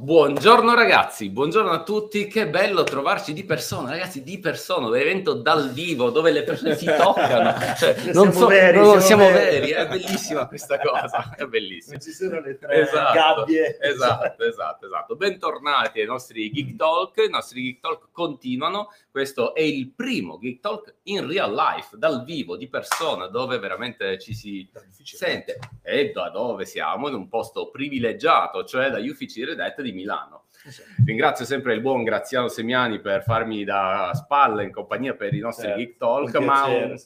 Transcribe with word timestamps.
Buongiorno 0.00 0.74
ragazzi, 0.76 1.28
buongiorno 1.28 1.72
a 1.72 1.82
tutti, 1.82 2.28
che 2.28 2.48
bello 2.48 2.84
trovarci 2.84 3.32
di 3.32 3.42
persona, 3.42 3.90
ragazzi, 3.90 4.22
di 4.22 4.38
persona, 4.38 4.86
un 4.86 4.96
evento 4.96 5.32
dal 5.32 5.72
vivo 5.72 6.10
dove 6.10 6.30
le 6.30 6.44
persone 6.44 6.76
si 6.76 6.86
toccano, 6.86 7.52
cioè, 7.76 8.12
non 8.12 8.30
siamo 8.30 8.32
so, 8.32 8.46
veri, 8.46 8.78
no, 8.78 8.84
siamo, 8.84 9.00
siamo 9.00 9.30
veri. 9.32 9.70
è 9.70 9.88
bellissima 9.88 10.46
questa 10.46 10.78
cosa, 10.78 11.34
è 11.36 11.44
bellissima. 11.46 11.94
Non 11.94 12.00
ci 12.00 12.12
sono 12.12 12.40
le 12.40 12.56
tre 12.56 12.82
esatto, 12.82 13.12
gabbie. 13.12 13.76
Esatto, 13.80 14.44
esatto, 14.44 14.86
esatto. 14.86 15.16
Bentornati 15.16 15.98
ai 15.98 16.06
nostri 16.06 16.48
Geek 16.48 16.76
Talk, 16.76 17.16
i 17.26 17.28
nostri 17.28 17.62
Geek 17.64 17.80
Talk 17.80 18.08
continuano, 18.12 18.92
questo 19.10 19.52
è 19.52 19.62
il 19.62 19.90
primo 19.90 20.38
Geek 20.38 20.60
Talk 20.60 20.94
in 21.10 21.26
real 21.26 21.52
life, 21.52 21.96
dal 21.96 22.24
vivo, 22.24 22.56
di 22.56 22.68
persona, 22.68 23.26
dove 23.26 23.58
veramente 23.58 24.18
ci 24.18 24.34
si 24.34 24.68
sente 25.02 25.58
e 25.82 26.10
da 26.10 26.30
dove 26.30 26.64
siamo, 26.64 27.08
in 27.08 27.14
un 27.14 27.28
posto 27.28 27.70
privilegiato, 27.70 28.64
cioè 28.64 28.90
dagli 28.90 29.08
uffici 29.08 29.44
redette 29.44 29.82
di 29.82 29.92
Milano. 29.92 30.44
Esatto. 30.64 30.88
Ringrazio 31.04 31.44
sempre 31.44 31.74
il 31.74 31.80
buon 31.80 32.04
Graziano 32.04 32.48
Semiani 32.48 33.00
per 33.00 33.22
farmi 33.22 33.64
da 33.64 34.10
spalla 34.14 34.62
in 34.62 34.72
compagnia 34.72 35.14
per 35.14 35.32
i 35.34 35.38
nostri 35.38 35.68
certo, 35.68 35.78
Geek 35.78 35.96
Talk, 35.96 36.34
un 36.38 36.44
ma 36.44 36.64
un, 36.66 36.96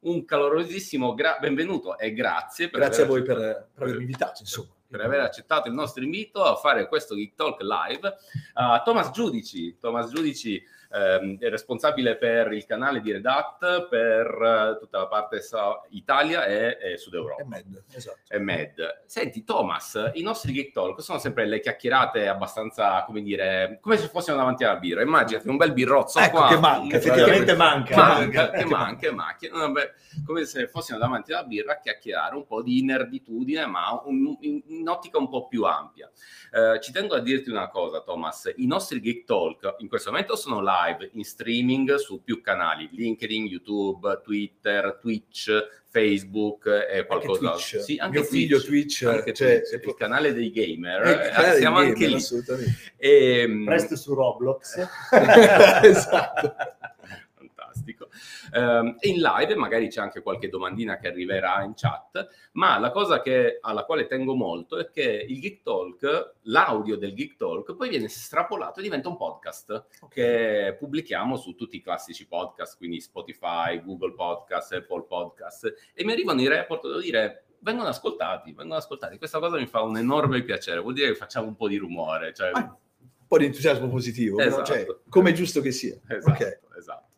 un 0.00 0.24
calorosissimo 0.24 1.14
gra- 1.14 1.38
benvenuto 1.40 1.98
e 1.98 2.12
grazie. 2.12 2.68
Per 2.68 2.80
grazie 2.80 3.04
a 3.04 3.06
voi 3.06 3.22
per, 3.22 3.36
per 3.72 3.82
avermi 3.82 4.02
invitato, 4.02 4.40
insomma 4.40 4.74
per 4.90 5.00
aver 5.02 5.20
accettato 5.20 5.68
il 5.68 5.74
nostro 5.74 6.02
invito 6.02 6.42
a 6.42 6.56
fare 6.56 6.88
questo 6.88 7.14
Geek 7.14 7.36
Talk 7.36 7.60
live. 7.60 8.08
Uh, 8.54 8.82
Thomas 8.84 9.10
Giudici, 9.12 9.76
Thomas 9.78 10.10
Giudici 10.10 10.60
ehm, 10.90 11.38
è 11.38 11.48
responsabile 11.48 12.16
per 12.16 12.52
il 12.52 12.66
canale 12.66 13.00
di 13.00 13.12
Redact 13.12 13.88
per 13.88 14.26
uh, 14.26 14.78
tutta 14.78 14.98
la 14.98 15.06
parte 15.06 15.40
sa- 15.40 15.80
Italia 15.90 16.44
e, 16.44 16.78
e, 16.80 16.96
Sud 16.98 17.14
Europa. 17.14 17.42
E 17.42 17.46
Med, 17.46 17.84
esatto. 17.92 18.18
E 18.28 18.38
Med. 18.38 19.02
Senti, 19.06 19.44
Thomas, 19.44 20.10
i 20.14 20.22
nostri 20.22 20.52
Geek 20.52 20.72
Talk 20.72 21.00
sono 21.02 21.18
sempre 21.18 21.46
le 21.46 21.60
chiacchierate 21.60 22.28
abbastanza, 22.28 23.04
come 23.04 23.22
dire, 23.22 23.78
come 23.80 23.96
se 23.96 24.08
fossimo 24.08 24.36
davanti 24.36 24.64
alla 24.64 24.78
birra. 24.78 25.02
Immaginati 25.02 25.48
un 25.48 25.56
bel 25.56 25.72
birrozzo 25.72 26.18
ecco, 26.18 26.38
qua. 26.38 26.48
che 26.48 26.58
manca, 26.58 26.96
effettivamente 26.96 27.54
manca. 27.54 27.96
Manca, 27.96 28.50
che 28.50 28.64
manca, 28.64 29.12
manca. 29.12 29.48
Vabbè, 29.50 29.92
come 30.24 30.44
se 30.44 30.66
fossimo 30.66 30.98
davanti 30.98 31.32
alla 31.32 31.44
birra 31.44 31.72
a 31.72 31.78
chiacchierare 31.78 32.34
un 32.34 32.46
po' 32.46 32.62
di 32.62 32.82
nerditudine, 32.84 33.66
ma 33.66 34.00
un, 34.04 34.36
in, 34.40 34.62
in 34.66 34.88
ottica 34.88 35.18
un 35.18 35.28
po' 35.28 35.46
più 35.46 35.64
ampia. 35.64 36.10
Eh, 36.52 36.80
ci 36.80 36.92
tengo 36.92 37.14
a 37.14 37.20
dirti 37.20 37.50
una 37.50 37.68
cosa, 37.68 38.00
Thomas, 38.00 38.52
i 38.56 38.66
nostri 38.66 39.00
Geek 39.00 39.24
Talk 39.24 39.76
in 39.78 39.88
questo 39.88 40.10
momento 40.10 40.34
sono 40.36 40.60
live 40.60 40.79
live 40.86 41.10
in 41.12 41.24
streaming 41.24 41.94
su 41.96 42.22
più 42.22 42.40
canali, 42.40 42.88
LinkedIn, 42.92 43.46
YouTube, 43.46 44.20
Twitter, 44.22 44.98
Twitch, 45.00 45.50
Facebook 45.88 46.66
e 46.66 47.04
qualcosa. 47.06 47.50
Anche 47.50 47.62
Twitch. 47.62 47.82
Sì, 47.82 47.96
anche 47.96 48.18
Mio 48.18 48.28
Twitch, 48.28 48.42
figlio 48.42 48.60
Twitch, 48.60 49.02
anche 49.02 49.32
cioè, 49.32 49.62
Twitch 49.62 49.86
il 49.86 49.94
canale 49.94 50.32
dei 50.32 50.50
gamer, 50.50 51.06
eh, 51.06 51.58
siamo 51.58 51.76
gamer, 51.76 51.92
anche 51.92 52.06
lì. 52.06 52.14
Assolutamente. 52.14 52.74
E, 52.96 53.40
ehm, 53.40 53.64
Presto 53.64 53.96
su 53.96 54.14
Roblox. 54.14 54.88
esatto 55.82 56.54
fantastico. 57.80 58.08
Um, 58.52 58.96
in 59.00 59.20
live 59.20 59.54
magari 59.56 59.88
c'è 59.88 60.00
anche 60.00 60.22
qualche 60.22 60.48
domandina 60.48 60.98
che 60.98 61.08
arriverà 61.08 61.62
in 61.62 61.72
chat, 61.74 62.28
ma 62.52 62.78
la 62.78 62.90
cosa 62.90 63.20
che, 63.20 63.58
alla 63.60 63.84
quale 63.84 64.06
tengo 64.06 64.34
molto 64.34 64.78
è 64.78 64.90
che 64.90 65.24
il 65.28 65.40
Geek 65.40 65.62
Talk, 65.62 66.34
l'audio 66.42 66.96
del 66.96 67.14
Geek 67.14 67.36
Talk, 67.36 67.74
poi 67.74 67.88
viene 67.88 68.08
strapolato 68.08 68.80
e 68.80 68.82
diventa 68.82 69.08
un 69.08 69.16
podcast 69.16 69.86
che 70.08 70.76
pubblichiamo 70.78 71.36
su 71.36 71.54
tutti 71.54 71.76
i 71.76 71.82
classici 71.82 72.26
podcast, 72.26 72.76
quindi 72.76 73.00
Spotify, 73.00 73.82
Google 73.82 74.14
Podcast, 74.14 74.72
Apple 74.72 75.04
Podcast, 75.08 75.74
e 75.94 76.04
mi 76.04 76.12
arrivano 76.12 76.40
i 76.40 76.48
report, 76.48 76.86
devo 76.86 77.00
dire, 77.00 77.44
vengono 77.60 77.88
ascoltati, 77.88 78.52
vengono 78.52 78.78
ascoltati. 78.78 79.18
Questa 79.18 79.38
cosa 79.38 79.56
mi 79.56 79.66
fa 79.66 79.82
un 79.82 79.96
enorme 79.96 80.42
piacere, 80.42 80.80
vuol 80.80 80.94
dire 80.94 81.08
che 81.08 81.14
facciamo 81.14 81.46
un 81.46 81.56
po' 81.56 81.68
di 81.68 81.76
rumore. 81.76 82.32
Cioè... 82.34 82.50
Ah, 82.52 82.76
un 83.20 83.36
po' 83.36 83.38
di 83.38 83.44
entusiasmo 83.44 83.88
positivo, 83.88 84.40
esatto. 84.40 84.64
cioè, 84.64 84.86
come 85.08 85.30
è 85.30 85.32
giusto 85.32 85.60
che 85.60 85.70
sia. 85.70 85.96
Esatto, 86.08 86.32
okay. 86.32 86.58
esatto. 86.76 87.09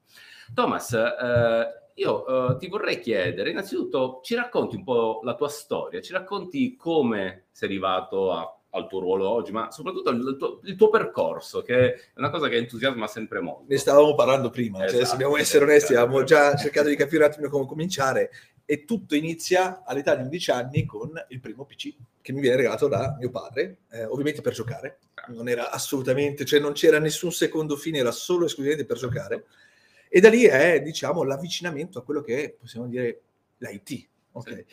Thomas, 0.55 0.93
eh, 0.93 1.83
io 1.95 2.27
eh, 2.27 2.57
ti 2.59 2.69
vorrei 2.69 2.99
chiedere, 3.01 3.51
innanzitutto, 3.51 4.21
ci 4.23 4.35
racconti 4.35 4.77
un 4.77 4.85
po' 4.85 5.21
la 5.23 5.35
tua 5.35 5.49
storia, 5.49 6.01
ci 6.01 6.13
racconti 6.13 6.77
come 6.77 7.47
sei 7.51 7.69
arrivato 7.69 8.33
a, 8.33 8.59
al 8.71 8.89
tuo 8.89 9.01
ruolo 9.01 9.29
oggi, 9.29 9.53
ma 9.53 9.71
soprattutto 9.71 10.11
il 10.11 10.37
tuo, 10.39 10.61
il 10.65 10.77
tuo, 10.77 10.89
percorso, 10.89 11.63
che 11.63 11.95
è 11.95 11.95
una 12.17 12.31
cosa 12.31 12.49
che 12.49 12.57
entusiasma 12.57 13.07
sempre 13.07 13.41
molto. 13.41 13.65
Ne 13.69 13.77
stavamo 13.77 14.15
parlando 14.15 14.51
prima, 14.51 14.79
esatto, 14.79 14.91
cioè, 14.91 14.97
se 14.97 15.03
esatto, 15.03 15.19
dobbiamo 15.19 15.41
essere 15.41 15.65
onesti, 15.65 15.95
avevamo 15.95 16.23
già 16.25 16.55
cercato 16.57 16.89
di 16.89 16.97
capire 16.97 17.25
un 17.25 17.31
attimo 17.31 17.49
come 17.49 17.67
cominciare 17.67 18.31
e 18.65 18.85
tutto 18.85 19.15
inizia 19.15 19.83
all'età 19.85 20.15
di 20.15 20.23
11 20.23 20.51
anni 20.51 20.85
con 20.87 21.11
il 21.29 21.41
primo 21.41 21.65
PC 21.65 21.95
che 22.23 22.33
mi 22.33 22.41
viene 22.41 22.57
regalato 22.57 22.87
da 22.89 23.17
mio 23.19 23.31
padre, 23.31 23.79
eh, 23.91 24.05
ovviamente 24.05 24.41
per 24.41 24.53
giocare, 24.53 25.01
non 25.29 25.49
era 25.49 25.71
assolutamente, 25.71 26.45
cioè 26.45 26.61
non 26.61 26.73
c'era 26.73 26.99
nessun 26.99 27.33
secondo 27.33 27.77
fine, 27.77 27.99
era 27.99 28.13
solo 28.13 28.47
esclusivamente 28.47 28.87
per 28.87 28.97
giocare. 28.97 29.45
E 30.15 30.21
da 30.21 30.29
lì 30.29 30.45
è, 30.45 30.83
diciamo, 30.83 31.23
l'avvicinamento 31.23 31.99
a 31.99 32.03
quello 32.03 32.21
che 32.21 32.45
è, 32.45 32.51
possiamo 32.51 32.87
dire, 32.87 33.23
l'IT. 33.57 34.07
Okay. 34.33 34.57
Sì. 34.57 34.65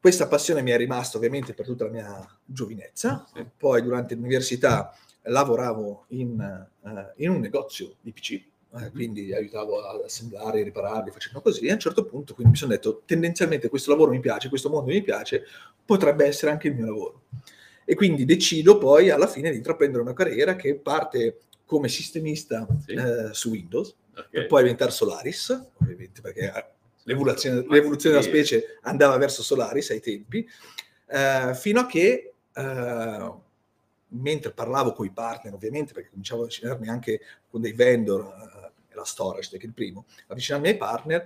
Questa 0.00 0.26
passione 0.26 0.62
mi 0.62 0.70
è 0.70 0.78
rimasta 0.78 1.18
ovviamente 1.18 1.52
per 1.52 1.66
tutta 1.66 1.84
la 1.84 1.90
mia 1.90 2.38
giovinezza. 2.46 3.26
Sì. 3.30 3.44
Poi 3.58 3.82
durante 3.82 4.14
l'università 4.14 4.96
lavoravo 5.24 6.06
in, 6.08 6.66
uh, 6.80 7.12
in 7.16 7.28
un 7.28 7.40
negozio 7.40 7.96
di 8.00 8.10
PC, 8.10 8.30
eh, 8.32 8.44
mhm. 8.70 8.92
quindi 8.92 9.34
aiutavo 9.34 9.82
ad 9.82 10.00
assemblare, 10.02 10.62
ripararli, 10.62 11.10
facendo 11.10 11.42
così. 11.42 11.66
E 11.66 11.70
a 11.72 11.74
un 11.74 11.80
certo 11.80 12.06
punto 12.06 12.32
quindi 12.32 12.52
mi 12.52 12.58
sono 12.58 12.72
detto, 12.72 13.02
tendenzialmente 13.04 13.68
questo 13.68 13.90
lavoro 13.90 14.12
mi 14.12 14.20
piace, 14.20 14.48
questo 14.48 14.70
mondo 14.70 14.90
mi 14.90 15.02
piace, 15.02 15.44
potrebbe 15.84 16.24
essere 16.24 16.52
anche 16.52 16.68
il 16.68 16.74
mio 16.74 16.86
lavoro. 16.86 17.24
E 17.84 17.94
quindi 17.94 18.24
decido 18.24 18.78
poi 18.78 19.10
alla 19.10 19.26
fine 19.26 19.50
di 19.50 19.58
intraprendere 19.58 20.02
una 20.02 20.14
carriera 20.14 20.56
che 20.56 20.76
parte 20.76 21.40
come 21.70 21.86
sistemista 21.86 22.66
sì. 22.84 22.94
eh, 22.94 23.32
su 23.32 23.50
Windows, 23.50 23.94
okay. 24.10 24.28
per 24.28 24.46
poi 24.48 24.62
diventare 24.62 24.90
Solaris, 24.90 25.68
ovviamente 25.80 26.20
perché 26.20 26.52
eh, 26.52 26.64
l'evoluzione, 27.04 27.64
l'evoluzione 27.68 28.16
della 28.16 28.26
specie 28.26 28.78
andava 28.82 29.16
verso 29.18 29.44
Solaris 29.44 29.90
ai 29.90 30.00
tempi, 30.00 30.44
eh, 31.06 31.54
fino 31.54 31.78
a 31.78 31.86
che 31.86 32.34
eh, 32.52 33.32
mentre 34.08 34.50
parlavo 34.50 34.92
con 34.92 35.06
i 35.06 35.12
partner, 35.12 35.54
ovviamente, 35.54 35.92
perché 35.92 36.08
cominciavo 36.08 36.40
a 36.40 36.44
avvicinarmi 36.46 36.88
anche 36.88 37.20
con 37.48 37.60
dei 37.60 37.72
vendor, 37.72 38.22
eh, 38.22 38.96
la 38.96 39.04
storage, 39.04 39.56
che 39.56 39.62
è 39.62 39.68
il 39.68 39.72
primo, 39.72 40.06
avvicinarmi 40.26 40.66
ai 40.66 40.76
partner, 40.76 41.20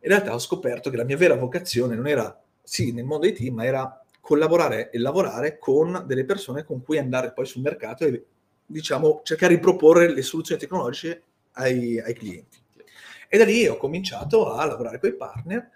in 0.00 0.08
realtà 0.10 0.34
ho 0.34 0.38
scoperto 0.38 0.90
che 0.90 0.98
la 0.98 1.04
mia 1.04 1.16
vera 1.16 1.36
vocazione 1.36 1.96
non 1.96 2.06
era, 2.06 2.38
sì, 2.62 2.92
nel 2.92 3.04
mondo 3.04 3.26
IT, 3.26 3.40
ma 3.48 3.64
era 3.64 4.04
collaborare 4.20 4.90
e 4.90 4.98
lavorare 4.98 5.58
con 5.58 6.04
delle 6.06 6.26
persone 6.26 6.64
con 6.64 6.82
cui 6.82 6.98
andare 6.98 7.32
poi 7.32 7.46
sul 7.46 7.62
mercato 7.62 8.04
e, 8.04 8.26
diciamo, 8.70 9.20
cercare 9.24 9.54
di 9.54 9.60
proporre 9.60 10.12
le 10.12 10.22
soluzioni 10.22 10.60
tecnologiche 10.60 11.22
ai, 11.52 11.98
ai 12.00 12.14
clienti. 12.14 12.58
E 13.28 13.38
da 13.38 13.44
lì 13.44 13.66
ho 13.66 13.76
cominciato 13.76 14.52
a 14.52 14.64
lavorare 14.64 14.98
con 14.98 15.08
i 15.08 15.14
partner 15.14 15.70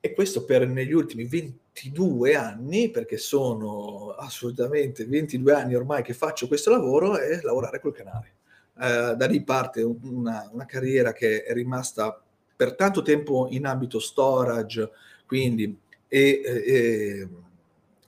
e 0.00 0.12
questo 0.14 0.44
per 0.44 0.66
negli 0.66 0.92
ultimi 0.92 1.24
22 1.24 2.34
anni, 2.34 2.90
perché 2.90 3.16
sono 3.18 4.14
assolutamente 4.18 5.06
22 5.06 5.52
anni 5.52 5.74
ormai 5.74 6.02
che 6.02 6.12
faccio 6.12 6.48
questo 6.48 6.70
lavoro, 6.70 7.18
è 7.18 7.40
lavorare 7.42 7.80
col 7.80 7.94
canale. 7.94 8.34
Eh, 8.80 9.14
da 9.16 9.26
lì 9.26 9.42
parte 9.44 9.82
una, 9.82 10.48
una, 10.52 10.64
carriera 10.64 11.12
che 11.12 11.44
è 11.44 11.52
rimasta 11.52 12.20
per 12.56 12.74
tanto 12.74 13.02
tempo 13.02 13.46
in 13.50 13.66
ambito 13.66 14.00
storage, 14.00 14.90
quindi 15.26 15.78
e, 16.08 16.40
e, 16.44 17.28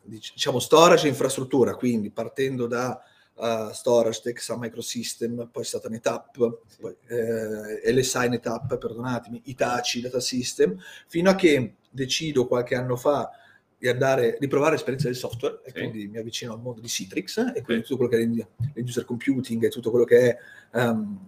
diciamo 0.02 0.58
storage 0.58 1.06
e 1.06 1.10
infrastruttura, 1.10 1.74
quindi 1.74 2.10
partendo 2.10 2.66
da 2.66 3.00
uh, 3.34 3.72
Storage, 3.72 4.20
Texas 4.22 4.56
Microsystem, 4.58 5.48
poi 5.50 5.64
NetApp, 5.88 6.34
sì. 6.66 6.80
poi, 6.80 6.96
eh, 7.08 7.92
LSI 7.92 8.28
NetApp, 8.28 8.74
perdonatemi, 8.74 9.42
Itachi 9.44 10.00
Data 10.00 10.20
System, 10.20 10.76
fino 11.06 11.30
a 11.30 11.34
che 11.34 11.76
decido 11.90 12.46
qualche 12.46 12.74
anno 12.74 12.96
fa 12.96 13.30
di 13.76 13.88
andare 13.88 14.36
di 14.40 14.48
provare 14.48 14.72
l'esperienza 14.72 15.08
del 15.08 15.16
software 15.16 15.60
e 15.64 15.72
quindi 15.72 16.06
mi 16.06 16.16
avvicino 16.16 16.52
al 16.52 16.60
mondo 16.60 16.80
di 16.80 16.88
Citrix 16.88 17.52
e 17.54 17.62
quindi 17.62 17.84
sì. 17.84 17.92
tutto 17.92 18.08
quello 18.08 18.10
che 18.10 18.46
è 18.72 18.80
l'user 18.80 19.04
computing 19.04 19.64
e 19.64 19.68
tutto 19.68 19.90
quello 19.90 20.06
che 20.06 20.30
è 20.30 20.38
um, 20.78 21.26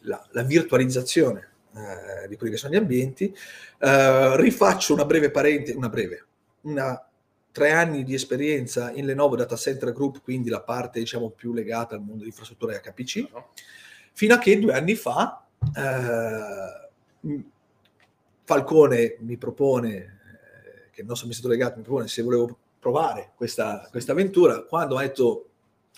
la, 0.00 0.22
la, 0.32 0.42
virtualizzazione 0.42 1.48
uh, 1.72 2.28
di 2.28 2.36
quelli 2.36 2.52
che 2.52 2.58
sono 2.58 2.74
gli 2.74 2.76
ambienti. 2.76 3.34
Uh, 3.80 4.34
rifaccio 4.34 4.92
una 4.92 5.06
breve 5.06 5.30
parente, 5.30 5.72
una 5.72 5.88
breve, 5.88 6.26
una 6.62 7.02
tre 7.56 7.70
anni 7.70 8.04
di 8.04 8.12
esperienza 8.12 8.92
in 8.92 9.06
Lenovo 9.06 9.34
Data 9.34 9.56
Center 9.56 9.90
Group, 9.94 10.20
quindi 10.20 10.50
la 10.50 10.60
parte 10.60 10.98
diciamo 10.98 11.30
più 11.30 11.54
legata 11.54 11.94
al 11.94 12.02
mondo 12.02 12.20
di 12.20 12.28
infrastruttura 12.28 12.74
e 12.74 12.82
HPC, 12.82 13.28
no. 13.32 13.48
fino 14.12 14.34
a 14.34 14.38
che 14.38 14.58
due 14.58 14.74
anni 14.74 14.94
fa 14.94 15.42
eh, 15.74 17.40
Falcone 18.44 19.16
mi 19.20 19.38
propone, 19.38 19.94
eh, 19.94 20.90
che 20.90 21.00
il 21.00 21.06
nostro 21.06 21.24
amministratore 21.24 21.56
delegato 21.56 21.78
mi 21.78 21.84
propone 21.84 22.08
se 22.08 22.20
volevo 22.20 22.58
provare 22.78 23.32
questa, 23.34 23.88
questa 23.90 24.12
avventura, 24.12 24.64
quando 24.64 24.98
ha 24.98 25.00
detto 25.00 25.48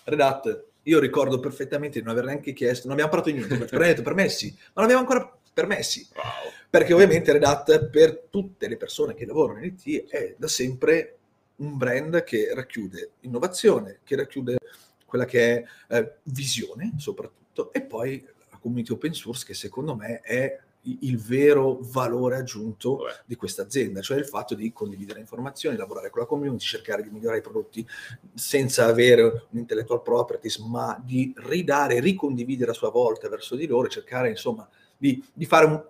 Redat, 0.05 0.65
io 0.85 1.01
ricordo 1.01 1.41
perfettamente 1.41 1.99
di 1.99 2.05
non 2.05 2.15
aver 2.15 2.27
neanche 2.27 2.53
chiesto, 2.53 2.87
non 2.87 2.93
abbiamo 2.93 3.11
parlato 3.11 3.33
di 3.33 3.45
niente, 3.45 3.65
per 3.65 4.03
permessi, 4.05 4.55
ma 4.57 4.71
non 4.75 4.85
abbiamo 4.85 5.01
ancora 5.01 5.37
permessi. 5.53 6.07
Wow. 6.15 6.53
Perché 6.71 6.93
ovviamente 6.93 7.33
Redat 7.33 7.89
per 7.89 8.27
tutte 8.31 8.69
le 8.69 8.77
persone 8.77 9.15
che 9.15 9.27
lavorano 9.27 9.59
in 9.59 9.75
IT 9.77 10.09
è 10.09 10.37
da 10.39 10.47
sempre 10.47 11.18
un 11.59 11.77
brand 11.77 12.23
che 12.25 12.53
racchiude 12.55 13.13
innovazione, 13.21 14.01
che 14.05 14.17
racchiude 14.17 14.59
quella 15.05 15.25
che 15.25 15.65
è 15.87 15.97
eh, 15.97 16.17
visione 16.25 16.95
soprattutto, 16.99 17.73
e 17.73 17.83
poi 17.83 18.25
la 18.51 18.59
community 18.59 18.93
open 18.93 19.13
source 19.13 19.45
che 19.45 19.55
secondo 19.55 19.95
me 19.95 20.21
è 20.21 20.59
il 21.01 21.19
vero 21.19 21.79
valore 21.81 22.37
aggiunto 22.37 22.97
Beh. 22.97 23.23
di 23.27 23.37
questa 23.37 23.63
azienda, 23.63 24.01
cioè 24.01 24.19
il 24.19 24.27
fatto 24.27 24.55
di 24.55 24.73
condividere 24.73 25.21
informazioni, 25.21 25.77
lavorare 25.77 26.09
con 26.11 26.23
la 26.23 26.27
community, 26.27 26.65
cercare 26.65 27.03
di 27.03 27.11
migliorare 27.11 27.39
i 27.39 27.43
prodotti 27.43 27.87
senza 28.33 28.87
avere 28.87 29.23
un 29.23 29.59
intellectual 29.59 30.03
properties, 30.03 30.59
ma 30.59 31.01
di 31.05 31.35
ridare, 31.37 32.01
ricondividere 32.01 32.71
a 32.71 32.75
sua 32.75 32.91
volta 32.91 33.29
verso 33.29 33.55
di 33.57 33.67
loro, 33.67 33.89
cercare 33.89 34.31
insomma 34.31 34.67
di, 34.97 35.23
di 35.33 35.45
fare 35.45 35.67
un, 35.67 35.83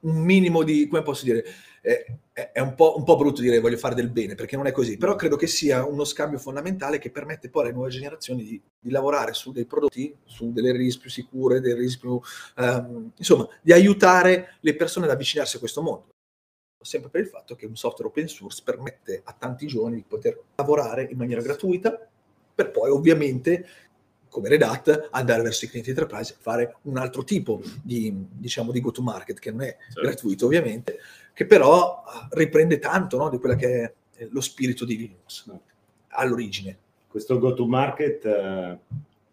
un 0.00 0.16
minimo 0.22 0.62
di, 0.62 0.86
come 0.88 1.02
posso 1.02 1.24
dire, 1.24 1.44
eh, 1.82 2.18
è 2.52 2.60
un 2.60 2.74
po', 2.74 2.96
un 2.96 3.04
po', 3.04 3.16
brutto 3.16 3.40
dire 3.40 3.58
voglio 3.58 3.76
fare 3.76 3.94
del 3.94 4.10
bene, 4.10 4.34
perché 4.34 4.56
non 4.56 4.66
è 4.66 4.72
così, 4.72 4.96
però 4.96 5.14
credo 5.14 5.36
che 5.36 5.46
sia 5.46 5.84
uno 5.84 6.04
scambio 6.04 6.38
fondamentale 6.38 6.98
che 6.98 7.10
permette 7.10 7.48
poi 7.48 7.64
alle 7.64 7.72
nuove 7.72 7.90
generazioni 7.90 8.42
di, 8.42 8.62
di 8.78 8.90
lavorare 8.90 9.32
su 9.32 9.52
dei 9.52 9.64
prodotti, 9.64 10.14
su 10.24 10.52
delle 10.52 10.72
release 10.72 10.98
più 10.98 11.10
sicure, 11.10 11.60
dei 11.60 11.72
release 11.72 11.98
più, 11.98 12.20
um, 12.56 13.12
insomma, 13.16 13.48
di 13.62 13.72
aiutare 13.72 14.56
le 14.60 14.74
persone 14.74 15.06
ad 15.06 15.12
avvicinarsi 15.12 15.56
a 15.56 15.58
questo 15.58 15.82
mondo. 15.82 16.08
Sempre 16.82 17.10
per 17.10 17.20
il 17.20 17.26
fatto 17.28 17.56
che 17.56 17.66
un 17.66 17.76
software 17.76 18.08
open 18.08 18.26
source 18.26 18.62
permette 18.64 19.20
a 19.22 19.36
tanti 19.38 19.66
giovani 19.66 19.96
di 19.96 20.04
poter 20.06 20.40
lavorare 20.54 21.08
in 21.10 21.18
maniera 21.18 21.42
gratuita, 21.42 22.08
per 22.54 22.70
poi 22.70 22.90
ovviamente 22.90 23.66
come 24.30 24.48
Red 24.48 24.62
Hat, 24.62 25.08
andare 25.10 25.42
verso 25.42 25.64
i 25.66 25.68
clienti 25.68 25.90
enterprise 25.90 26.32
e 26.32 26.36
fare 26.40 26.76
un 26.82 26.96
altro 26.96 27.24
tipo 27.24 27.60
di, 27.82 28.14
diciamo, 28.30 28.72
di 28.72 28.80
go-to-market, 28.80 29.38
che 29.38 29.50
non 29.50 29.62
è 29.62 29.76
certo. 29.76 30.00
gratuito 30.00 30.46
ovviamente, 30.46 30.98
che 31.34 31.44
però 31.44 32.02
ah, 32.06 32.28
riprende 32.30 32.78
tanto 32.78 33.18
no, 33.18 33.28
di 33.28 33.38
quello 33.38 33.56
che 33.56 33.82
è 34.14 34.28
lo 34.30 34.40
spirito 34.40 34.84
di 34.84 34.96
Linux 34.96 35.46
no? 35.46 35.62
all'origine. 36.08 36.78
Questo 37.08 37.38
go-to-market 37.38 38.24
eh, 38.24 38.78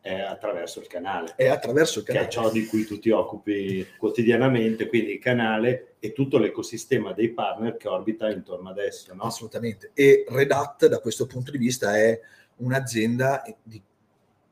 è 0.01 0.19
attraverso 0.21 0.79
il 0.79 0.87
canale. 0.87 1.33
È 1.35 1.47
attraverso 1.47 1.99
il 1.99 2.05
canale. 2.05 2.25
Che 2.25 2.31
è 2.31 2.33
ciò 2.33 2.49
di 2.49 2.65
cui 2.65 2.85
tu 2.85 2.97
ti 2.97 3.11
occupi 3.11 3.85
quotidianamente, 3.97 4.87
quindi 4.87 5.13
il 5.13 5.19
canale 5.19 5.95
e 5.99 6.13
tutto 6.13 6.39
l'ecosistema 6.39 7.13
dei 7.13 7.29
partner 7.29 7.77
che 7.77 7.87
orbita 7.87 8.31
intorno 8.31 8.69
ad 8.69 8.79
esso. 8.79 9.13
No? 9.13 9.23
Assolutamente. 9.23 9.91
E 9.93 10.25
Red 10.27 10.51
Hat 10.51 10.87
da 10.87 10.99
questo 10.99 11.27
punto 11.27 11.51
di 11.51 11.57
vista 11.59 11.95
è 11.95 12.19
un'azienda 12.57 13.43
di 13.61 13.81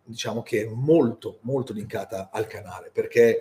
diciamo 0.05 0.41
che 0.41 0.63
è 0.63 0.65
molto, 0.67 1.39
molto 1.41 1.73
linkata 1.73 2.29
al 2.31 2.47
canale, 2.47 2.91
perché 2.93 3.39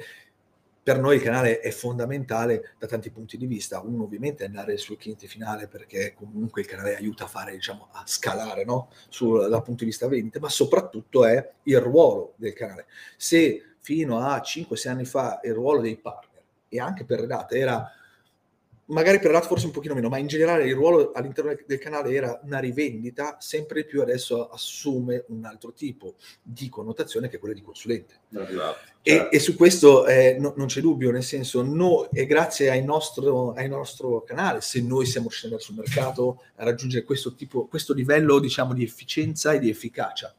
per 0.84 0.98
noi 0.98 1.16
il 1.16 1.22
canale 1.22 1.60
è 1.60 1.70
fondamentale 1.70 2.74
da 2.78 2.86
tanti 2.86 3.10
punti 3.10 3.38
di 3.38 3.46
vista. 3.46 3.80
Uno 3.80 4.04
ovviamente 4.04 4.44
è 4.44 4.46
andare 4.46 4.76
sul 4.76 4.98
cliente 4.98 5.26
finale 5.26 5.66
perché 5.66 6.12
comunque 6.14 6.60
il 6.60 6.66
canale 6.66 6.94
aiuta 6.94 7.24
a 7.24 7.26
fare, 7.28 7.52
diciamo, 7.52 7.88
a 7.92 8.02
scalare 8.04 8.64
no? 8.64 8.90
Sul, 9.08 9.48
dal 9.48 9.62
punto 9.62 9.84
di 9.84 9.90
vista 9.90 10.08
vendita, 10.08 10.40
ma 10.40 10.50
soprattutto 10.50 11.24
è 11.24 11.52
il 11.62 11.80
ruolo 11.80 12.34
del 12.36 12.52
canale. 12.52 12.86
Se 13.16 13.76
fino 13.78 14.18
a 14.18 14.36
5-6 14.36 14.88
anni 14.88 15.04
fa 15.06 15.40
il 15.44 15.54
ruolo 15.54 15.80
dei 15.80 15.96
partner 15.96 16.42
e 16.68 16.78
anche 16.78 17.04
per 17.04 17.20
Redata 17.20 17.56
era 17.56 17.90
magari 18.86 19.18
per 19.18 19.30
l'altro 19.30 19.50
forse 19.50 19.66
un 19.66 19.72
pochino 19.72 19.94
meno, 19.94 20.08
ma 20.08 20.18
in 20.18 20.26
generale 20.26 20.66
il 20.66 20.74
ruolo 20.74 21.12
all'interno 21.12 21.54
del 21.66 21.78
canale 21.78 22.12
era 22.12 22.40
una 22.44 22.58
rivendita, 22.58 23.36
sempre 23.40 23.84
più 23.84 24.02
adesso 24.02 24.48
assume 24.48 25.24
un 25.28 25.44
altro 25.44 25.72
tipo 25.72 26.16
di 26.42 26.68
connotazione 26.68 27.28
che 27.28 27.36
è 27.36 27.38
quella 27.38 27.54
di 27.54 27.62
consulente. 27.62 28.20
Esatto, 28.30 28.78
e, 29.02 29.10
certo. 29.10 29.30
e, 29.30 29.38
su 29.38 29.56
questo 29.56 30.06
eh, 30.06 30.36
no, 30.38 30.52
non 30.56 30.66
c'è 30.66 30.80
dubbio, 30.80 31.10
nel 31.10 31.22
senso, 31.22 31.62
no, 31.62 32.08
è 32.10 32.26
grazie 32.26 32.70
al 32.70 32.82
nostro, 32.82 33.54
nostro 33.66 34.22
canale 34.22 34.60
se 34.60 34.82
noi 34.82 35.06
siamo 35.06 35.28
andare 35.44 35.62
sul 35.62 35.76
mercato 35.76 36.42
a 36.56 36.64
raggiungere 36.64 37.04
questo, 37.04 37.34
tipo, 37.34 37.66
questo 37.66 37.94
livello 37.94 38.38
diciamo, 38.38 38.74
di 38.74 38.82
efficienza 38.82 39.52
e 39.52 39.58
di 39.58 39.70
efficacia. 39.70 40.34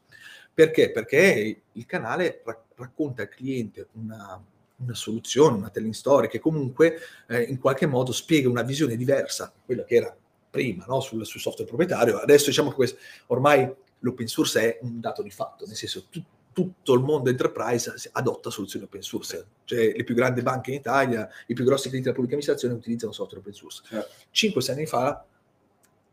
Perché? 0.53 0.91
Perché 0.91 1.61
il 1.71 1.85
canale 1.85 2.41
racconta 2.75 3.23
al 3.23 3.29
cliente 3.29 3.87
una, 3.93 4.41
una 4.77 4.93
soluzione, 4.93 5.57
una 5.57 5.69
telling 5.69 5.93
story 5.93 6.27
che 6.27 6.39
comunque 6.39 6.99
eh, 7.27 7.41
in 7.43 7.59
qualche 7.59 7.85
modo 7.85 8.11
spiega 8.11 8.49
una 8.49 8.63
visione 8.63 8.95
diversa, 8.95 9.53
quella 9.63 9.83
che 9.83 9.95
era 9.95 10.15
prima 10.49 10.85
no? 10.87 10.99
sul, 10.99 11.25
sul, 11.25 11.39
software 11.39 11.67
proprietario. 11.67 12.17
Adesso 12.17 12.47
diciamo 12.47 12.69
che 12.69 12.75
questo, 12.75 12.97
ormai 13.27 13.71
l'open 13.99 14.27
source 14.27 14.59
è 14.61 14.79
un 14.81 14.99
dato 14.99 15.21
di 15.21 15.31
fatto, 15.31 15.65
nel 15.65 15.75
senso 15.75 16.07
tu, 16.09 16.23
tutto 16.55 16.93
il 16.93 17.01
mondo 17.01 17.29
enterprise 17.29 17.93
adotta 18.13 18.49
soluzioni 18.49 18.85
open 18.85 19.01
source. 19.01 19.45
Cioè 19.65 19.93
le 19.93 20.03
più 20.05 20.15
grandi 20.15 20.41
banche 20.41 20.71
in 20.71 20.77
Italia, 20.77 21.27
i 21.47 21.53
più 21.53 21.65
grossi 21.65 21.89
clienti 21.89 22.03
della 22.07 22.13
pubblica 22.13 22.35
amministrazione 22.35 22.73
utilizzano 22.73 23.11
software 23.11 23.41
open 23.41 23.53
source. 23.53 23.83
Certo. 23.85 24.09
Cinque, 24.31 24.61
sei 24.61 24.75
anni 24.75 24.85
fa 24.85 25.25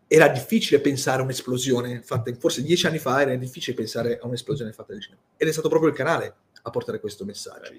era 0.08 0.26
difficile 0.28 0.80
pensare 0.80 1.20
a 1.22 1.24
un'esplosione 1.24 2.02
fatta, 2.02 2.34
forse 2.34 2.62
dieci 2.62 2.86
anni 2.86 2.98
fa 2.98 3.22
era 3.22 3.34
difficile 3.36 3.76
pensare 3.76 4.18
a 4.18 4.26
un'esplosione 4.26 4.72
fatta 4.72 4.92
del 4.92 5.00
genere. 5.00 5.22
Ed 5.36 5.46
è 5.46 5.52
stato 5.52 5.68
proprio 5.68 5.90
il 5.90 5.96
canale 5.96 6.34
a 6.62 6.70
portare 6.70 7.00
questo 7.00 7.24
messaggio. 7.24 7.72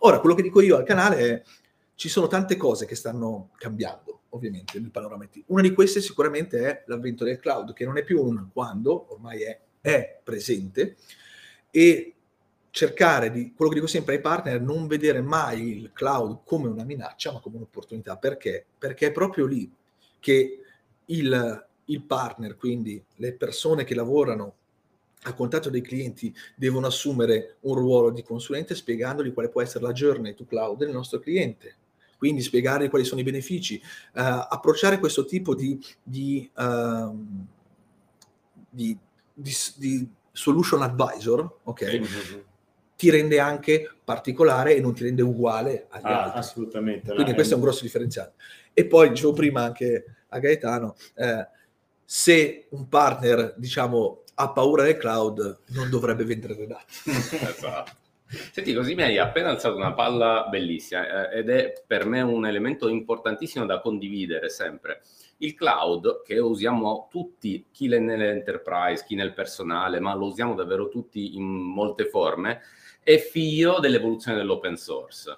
Ora, 0.00 0.20
quello 0.20 0.34
che 0.34 0.42
dico 0.42 0.60
io 0.60 0.76
al 0.76 0.84
canale 0.84 1.16
è 1.18 1.42
ci 1.94 2.08
sono 2.08 2.26
tante 2.26 2.56
cose 2.56 2.84
che 2.84 2.94
stanno 2.94 3.50
cambiando, 3.56 4.20
ovviamente, 4.30 4.78
nel 4.78 4.90
panorama 4.90 5.24
IT. 5.24 5.44
Una 5.46 5.62
di 5.62 5.72
queste 5.72 6.00
sicuramente 6.00 6.60
è 6.60 6.84
l'avvento 6.86 7.24
del 7.24 7.40
cloud, 7.40 7.72
che 7.72 7.86
non 7.86 7.96
è 7.96 8.04
più 8.04 8.22
un 8.22 8.48
quando, 8.52 9.12
ormai 9.12 9.42
è, 9.42 9.58
è 9.80 10.20
presente, 10.22 10.96
e 11.70 12.14
cercare 12.70 13.30
di, 13.30 13.54
quello 13.54 13.70
che 13.70 13.78
dico 13.78 13.90
sempre 13.90 14.16
ai 14.16 14.20
partner, 14.20 14.60
non 14.60 14.86
vedere 14.86 15.22
mai 15.22 15.78
il 15.78 15.92
cloud 15.94 16.40
come 16.44 16.68
una 16.68 16.84
minaccia, 16.84 17.32
ma 17.32 17.40
come 17.40 17.56
un'opportunità. 17.56 18.18
Perché? 18.18 18.66
Perché 18.76 19.06
è 19.06 19.12
proprio 19.12 19.46
lì 19.46 19.72
che 20.20 20.60
il, 21.06 21.66
il 21.86 22.02
partner, 22.02 22.56
quindi 22.56 23.02
le 23.14 23.32
persone 23.32 23.84
che 23.84 23.94
lavorano 23.94 24.54
a 25.26 25.34
contatto 25.34 25.70
dei 25.70 25.80
clienti 25.80 26.34
devono 26.54 26.86
assumere 26.86 27.56
un 27.60 27.74
ruolo 27.74 28.10
di 28.10 28.22
consulente 28.22 28.74
spiegandogli 28.74 29.32
quale 29.32 29.48
può 29.48 29.60
essere 29.60 29.84
la 29.84 29.92
journey 29.92 30.34
to 30.34 30.44
cloud 30.44 30.78
del 30.78 30.90
nostro 30.90 31.18
cliente. 31.18 31.76
Quindi 32.16 32.40
spiegare 32.40 32.88
quali 32.88 33.04
sono 33.04 33.20
i 33.20 33.24
benefici, 33.24 33.74
uh, 33.74 34.20
approcciare 34.48 34.98
questo 34.98 35.26
tipo 35.26 35.54
di, 35.54 35.78
di, 36.02 36.50
uh, 36.56 37.26
di, 38.70 38.96
di, 39.34 40.08
solution 40.32 40.82
advisor, 40.82 41.58
ok? 41.64 41.82
Mm-hmm. 41.82 42.40
Ti 42.96 43.10
rende 43.10 43.38
anche 43.38 43.90
particolare 44.02 44.76
e 44.76 44.80
non 44.80 44.94
ti 44.94 45.04
rende 45.04 45.22
uguale 45.22 45.86
agli 45.90 46.06
ah, 46.06 46.24
altri. 46.24 46.38
Assolutamente. 46.38 47.12
Quindi 47.12 47.34
questo 47.34 47.52
è 47.52 47.56
un 47.56 47.62
grosso 47.62 47.82
differenziale. 47.82 48.32
E 48.72 48.86
poi 48.86 49.10
dicevo 49.10 49.32
prima 49.34 49.62
anche 49.62 50.04
a 50.28 50.38
Gaetano, 50.38 50.96
eh, 51.14 51.46
se 52.02 52.66
un 52.70 52.88
partner, 52.88 53.54
diciamo, 53.58 54.22
ha 54.38 54.52
paura 54.52 54.82
del 54.82 54.96
cloud, 54.96 55.62
non 55.68 55.88
dovrebbe 55.88 56.24
vendere 56.24 56.54
le 56.54 56.66
dati. 56.66 56.94
esatto. 57.10 58.04
Senti, 58.28 58.74
così 58.74 58.96
mi 58.96 59.02
hai 59.02 59.18
appena 59.18 59.50
alzato 59.50 59.76
una 59.76 59.94
palla 59.94 60.48
bellissima 60.50 61.30
eh, 61.30 61.38
ed 61.38 61.48
è 61.48 61.84
per 61.86 62.06
me 62.06 62.22
un 62.22 62.44
elemento 62.44 62.88
importantissimo 62.88 63.64
da 63.64 63.80
condividere 63.80 64.48
sempre. 64.48 65.02
Il 65.38 65.54
cloud 65.54 66.22
che 66.24 66.38
usiamo 66.38 67.06
tutti, 67.08 67.66
chi 67.70 67.86
nell'enterprise, 67.86 69.04
chi 69.06 69.14
nel 69.14 69.32
personale, 69.32 70.00
ma 70.00 70.14
lo 70.14 70.26
usiamo 70.26 70.54
davvero 70.54 70.88
tutti 70.88 71.36
in 71.36 71.44
molte 71.44 72.06
forme, 72.06 72.62
è 73.06 73.18
figlio 73.18 73.78
dell'evoluzione 73.78 74.36
dell'open 74.36 74.76
source. 74.76 75.36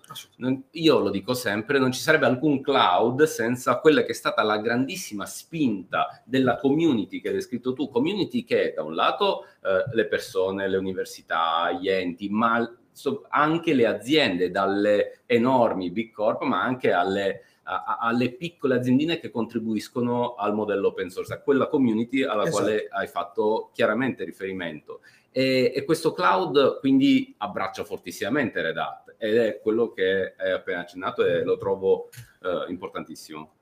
io 0.70 0.98
lo 1.00 1.10
dico 1.10 1.34
sempre, 1.34 1.78
non 1.78 1.92
ci 1.92 2.00
sarebbe 2.00 2.24
alcun 2.24 2.62
cloud 2.62 3.24
senza 3.24 3.78
quella 3.78 4.04
che 4.04 4.12
è 4.12 4.14
stata 4.14 4.42
la 4.42 4.56
grandissima 4.56 5.26
spinta 5.26 6.22
della 6.24 6.56
community 6.56 7.20
che 7.20 7.28
hai 7.28 7.34
descritto 7.34 7.74
tu, 7.74 7.90
community 7.90 8.42
che 8.42 8.72
da 8.74 8.82
un 8.82 8.94
lato 8.94 9.44
eh, 9.62 9.84
le 9.92 10.06
persone, 10.06 10.66
le 10.66 10.78
università, 10.78 11.70
gli 11.72 11.90
enti, 11.90 12.30
ma 12.30 12.74
so, 12.90 13.26
anche 13.28 13.74
le 13.74 13.84
aziende, 13.84 14.50
dalle 14.50 15.20
enormi 15.26 15.90
big 15.90 16.10
corp, 16.10 16.44
ma 16.44 16.62
anche 16.62 16.90
alle, 16.90 17.42
alle 17.64 18.32
piccole 18.32 18.76
aziendine 18.76 19.20
che 19.20 19.30
contribuiscono 19.30 20.36
al 20.36 20.54
modello 20.54 20.88
open 20.88 21.10
source, 21.10 21.34
a 21.34 21.40
quella 21.42 21.66
community 21.66 22.22
alla 22.22 22.44
esatto. 22.44 22.62
quale 22.62 22.88
hai 22.90 23.08
fatto 23.08 23.68
chiaramente 23.74 24.24
riferimento. 24.24 25.00
E, 25.38 25.70
e, 25.72 25.84
questo 25.84 26.12
cloud 26.12 26.80
quindi 26.80 27.32
abbraccia 27.38 27.84
fortissimamente 27.84 28.60
Red 28.60 28.76
Hat 28.76 29.14
ed 29.18 29.36
è 29.36 29.60
quello 29.60 29.92
che 29.92 30.34
hai 30.36 30.50
appena 30.50 30.80
accennato 30.80 31.24
e 31.24 31.44
lo 31.44 31.56
trovo 31.56 32.08
eh, 32.42 32.64
importantissimo. 32.66 33.57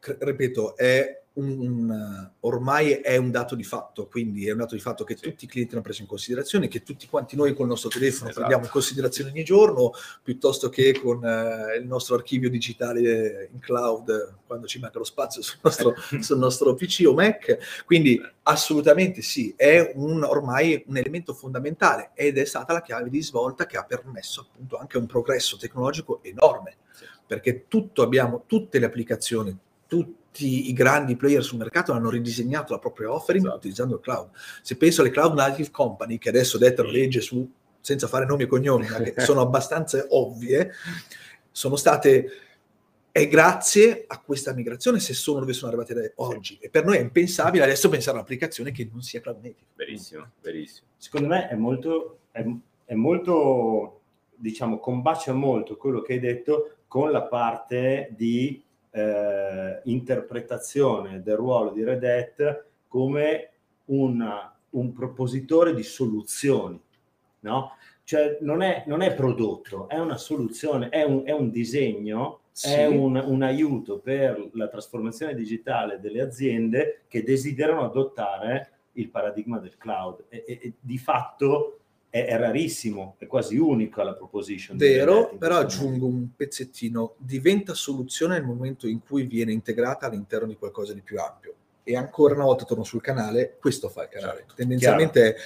Ripeto, 0.00 0.76
è 0.76 1.20
un, 1.34 2.30
ormai 2.40 2.92
è 2.92 3.16
un 3.16 3.30
dato 3.30 3.54
di 3.54 3.62
fatto, 3.62 4.08
quindi 4.08 4.48
è 4.48 4.52
un 4.52 4.58
dato 4.58 4.74
di 4.74 4.80
fatto 4.80 5.04
che 5.04 5.16
sì. 5.16 5.22
tutti 5.22 5.44
i 5.44 5.48
clienti 5.48 5.74
hanno 5.74 5.82
preso 5.82 6.02
in 6.02 6.08
considerazione, 6.08 6.66
che 6.66 6.82
tutti 6.82 7.06
quanti 7.06 7.36
noi 7.36 7.54
col 7.54 7.68
nostro 7.68 7.88
telefono 7.88 8.30
esatto. 8.30 8.34
prendiamo 8.34 8.64
in 8.64 8.70
considerazione 8.70 9.30
ogni 9.30 9.44
giorno, 9.44 9.92
piuttosto 10.22 10.68
che 10.68 10.98
con 11.00 11.24
eh, 11.24 11.76
il 11.76 11.86
nostro 11.86 12.16
archivio 12.16 12.50
digitale 12.50 13.48
in 13.52 13.60
cloud 13.60 14.38
quando 14.46 14.66
ci 14.66 14.80
manca 14.80 14.98
lo 14.98 15.04
spazio 15.04 15.40
sul 15.40 15.58
nostro, 15.62 15.94
sul 16.20 16.38
nostro 16.38 16.74
PC 16.74 17.04
o 17.06 17.14
Mac. 17.14 17.84
Quindi 17.84 18.20
assolutamente 18.42 19.22
sì, 19.22 19.54
è 19.56 19.92
un, 19.94 20.24
ormai 20.24 20.82
un 20.88 20.96
elemento 20.96 21.32
fondamentale 21.32 22.10
ed 22.14 22.38
è 22.38 22.44
stata 22.44 22.72
la 22.72 22.82
chiave 22.82 23.08
di 23.08 23.22
svolta 23.22 23.66
che 23.66 23.76
ha 23.76 23.84
permesso 23.84 24.48
appunto 24.50 24.76
anche 24.78 24.98
un 24.98 25.06
progresso 25.06 25.56
tecnologico 25.56 26.20
enorme, 26.22 26.76
sì. 26.92 27.04
perché 27.24 27.66
tutto 27.68 28.02
abbiamo, 28.02 28.42
tutte 28.46 28.80
le 28.80 28.86
applicazioni, 28.86 29.56
tutti 29.90 30.70
i 30.70 30.72
grandi 30.72 31.16
player 31.16 31.42
sul 31.42 31.58
mercato 31.58 31.90
hanno 31.90 32.08
ridisegnato 32.08 32.72
la 32.72 32.78
propria 32.78 33.12
offering 33.12 33.42
esatto. 33.42 33.58
utilizzando 33.58 33.94
il 33.96 34.00
cloud. 34.00 34.30
Se 34.62 34.76
penso 34.76 35.00
alle 35.00 35.10
cloud 35.10 35.34
native 35.34 35.72
company, 35.72 36.18
che 36.18 36.28
adesso 36.28 36.56
dettano 36.56 36.88
legge 36.88 37.20
su, 37.20 37.50
senza 37.80 38.06
fare 38.06 38.24
nomi 38.24 38.44
e 38.44 38.46
cognomi, 38.46 38.88
ma 38.88 38.98
che 39.00 39.14
sono 39.20 39.40
abbastanza 39.40 40.06
ovvie, 40.10 40.70
sono 41.50 41.74
state 41.74 42.30
è 43.12 43.26
grazie 43.26 44.04
a 44.06 44.20
questa 44.20 44.54
migrazione 44.54 45.00
se 45.00 45.14
sono 45.14 45.40
dove 45.40 45.52
sono 45.52 45.72
arrivati 45.72 46.12
oggi. 46.16 46.56
E 46.60 46.70
per 46.70 46.84
noi 46.84 46.98
è 46.98 47.00
impensabile 47.00 47.64
adesso 47.64 47.88
pensare 47.88 48.16
a 48.16 48.20
un'applicazione 48.20 48.70
che 48.70 48.88
non 48.90 49.02
sia 49.02 49.20
cloud 49.20 49.38
native. 49.38 49.66
Verissimo, 49.74 50.30
verissimo. 50.40 50.86
Secondo 50.96 51.26
me 51.26 51.48
è 51.48 51.56
molto, 51.56 52.20
è, 52.30 52.46
è 52.84 52.94
molto, 52.94 54.02
diciamo, 54.36 54.78
combacia 54.78 55.32
molto 55.32 55.76
quello 55.76 56.02
che 56.02 56.12
hai 56.12 56.20
detto 56.20 56.76
con 56.86 57.10
la 57.10 57.22
parte 57.22 58.14
di 58.16 58.62
eh, 58.90 59.80
interpretazione 59.84 61.22
del 61.22 61.36
ruolo 61.36 61.70
di 61.70 61.84
Red 61.84 62.04
Hat 62.04 62.64
come 62.88 63.50
una, 63.86 64.54
un 64.70 64.92
propositore 64.92 65.74
di 65.74 65.82
soluzioni, 65.82 66.80
no? 67.40 67.72
Cioè 68.04 68.38
non 68.40 68.62
è, 68.62 68.84
non 68.86 69.02
è 69.02 69.14
prodotto, 69.14 69.88
è 69.88 69.98
una 69.98 70.16
soluzione, 70.16 70.88
è 70.88 71.04
un, 71.04 71.22
è 71.24 71.30
un 71.30 71.50
disegno, 71.50 72.40
sì. 72.50 72.72
è 72.72 72.86
un, 72.86 73.14
un, 73.16 73.42
aiuto 73.42 73.98
per 73.98 74.50
la 74.54 74.66
trasformazione 74.66 75.34
digitale 75.34 76.00
delle 76.00 76.20
aziende 76.20 77.02
che 77.06 77.22
desiderano 77.22 77.84
adottare 77.84 78.72
il 78.94 79.08
paradigma 79.10 79.60
del 79.60 79.76
cloud. 79.76 80.24
E, 80.28 80.42
e, 80.44 80.58
e 80.60 80.72
di 80.80 80.98
fatto 80.98 81.79
è, 82.10 82.26
è, 82.26 82.36
rarissimo, 82.36 83.14
è 83.18 83.26
quasi 83.26 83.56
unico 83.56 84.02
la 84.02 84.14
proposition. 84.14 84.76
Vero, 84.76 85.34
però 85.38 85.58
aggiungo 85.58 86.06
un 86.06 86.34
pezzettino, 86.34 87.14
diventa 87.16 87.72
soluzione 87.72 88.34
nel 88.34 88.44
momento 88.44 88.88
in 88.88 89.00
cui 89.00 89.22
viene 89.22 89.52
integrata 89.52 90.06
all'interno 90.06 90.48
di 90.48 90.56
qualcosa 90.56 90.92
di 90.92 91.00
più 91.00 91.20
ampio. 91.20 91.54
E 91.84 91.96
ancora 91.96 92.34
una 92.34 92.44
volta 92.44 92.64
torno 92.64 92.82
sul 92.82 93.00
canale, 93.00 93.56
questo 93.60 93.88
fa 93.88 94.02
il 94.02 94.08
canale. 94.08 94.38
Certo. 94.38 94.54
Tendenzialmente, 94.56 95.36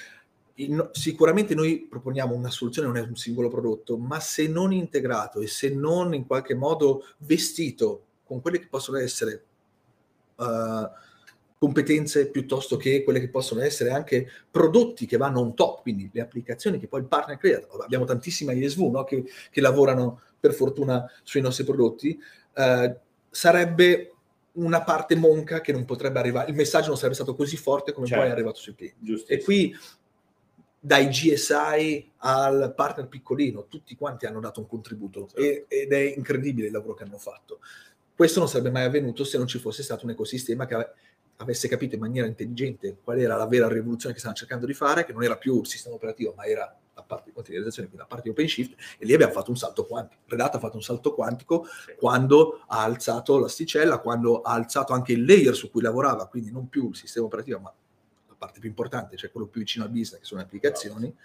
in, 0.55 0.89
sicuramente 0.93 1.55
noi 1.55 1.87
proponiamo 1.89 2.35
una 2.35 2.51
soluzione, 2.51 2.89
non 2.89 2.97
è 2.97 3.03
un 3.03 3.17
singolo 3.17 3.49
prodotto, 3.49 3.99
ma 3.99 4.19
se 4.19 4.49
non 4.49 4.73
integrato 4.73 5.41
e 5.41 5.47
se 5.47 5.69
non 5.69 6.15
in 6.15 6.27
qualche 6.27 6.55
modo 6.55 7.05
vestito 7.19 8.05
con 8.25 8.41
quelle 8.41 8.59
che 8.59 8.69
possono 8.69 8.99
essere... 8.99 9.45
Uh, 10.37 10.89
competenze 11.65 12.29
piuttosto 12.29 12.77
che 12.77 13.03
quelle 13.03 13.21
che 13.21 13.31
possono 13.31 13.63
essere 13.63 13.89
anche 13.89 14.29
prodotti 14.51 15.07
che 15.07 15.17
vanno 15.17 15.41
on 15.41 15.55
top, 15.55 15.81
quindi 15.81 16.11
le 16.13 16.21
applicazioni 16.21 16.79
che 16.79 16.89
poi 16.89 17.01
il 17.01 17.07
partner 17.07 17.39
crea. 17.39 17.67
Abbiamo 17.81 18.05
tantissima 18.05 18.53
ISV 18.53 18.81
no? 18.91 19.05
che, 19.05 19.25
che, 19.51 19.61
lavorano 19.63 20.21
per 20.39 20.53
fortuna 20.53 21.11
sui 21.23 21.41
nostri 21.41 21.65
prodotti. 21.65 22.21
Eh, 22.53 22.97
sarebbe 23.31 24.13
una 24.53 24.83
parte 24.83 25.17
monca 25.17 25.63
che 25.63 25.73
non 25.73 25.87
potrebbe 25.87 26.19
arrivare, 26.19 26.51
il 26.51 26.55
messaggio 26.55 26.89
non 26.89 26.97
sarebbe 26.97 27.15
stato 27.15 27.35
così 27.35 27.57
forte 27.57 27.93
come 27.93 28.07
certo. 28.07 28.23
poi 28.23 28.31
è 28.31 28.35
certo. 28.35 28.51
arrivato 28.51 28.59
sui 28.59 28.75
clienti. 28.75 29.33
E 29.33 29.43
qui 29.43 29.75
dai 30.79 31.09
GSI 31.09 32.13
al 32.19 32.75
partner 32.77 33.09
piccolino, 33.09 33.69
tutti 33.69 33.97
quanti 33.97 34.27
hanno 34.27 34.41
dato 34.41 34.61
un 34.61 34.67
contributo 34.67 35.29
certo. 35.29 35.41
e, 35.41 35.65
ed 35.67 35.93
è 35.95 36.13
incredibile 36.15 36.67
il 36.67 36.75
lavoro 36.75 36.93
che 36.93 37.05
hanno 37.05 37.17
fatto. 37.17 37.61
Questo 38.15 38.39
non 38.39 38.49
sarebbe 38.51 38.71
mai 38.71 38.85
avvenuto 38.85 39.25
se 39.25 39.39
non 39.39 39.47
ci 39.47 39.59
fosse 39.59 39.83
stato 39.83 40.05
un 40.05 40.11
ecosistema 40.11 40.67
che 40.67 40.89
avesse 41.37 41.69
capito 41.69 41.95
in 41.95 42.01
maniera 42.01 42.27
intelligente 42.27 42.97
qual 43.03 43.19
era 43.19 43.37
la 43.37 43.47
vera 43.47 43.69
rivoluzione 43.69 44.15
che 44.15 44.21
stavano 44.21 44.39
cercando 44.39 44.67
di 44.67 44.75
fare, 44.75 45.05
che 45.05 45.13
non 45.13 45.23
era 45.23 45.37
più 45.37 45.61
il 45.61 45.67
sistema 45.67 45.95
operativo, 45.95 46.33
ma 46.37 46.45
era 46.45 46.77
la 46.95 47.03
parte 47.03 47.25
di 47.27 47.33
containerizzazione, 47.33 47.89
quindi 47.89 48.07
la 48.09 48.15
parte 48.15 48.29
di 48.29 48.31
OpenShift, 48.31 48.75
e 48.99 49.05
lì 49.05 49.13
abbiamo 49.13 49.33
fatto 49.33 49.51
un 49.51 49.57
salto 49.57 49.85
quantico. 49.85 50.23
Red 50.27 50.41
Hat 50.41 50.55
ha 50.55 50.59
fatto 50.59 50.77
un 50.77 50.83
salto 50.83 51.15
quantico 51.15 51.65
sì. 51.65 51.95
quando 51.99 52.63
ha 52.67 52.83
alzato 52.83 53.39
l'asticella, 53.39 53.99
quando 53.99 54.43
ha 54.43 54.53
alzato 54.53 54.93
anche 54.93 55.13
il 55.13 55.25
layer 55.25 55.55
su 55.55 55.71
cui 55.71 55.83
lavorava, 55.83 56.29
quindi 56.29 56.53
non 56.53 56.69
più 56.69 56.91
il 56.91 56.97
sistema 56.97 57.27
operativo, 57.27 57.59
ma 57.59 57.75
la 58.29 58.35
parte 58.39 58.61
più 58.61 58.69
importante, 58.69 59.17
cioè 59.17 59.31
quello 59.31 59.49
più 59.49 59.61
vicino 59.61 59.85
al 59.85 59.91
business, 59.91 60.21
che 60.21 60.25
sono 60.25 60.41
le 60.41 60.47
applicazioni, 60.47 61.07
wow. 61.07 61.17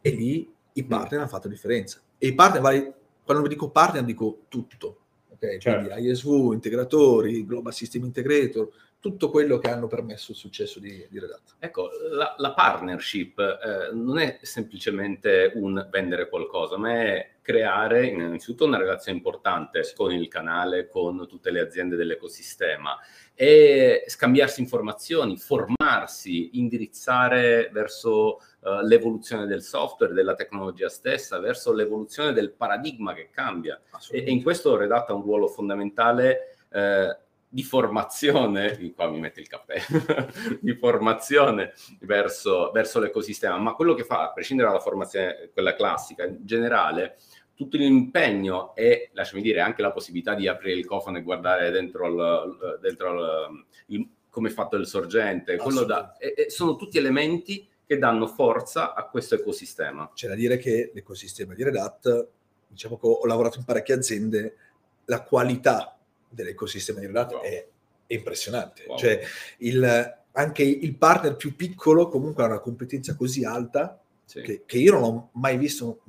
e 0.00 0.10
lì 0.10 0.52
i 0.72 0.82
mm. 0.82 0.88
partner 0.88 1.18
mm. 1.18 1.22
hanno 1.22 1.30
fatto 1.30 1.48
differenza. 1.48 2.00
E 2.16 2.28
i 2.28 2.34
partner, 2.34 2.94
quando 3.24 3.46
dico 3.48 3.70
partner, 3.70 4.04
dico 4.04 4.44
tutto. 4.48 4.98
Okay? 5.34 5.58
Certo. 5.58 5.88
Quindi 5.90 6.10
ISV, 6.10 6.52
integratori, 6.52 7.44
Global 7.44 7.74
System 7.74 8.04
Integrator, 8.04 8.70
tutto 9.02 9.30
quello 9.30 9.58
che 9.58 9.68
hanno 9.68 9.88
permesso 9.88 10.30
il 10.30 10.36
successo 10.36 10.78
di, 10.78 11.04
di 11.10 11.18
Red 11.18 11.32
Hat. 11.32 11.56
Ecco, 11.58 11.90
la, 12.12 12.36
la 12.38 12.52
partnership 12.52 13.36
eh, 13.36 13.92
non 13.92 14.20
è 14.20 14.38
semplicemente 14.42 15.50
un 15.56 15.88
vendere 15.90 16.28
qualcosa, 16.28 16.78
ma 16.78 16.92
è 16.92 17.30
creare 17.42 18.06
innanzitutto 18.06 18.64
una 18.64 18.78
relazione 18.78 19.18
importante 19.18 19.82
con 19.96 20.12
il 20.12 20.28
canale, 20.28 20.86
con 20.86 21.26
tutte 21.26 21.50
le 21.50 21.58
aziende 21.58 21.96
dell'ecosistema 21.96 22.96
e 23.34 24.04
scambiarsi 24.06 24.60
informazioni, 24.60 25.36
formarsi, 25.36 26.56
indirizzare 26.60 27.70
verso 27.72 28.36
uh, 28.60 28.82
l'evoluzione 28.84 29.46
del 29.46 29.62
software, 29.62 30.14
della 30.14 30.36
tecnologia 30.36 30.88
stessa, 30.88 31.40
verso 31.40 31.72
l'evoluzione 31.72 32.32
del 32.32 32.52
paradigma 32.52 33.14
che 33.14 33.30
cambia. 33.32 33.80
E, 34.12 34.18
e, 34.18 34.30
in 34.30 34.44
questo 34.44 34.76
Red 34.76 34.92
Hat 34.92 35.10
ha 35.10 35.14
un 35.14 35.22
ruolo 35.22 35.48
fondamentale 35.48 36.58
eh, 36.70 37.16
di 37.52 37.62
formazione, 37.62 38.94
qua 38.94 39.10
mi 39.10 39.20
mette 39.20 39.40
il 39.40 39.46
caffè, 39.46 39.78
di 40.58 40.74
formazione 40.74 41.74
verso, 42.00 42.70
verso, 42.72 42.98
l'ecosistema, 42.98 43.58
ma 43.58 43.74
quello 43.74 43.92
che 43.92 44.04
fa, 44.04 44.22
a 44.22 44.32
prescindere 44.32 44.70
dalla 44.70 44.80
formazione, 44.80 45.50
quella 45.52 45.74
classica, 45.74 46.24
in 46.24 46.38
generale, 46.46 47.18
tutto 47.54 47.76
l'impegno 47.76 48.74
e, 48.74 49.10
lasciami 49.12 49.42
dire, 49.42 49.60
anche 49.60 49.82
la 49.82 49.92
possibilità 49.92 50.34
di 50.34 50.48
aprire 50.48 50.78
il 50.78 50.86
cofano 50.86 51.18
e 51.18 51.22
guardare 51.22 51.70
dentro, 51.70 52.06
il, 52.06 52.78
dentro 52.80 53.12
il, 53.12 53.66
il, 53.88 54.08
come 54.30 54.48
è 54.48 54.52
fatto 54.52 54.76
il 54.76 54.86
sorgente, 54.86 55.58
da, 55.86 56.16
e, 56.16 56.32
e 56.34 56.50
sono 56.50 56.74
tutti 56.76 56.96
elementi 56.96 57.68
che 57.84 57.98
danno 57.98 58.28
forza 58.28 58.94
a 58.94 59.06
questo 59.08 59.34
ecosistema. 59.34 60.10
C'è 60.14 60.26
da 60.26 60.34
dire 60.34 60.56
che 60.56 60.90
l'ecosistema 60.94 61.52
di 61.52 61.64
Red 61.64 61.76
Hat, 61.76 62.28
diciamo 62.66 62.96
che 62.96 63.06
ho 63.06 63.26
lavorato 63.26 63.58
in 63.58 63.66
parecchie 63.66 63.96
aziende, 63.96 64.56
la 65.04 65.22
qualità 65.22 65.98
dell'ecosistema 66.32 67.00
di 67.00 67.06
Red 67.06 67.30
wow. 67.30 67.42
è, 67.42 67.68
è, 68.06 68.14
impressionante. 68.14 68.84
Wow. 68.86 68.98
Cioè, 68.98 69.20
il, 69.58 70.16
anche 70.32 70.62
il 70.62 70.96
partner 70.96 71.36
più 71.36 71.54
piccolo 71.56 72.08
comunque 72.08 72.42
ha 72.42 72.46
una 72.46 72.60
competenza 72.60 73.14
così 73.14 73.44
alta 73.44 74.00
sì. 74.24 74.40
che, 74.40 74.62
che, 74.66 74.78
io 74.78 74.92
non 74.92 75.02
ho 75.02 75.30
mai 75.34 75.56
visto 75.56 76.02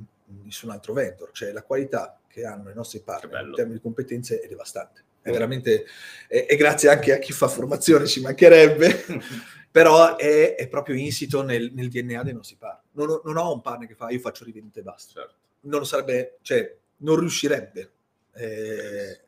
nessun 0.44 0.72
altro 0.72 0.94
vendor. 0.94 1.32
Cioè, 1.32 1.52
la 1.52 1.64
qualità 1.64 2.20
che 2.28 2.46
hanno 2.46 2.70
i 2.70 2.74
nostri 2.74 3.00
partner 3.00 3.46
in 3.46 3.54
termini 3.54 3.76
di 3.78 3.82
competenze 3.82 4.40
è 4.40 4.48
devastante. 4.48 5.04
È 5.24 5.32
veramente, 5.32 5.86
e 6.28 6.54
grazie 6.58 6.90
anche 6.90 7.14
a 7.14 7.18
chi 7.18 7.32
fa 7.32 7.48
formazione, 7.48 8.08
ci 8.08 8.20
mancherebbe, 8.20 9.06
però 9.72 10.18
è, 10.18 10.56
è, 10.56 10.68
proprio 10.68 10.98
insito 10.98 11.42
nel, 11.44 11.72
nel, 11.74 11.88
DNA 11.88 12.24
dei 12.24 12.34
nostri 12.34 12.58
partner. 12.58 12.90
Non, 12.92 13.22
non, 13.24 13.38
ho 13.38 13.54
un 13.54 13.62
partner 13.62 13.88
che 13.88 13.96
fa 13.96 14.10
io 14.10 14.20
faccio 14.20 14.44
rivendite 14.44 14.82
e 14.82 14.84
basta. 14.84 15.22
Certo. 15.22 15.36
Non 15.62 15.86
sarebbe, 15.86 16.40
cioè, 16.42 16.76
non 16.98 17.20
riuscirebbe. 17.20 17.92
Eh, 18.34 19.22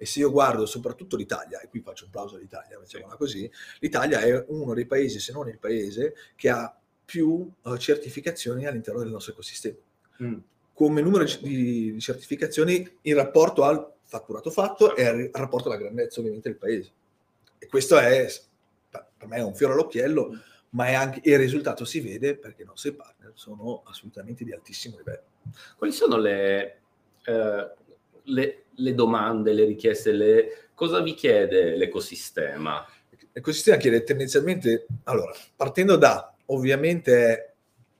e 0.00 0.06
se 0.06 0.20
io 0.20 0.30
guardo 0.30 0.64
soprattutto 0.64 1.14
l'Italia, 1.14 1.60
e 1.60 1.68
qui 1.68 1.82
faccio 1.82 2.06
un 2.06 2.10
plauso 2.10 2.36
all'Italia, 2.36 2.78
mettiamola 2.78 3.16
così, 3.16 3.50
l'Italia 3.80 4.20
è 4.20 4.46
uno 4.48 4.72
dei 4.72 4.86
paesi, 4.86 5.20
se 5.20 5.30
non 5.30 5.46
il 5.46 5.58
paese, 5.58 6.14
che 6.36 6.48
ha 6.48 6.74
più 7.04 7.46
uh, 7.60 7.76
certificazioni 7.76 8.64
all'interno 8.64 9.00
del 9.00 9.10
nostro 9.10 9.32
ecosistema. 9.32 9.76
Mm. 10.22 10.38
Come 10.72 11.02
numero 11.02 11.24
di, 11.24 11.92
di, 11.92 12.00
certificazioni 12.00 12.98
in 13.02 13.14
rapporto 13.14 13.62
al 13.64 13.92
fatturato 14.04 14.50
fatto 14.50 14.96
e 14.96 15.04
al 15.04 15.28
rapporto 15.34 15.68
alla 15.68 15.76
grandezza 15.76 16.20
ovviamente 16.20 16.48
del 16.48 16.56
paese. 16.56 16.92
E 17.58 17.66
questo 17.66 17.98
è, 17.98 18.26
per 18.88 19.28
me 19.28 19.36
è 19.36 19.42
un 19.42 19.54
fiore 19.54 19.74
all'occhiello, 19.74 20.30
mm. 20.30 20.38
ma 20.70 20.86
è 20.86 20.94
anche, 20.94 21.20
il 21.24 21.36
risultato 21.36 21.84
si 21.84 22.00
vede 22.00 22.38
perché 22.38 22.62
i 22.62 22.66
nostri 22.66 22.92
partner 22.92 23.32
sono 23.34 23.82
assolutamente 23.84 24.44
di 24.44 24.52
altissimo 24.54 24.96
livello. 24.96 25.24
Quali 25.76 25.92
sono 25.92 26.16
le, 26.16 26.80
eh, 27.26 27.70
le, 28.22 28.59
le 28.74 28.94
domande, 28.94 29.52
le 29.52 29.64
richieste, 29.64 30.12
le... 30.12 30.68
cosa 30.74 31.00
vi 31.00 31.14
chiede 31.14 31.76
l'ecosistema? 31.76 32.86
L'ecosistema 33.32 33.76
chiede 33.76 34.02
tendenzialmente, 34.02 34.86
allora, 35.04 35.32
partendo 35.54 35.96
da, 35.96 36.34
ovviamente, 36.46 37.54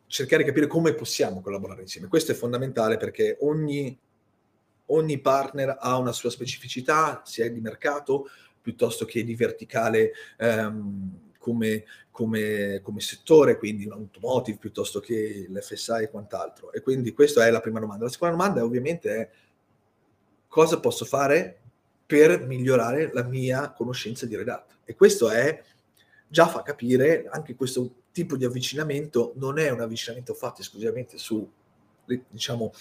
cercare 0.06 0.42
di 0.42 0.48
capire 0.48 0.66
come 0.66 0.94
possiamo 0.94 1.40
collaborare 1.40 1.82
insieme. 1.82 2.08
Questo 2.08 2.32
è 2.32 2.34
fondamentale 2.34 2.96
perché 2.96 3.36
ogni, 3.40 3.96
ogni 4.86 5.20
partner 5.20 5.76
ha 5.78 5.96
una 5.98 6.12
sua 6.12 6.30
specificità, 6.30 7.22
sia 7.24 7.48
di 7.48 7.60
mercato 7.60 8.28
piuttosto 8.60 9.04
che 9.04 9.22
di 9.24 9.36
verticale 9.36 10.12
ehm, 10.38 11.30
come, 11.38 11.84
come, 12.10 12.80
come, 12.82 13.00
settore, 13.00 13.56
quindi 13.56 13.86
un 13.86 13.92
automotive 13.92 14.58
piuttosto 14.58 15.00
che 15.00 15.46
l'FSI 15.48 16.02
e 16.02 16.10
quant'altro. 16.10 16.72
E 16.72 16.80
quindi 16.82 17.12
questa 17.12 17.46
è 17.46 17.50
la 17.50 17.60
prima 17.60 17.80
domanda. 17.80 18.04
La 18.04 18.10
seconda 18.10 18.36
domanda 18.36 18.64
ovviamente 18.64 19.14
è 19.14 19.30
cosa 20.50 20.80
posso 20.80 21.04
fare 21.04 21.60
per 22.04 22.44
migliorare 22.44 23.12
la 23.12 23.22
mia 23.22 23.70
conoscenza 23.70 24.26
di 24.26 24.34
Red 24.34 24.48
Hat. 24.48 24.78
E 24.84 24.96
questo 24.96 25.30
è, 25.30 25.62
già 26.26 26.48
fa 26.48 26.62
capire, 26.62 27.28
anche 27.30 27.54
questo 27.54 27.88
tipo 28.10 28.36
di 28.36 28.44
avvicinamento 28.44 29.32
non 29.36 29.60
è 29.60 29.70
un 29.70 29.80
avvicinamento 29.80 30.34
fatto 30.34 30.60
esclusivamente 30.60 31.18
su, 31.18 31.48
diciamo, 32.28 32.72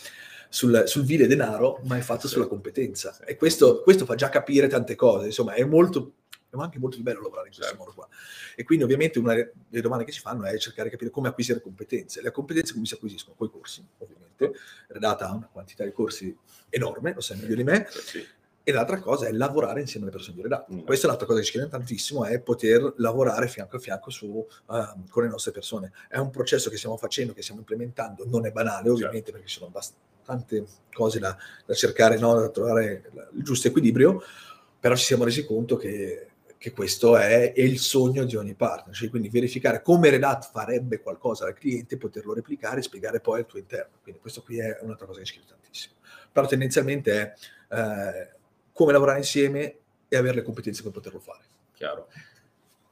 sul, 0.49 0.83
sul 0.87 1.03
vile 1.03 1.27
denaro, 1.27 1.79
ma 1.83 1.95
è 1.95 2.01
fatto 2.01 2.27
sulla 2.27 2.47
competenza. 2.47 3.19
E 3.23 3.35
questo, 3.35 3.83
questo, 3.83 4.05
fa 4.05 4.15
già 4.15 4.29
capire 4.29 4.67
tante 4.67 4.95
cose, 4.95 5.27
insomma, 5.27 5.53
è 5.53 5.63
molto 5.63 6.13
è 6.49 6.61
anche 6.61 6.79
molto 6.79 6.99
bello 7.01 7.21
lavorare 7.21 7.47
in 7.47 7.53
questo 7.53 7.69
certo. 7.69 7.83
modo 7.83 7.95
qua. 7.95 8.07
E 8.55 8.63
quindi 8.63 8.83
ovviamente 8.83 9.19
una 9.19 9.33
delle 9.33 9.81
domande 9.81 10.05
che 10.05 10.11
si 10.11 10.19
fanno 10.19 10.45
è 10.45 10.57
cercare 10.57 10.85
di 10.85 10.91
capire 10.91 11.11
come 11.11 11.27
acquisire 11.27 11.61
competenze. 11.61 12.21
Le 12.21 12.31
competenze 12.31 12.73
come 12.73 12.85
si 12.85 12.93
acquisiscono? 12.93 13.35
Con 13.35 13.47
i 13.47 13.51
corsi, 13.51 13.85
ovviamente. 13.97 14.51
Redata 14.87 15.27
ha 15.27 15.33
una 15.33 15.49
quantità 15.51 15.83
di 15.83 15.91
corsi 15.91 16.35
enorme, 16.69 17.13
lo 17.13 17.21
sai 17.21 17.37
meglio 17.37 17.55
di 17.55 17.63
me. 17.63 17.87
Sì. 17.89 18.25
E 18.61 18.71
l'altra 18.71 18.99
cosa 18.99 19.25
è 19.25 19.31
lavorare 19.31 19.81
insieme 19.81 20.05
alle 20.05 20.15
persone 20.15 20.35
di 20.35 20.43
Redata. 20.43 20.71
Mm. 20.71 20.79
Questa 20.81 21.05
è 21.05 21.09
l'altra 21.09 21.25
cosa 21.25 21.39
che 21.39 21.45
ci 21.45 21.51
chiede 21.53 21.69
tantissimo, 21.69 22.25
è 22.25 22.39
poter 22.39 22.93
lavorare 22.97 23.47
fianco 23.47 23.77
a 23.77 23.79
fianco 23.79 24.09
su, 24.09 24.27
uh, 24.27 25.09
con 25.09 25.23
le 25.23 25.29
nostre 25.29 25.51
persone. 25.51 25.91
È 26.07 26.17
un 26.17 26.29
processo 26.29 26.69
che 26.69 26.77
stiamo 26.77 26.97
facendo, 26.97 27.33
che 27.33 27.41
stiamo 27.41 27.61
implementando, 27.61 28.25
non 28.27 28.45
è 28.45 28.51
banale 28.51 28.89
ovviamente 28.89 29.31
certo. 29.31 29.31
perché 29.31 29.47
ci 29.47 29.59
sono 29.59 29.71
tante 30.23 30.65
cose 30.93 31.17
da, 31.17 31.35
da 31.65 31.73
cercare, 31.73 32.19
no? 32.19 32.35
da 32.35 32.49
trovare 32.49 33.09
il 33.33 33.43
giusto 33.43 33.67
equilibrio, 33.67 34.21
però 34.79 34.95
ci 34.95 35.05
siamo 35.05 35.23
resi 35.23 35.45
conto 35.45 35.75
che 35.75 36.28
che 36.59 36.73
questo 36.73 37.15
è, 37.15 37.53
è, 37.53 37.61
il 37.61 37.79
sogno 37.79 38.25
di 38.25 38.35
ogni 38.35 38.53
partner, 38.53 38.93
cioè 38.93 39.09
quindi 39.09 39.29
verificare 39.29 39.81
come 39.81 40.09
Red 40.09 40.23
Hat 40.23 40.51
farebbe 40.51 40.99
qualcosa 40.99 41.45
al 41.45 41.53
cliente, 41.53 41.97
poterlo 41.97 42.33
replicare 42.33 42.79
e 42.79 42.83
spiegare 42.83 43.21
poi 43.21 43.39
al 43.39 43.45
tuo 43.45 43.59
interno. 43.59 43.99
Quindi 44.03 44.19
questo 44.19 44.43
qui 44.43 44.59
è 44.59 44.77
un'altra 44.81 45.05
cosa 45.05 45.21
che 45.21 45.31
chiede 45.31 45.47
tantissimo. 45.47 45.95
Però 46.29 46.45
tendenzialmente 46.45 47.21
è 47.21 47.33
eh, 47.75 48.35
come 48.73 48.91
lavorare 48.91 49.19
insieme 49.19 49.77
e 50.09 50.17
avere 50.17 50.35
le 50.35 50.41
competenze 50.41 50.83
per 50.83 50.91
poterlo 50.91 51.19
fare. 51.19 51.43
Chiaro. 51.73 52.07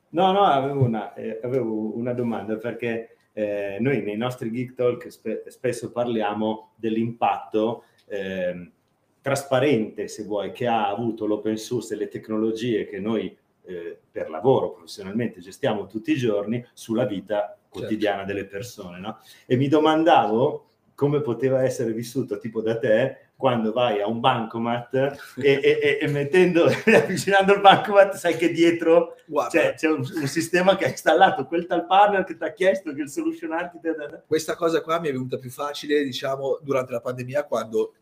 No, 0.09 0.31
no, 0.31 0.43
avevo 0.45 0.83
una, 0.83 1.13
eh, 1.13 1.41
avevo 1.43 1.93
una 1.97 2.13
domanda 2.13 2.55
perché 2.55 3.17
eh, 3.33 3.79
noi 3.81 4.01
nei 4.01 4.15
nostri 4.15 4.49
Geek 4.49 4.75
Talk 4.75 5.11
spe- 5.11 5.43
spesso 5.47 5.91
parliamo 5.91 6.71
dell'impatto 6.75 7.83
eh, 8.05 8.71
trasparente, 9.19 10.07
se 10.07 10.23
vuoi, 10.23 10.53
che 10.53 10.67
ha 10.67 10.87
avuto 10.87 11.25
l'open 11.25 11.57
source 11.57 11.95
e 11.95 11.97
le 11.97 12.07
tecnologie 12.07 12.87
che 12.87 13.01
noi 13.01 13.37
eh, 13.67 13.99
per 14.11 14.29
lavoro, 14.29 14.71
professionalmente, 14.71 15.41
gestiamo 15.41 15.85
tutti 15.87 16.11
i 16.11 16.17
giorni 16.17 16.65
sulla 16.73 17.05
vita 17.05 17.57
quotidiana 17.69 18.19
certo. 18.19 18.33
delle 18.33 18.45
persone. 18.45 18.99
No? 18.99 19.19
E 19.45 19.55
mi 19.55 19.67
domandavo 19.67 20.63
come 20.95 21.21
poteva 21.21 21.61
essere 21.63 21.91
vissuto 21.91 22.39
tipo 22.39 22.61
da 22.61 22.79
te 22.79 23.27
quando 23.35 23.71
vai 23.71 24.01
a 24.01 24.07
un 24.07 24.19
bancomat 24.19 24.95
e, 25.35 25.59
e, 25.61 25.99
e 26.01 26.07
mettendo, 26.07 26.65
avvicinando 26.91 27.53
il 27.53 27.61
bancomat, 27.61 28.15
sai 28.15 28.35
che 28.35 28.51
dietro 28.51 29.13
c'è, 29.49 29.75
c'è 29.75 29.89
un, 29.89 29.99
un, 29.99 30.27
sistema 30.27 30.75
che 30.75 30.85
ha 30.85 30.89
installato 30.89 31.45
quel 31.45 31.67
tal 31.67 31.85
partner 31.85 32.23
che 32.23 32.35
ti 32.35 32.43
ha 32.43 32.51
chiesto 32.51 32.93
che 32.93 33.01
il 33.01 33.09
solution 33.09 33.51
architect... 33.51 34.23
Questa 34.25 34.55
cosa 34.55 34.81
qua 34.81 34.99
mi 34.99 35.09
è 35.09 35.11
venuta 35.11 35.37
più 35.37 35.51
facile, 35.51 36.03
diciamo, 36.03 36.57
durante 36.63 36.93
la 36.93 36.99
pandemia 36.99 37.43
quando 37.43 37.93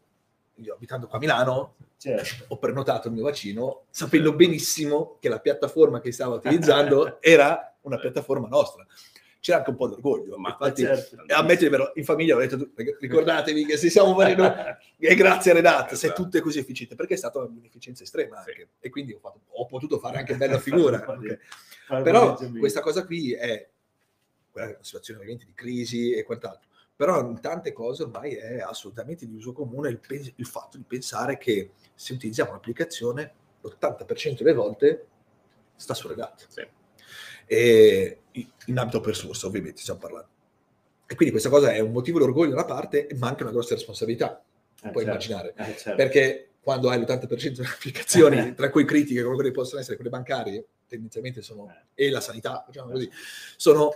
io 0.58 0.74
abitando 0.74 1.08
qua 1.08 1.18
a 1.18 1.22
Milano, 1.22 1.76
certo. 1.98 2.46
ho 2.48 2.58
prenotato 2.58 3.08
il 3.08 3.14
mio 3.14 3.24
vaccino 3.24 3.86
sapendo 3.90 4.34
benissimo 4.34 5.18
che 5.20 5.30
la 5.30 5.40
piattaforma 5.40 6.00
che 6.00 6.12
stavo 6.12 6.36
utilizzando 6.36 7.20
era 7.22 7.76
una 7.82 7.98
piattaforma 7.98 8.48
nostra. 8.48 8.86
C'era 9.40 9.60
anche 9.60 9.70
un 9.70 9.76
po' 9.76 9.88
d'orgoglio, 9.88 10.38
ma 10.38 10.50
infatti, 10.50 10.82
certo. 10.82 11.18
ammettetelo, 11.28 11.92
in 11.96 12.04
famiglia 12.04 12.36
ho 12.36 12.40
detto, 12.40 12.70
ricordatevi 13.00 13.66
che 13.66 13.78
se 13.78 13.92
siamo 13.92 14.20
e 14.98 15.16
grazie 15.16 15.52
a 15.52 15.54
Redat, 15.54 15.90
se 15.90 16.08
esatto. 16.08 16.24
tutto 16.24 16.38
è 16.38 16.42
così 16.42 16.58
efficiente, 16.58 16.96
perché 16.96 17.14
è 17.14 17.18
stata 17.18 17.40
un'efficienza 17.40 18.02
estrema 18.02 18.40
anche, 18.40 18.54
sì. 18.54 18.68
e 18.80 18.90
quindi 18.90 19.14
ho, 19.14 19.20
fatto, 19.20 19.42
ho, 19.48 19.68
potuto 19.68 20.00
fare 20.00 20.18
anche 20.18 20.36
bella 20.36 20.58
figura. 20.58 20.98
okay. 21.08 21.38
Però 22.02 22.36
questa 22.58 22.82
cosa 22.82 23.06
qui 23.06 23.34
è 23.34 23.70
una 24.54 24.78
situazione 24.82 25.20
ovviamente 25.20 25.46
di 25.46 25.54
crisi 25.54 26.14
e 26.14 26.24
quant'altro 26.24 26.70
però 26.96 27.20
in 27.22 27.40
tante 27.42 27.74
cose 27.74 28.04
ormai 28.04 28.36
è 28.36 28.60
assolutamente 28.60 29.28
di 29.28 29.36
uso 29.36 29.52
comune 29.52 29.90
il, 29.90 30.00
pe- 30.00 30.34
il 30.36 30.46
fatto 30.46 30.78
di 30.78 30.86
pensare 30.88 31.38
che 31.38 31.72
se 31.94 32.14
utilizziamo 32.14 32.52
un'applicazione 32.52 33.34
l'80% 33.62 34.38
delle 34.38 34.54
volte 34.54 35.08
sta 35.75 35.94
su 35.94 36.08
Redat. 36.08 36.48
Sì. 36.48 36.66
E 37.48 38.20
in 38.66 38.78
ambito 38.78 38.98
open 38.98 39.14
source 39.14 39.46
ovviamente 39.46 39.82
stiamo 39.82 40.00
parlando. 40.00 40.30
E 41.06 41.16
quindi 41.16 41.32
questa 41.32 41.50
cosa 41.50 41.72
è 41.72 41.80
un 41.80 41.92
motivo 41.92 42.18
di 42.18 42.24
orgoglio 42.24 42.52
da 42.52 42.56
una 42.56 42.66
parte, 42.66 43.08
ma 43.18 43.28
anche 43.28 43.44
una 43.44 43.52
grossa 43.52 43.75
responsabilità, 43.75 44.42
eh, 44.82 44.90
puoi 44.90 45.04
certo. 45.04 45.10
immaginare. 45.10 45.54
Eh, 45.56 45.78
certo. 45.78 45.96
Perché 45.96 46.50
quando 46.62 46.90
hai 46.90 47.00
l'80% 47.00 47.55
delle 47.55 47.68
applicazioni, 47.68 48.53
tra 48.55 48.70
cui 48.70 48.86
critiche 48.86 49.22
come 49.22 49.36
quelle 49.36 49.50
che 49.50 49.55
possono 49.55 49.81
essere 49.81 49.98
quelle 49.98 50.10
bancarie, 50.10 50.66
tendenzialmente 50.88 51.42
sono, 51.42 51.70
eh. 51.70 52.05
e 52.05 52.10
la 52.10 52.22
sanità, 52.22 52.64
diciamo 52.68 52.92
così, 52.92 53.10
sono, 53.58 53.94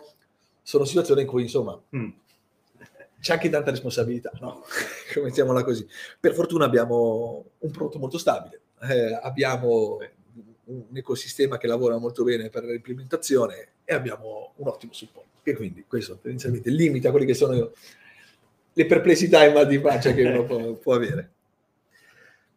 sono 0.61 0.83
situazioni 0.83 1.21
in 1.21 1.27
cui 1.27 1.43
insomma... 1.43 1.81
Mm 1.95 2.09
c'è 3.19 3.33
anche 3.33 3.49
tanta 3.49 3.71
responsabilità, 3.71 4.31
no? 4.39 4.63
mettiamola 5.21 5.63
così. 5.63 5.87
Per 6.19 6.33
fortuna 6.33 6.65
abbiamo 6.65 7.51
un 7.59 7.71
prodotto 7.71 7.99
molto 7.99 8.17
stabile, 8.17 8.61
eh, 8.81 9.19
abbiamo 9.21 9.97
un 10.65 10.95
ecosistema 10.95 11.57
che 11.57 11.67
lavora 11.67 11.97
molto 11.97 12.23
bene 12.23 12.49
per 12.49 12.63
l'implementazione 12.63 13.69
e 13.83 13.93
abbiamo 13.93 14.53
un 14.57 14.67
ottimo 14.67 14.93
supporto. 14.93 15.27
E 15.43 15.55
quindi 15.55 15.85
questo 15.87 16.17
tendenzialmente 16.19 16.69
limita 16.69 17.11
quelle 17.11 17.25
che 17.25 17.33
sono 17.33 17.71
le 18.73 18.85
perplessità 18.85 19.43
e 19.43 19.51
mal 19.51 19.67
di 19.67 19.79
pancia 19.79 20.13
che 20.13 20.23
uno 20.23 20.43
può, 20.45 20.73
può 20.73 20.93
avere. 20.93 21.31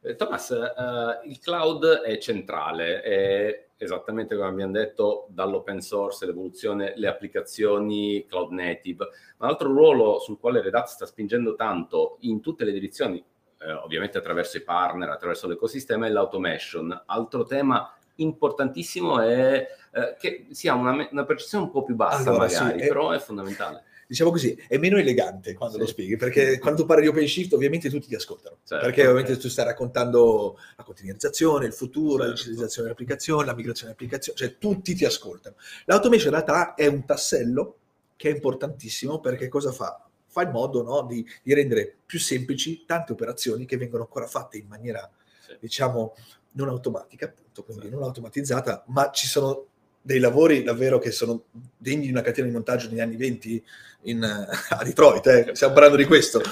Eh, 0.02 0.16
Thomas, 0.16 0.50
uh, 0.50 1.28
il 1.28 1.38
cloud 1.38 1.84
è 2.02 2.18
centrale, 2.18 3.00
è 3.02 3.66
esattamente 3.82 4.36
come 4.36 4.48
abbiamo 4.48 4.72
detto, 4.72 5.26
dall'open 5.30 5.80
source, 5.80 6.26
l'evoluzione, 6.26 6.92
le 6.96 7.08
applicazioni 7.08 8.24
cloud 8.28 8.52
native. 8.52 9.08
Un 9.38 9.48
altro 9.48 9.72
ruolo 9.72 10.18
sul 10.18 10.38
quale 10.38 10.62
Red 10.62 10.74
Hat 10.74 10.86
sta 10.86 11.06
spingendo 11.06 11.54
tanto 11.54 12.16
in 12.20 12.40
tutte 12.40 12.64
le 12.64 12.72
direzioni, 12.72 13.24
eh, 13.58 13.72
ovviamente 13.72 14.18
attraverso 14.18 14.56
i 14.56 14.62
partner, 14.62 15.10
attraverso 15.10 15.48
l'ecosistema, 15.48 16.06
è 16.06 16.10
l'automation. 16.10 17.02
Altro 17.06 17.44
tema 17.44 17.94
importantissimo 18.16 19.20
è 19.20 19.66
eh, 19.92 20.16
che 20.18 20.46
sia 20.50 20.74
una, 20.74 21.08
una, 21.10 21.24
percezione 21.24 21.64
un 21.64 21.70
po' 21.70 21.82
più 21.82 21.94
bassa 21.94 22.30
allora, 22.30 22.46
magari, 22.46 22.80
sì, 22.80 22.86
però 22.86 23.10
è, 23.10 23.16
è 23.16 23.20
fondamentale 23.20 23.84
diciamo 24.12 24.30
così, 24.30 24.54
è 24.68 24.76
meno 24.76 24.98
elegante 24.98 25.54
quando 25.54 25.76
sì. 25.76 25.80
lo 25.80 25.86
spieghi, 25.86 26.16
perché 26.16 26.58
quando 26.58 26.84
parli 26.84 27.04
di 27.04 27.08
OpenShift 27.08 27.54
ovviamente 27.54 27.88
tutti 27.88 28.08
ti 28.08 28.14
ascoltano, 28.14 28.58
certo, 28.62 28.84
perché 28.84 29.06
ovviamente 29.06 29.38
tu 29.38 29.48
stai 29.48 29.64
raccontando 29.64 30.58
la 30.76 30.84
containerizzazione, 30.84 31.64
il 31.64 31.72
futuro, 31.72 32.18
certo. 32.18 32.24
la 32.24 32.30
digitalizzazione 32.32 32.88
delle 32.88 32.92
applicazioni, 32.92 33.46
la 33.46 33.54
migrazione 33.54 33.94
delle 33.94 34.04
applicazioni, 34.04 34.38
cioè 34.38 34.58
tutti 34.58 34.94
ti 34.94 35.06
ascoltano. 35.06 35.56
L'automation 35.86 36.26
in 36.26 36.34
realtà 36.34 36.74
è 36.74 36.86
un 36.86 37.06
tassello 37.06 37.76
che 38.16 38.28
è 38.28 38.32
importantissimo 38.34 39.18
perché 39.18 39.48
cosa 39.48 39.72
fa? 39.72 40.06
Fa 40.26 40.42
in 40.42 40.50
modo 40.50 40.82
no, 40.82 41.06
di, 41.06 41.26
di, 41.42 41.54
rendere 41.54 41.96
più 42.04 42.18
semplici 42.18 42.84
tante 42.84 43.12
operazioni 43.12 43.64
che 43.64 43.78
vengono 43.78 44.02
ancora 44.02 44.26
fatte 44.26 44.58
in 44.58 44.66
maniera, 44.66 45.10
sì. 45.40 45.56
diciamo, 45.58 46.14
non 46.52 46.68
automatica, 46.68 47.24
appunto, 47.24 47.64
quindi 47.64 47.88
non 47.88 48.02
automatizzata, 48.02 48.84
ma 48.88 49.10
ci 49.10 49.26
sono 49.26 49.68
dei 50.02 50.18
lavori 50.18 50.64
davvero 50.64 50.98
che 50.98 51.12
sono 51.12 51.44
degni 51.78 52.06
di 52.06 52.10
una 52.10 52.22
catena 52.22 52.48
di 52.48 52.52
montaggio 52.52 52.88
negli 52.88 53.00
anni 53.00 53.16
20 53.16 53.64
in, 54.02 54.22
a 54.22 54.84
Detroit, 54.84 55.26
eh? 55.28 55.54
stiamo 55.54 55.72
parlando 55.72 55.96
di 55.96 56.04
questo. 56.04 56.42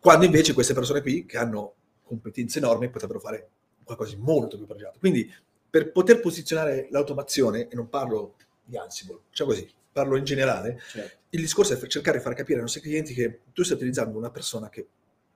Quando 0.00 0.26
invece 0.26 0.52
queste 0.52 0.74
persone 0.74 1.00
qui, 1.00 1.24
che 1.24 1.38
hanno 1.38 1.74
competenze 2.02 2.58
enormi, 2.58 2.90
potrebbero 2.90 3.20
fare 3.20 3.48
qualcosa 3.84 4.14
di 4.14 4.20
molto 4.20 4.56
più 4.56 4.66
pregiato. 4.66 4.98
Quindi 4.98 5.32
per 5.70 5.92
poter 5.92 6.20
posizionare 6.20 6.88
l'automazione, 6.90 7.68
e 7.68 7.74
non 7.74 7.88
parlo 7.88 8.34
di 8.64 8.76
Ansible, 8.76 9.20
diciamo 9.30 9.50
così, 9.50 9.68
parlo 9.92 10.16
in 10.16 10.24
generale, 10.24 10.80
certo. 10.88 11.18
il 11.30 11.40
discorso 11.40 11.74
è 11.74 11.86
cercare 11.86 12.18
di 12.18 12.24
far 12.24 12.34
capire 12.34 12.56
ai 12.56 12.62
nostri 12.62 12.80
clienti 12.80 13.14
che 13.14 13.40
tu 13.52 13.62
stai 13.62 13.76
utilizzando 13.76 14.18
una 14.18 14.30
persona 14.30 14.68
che 14.68 14.86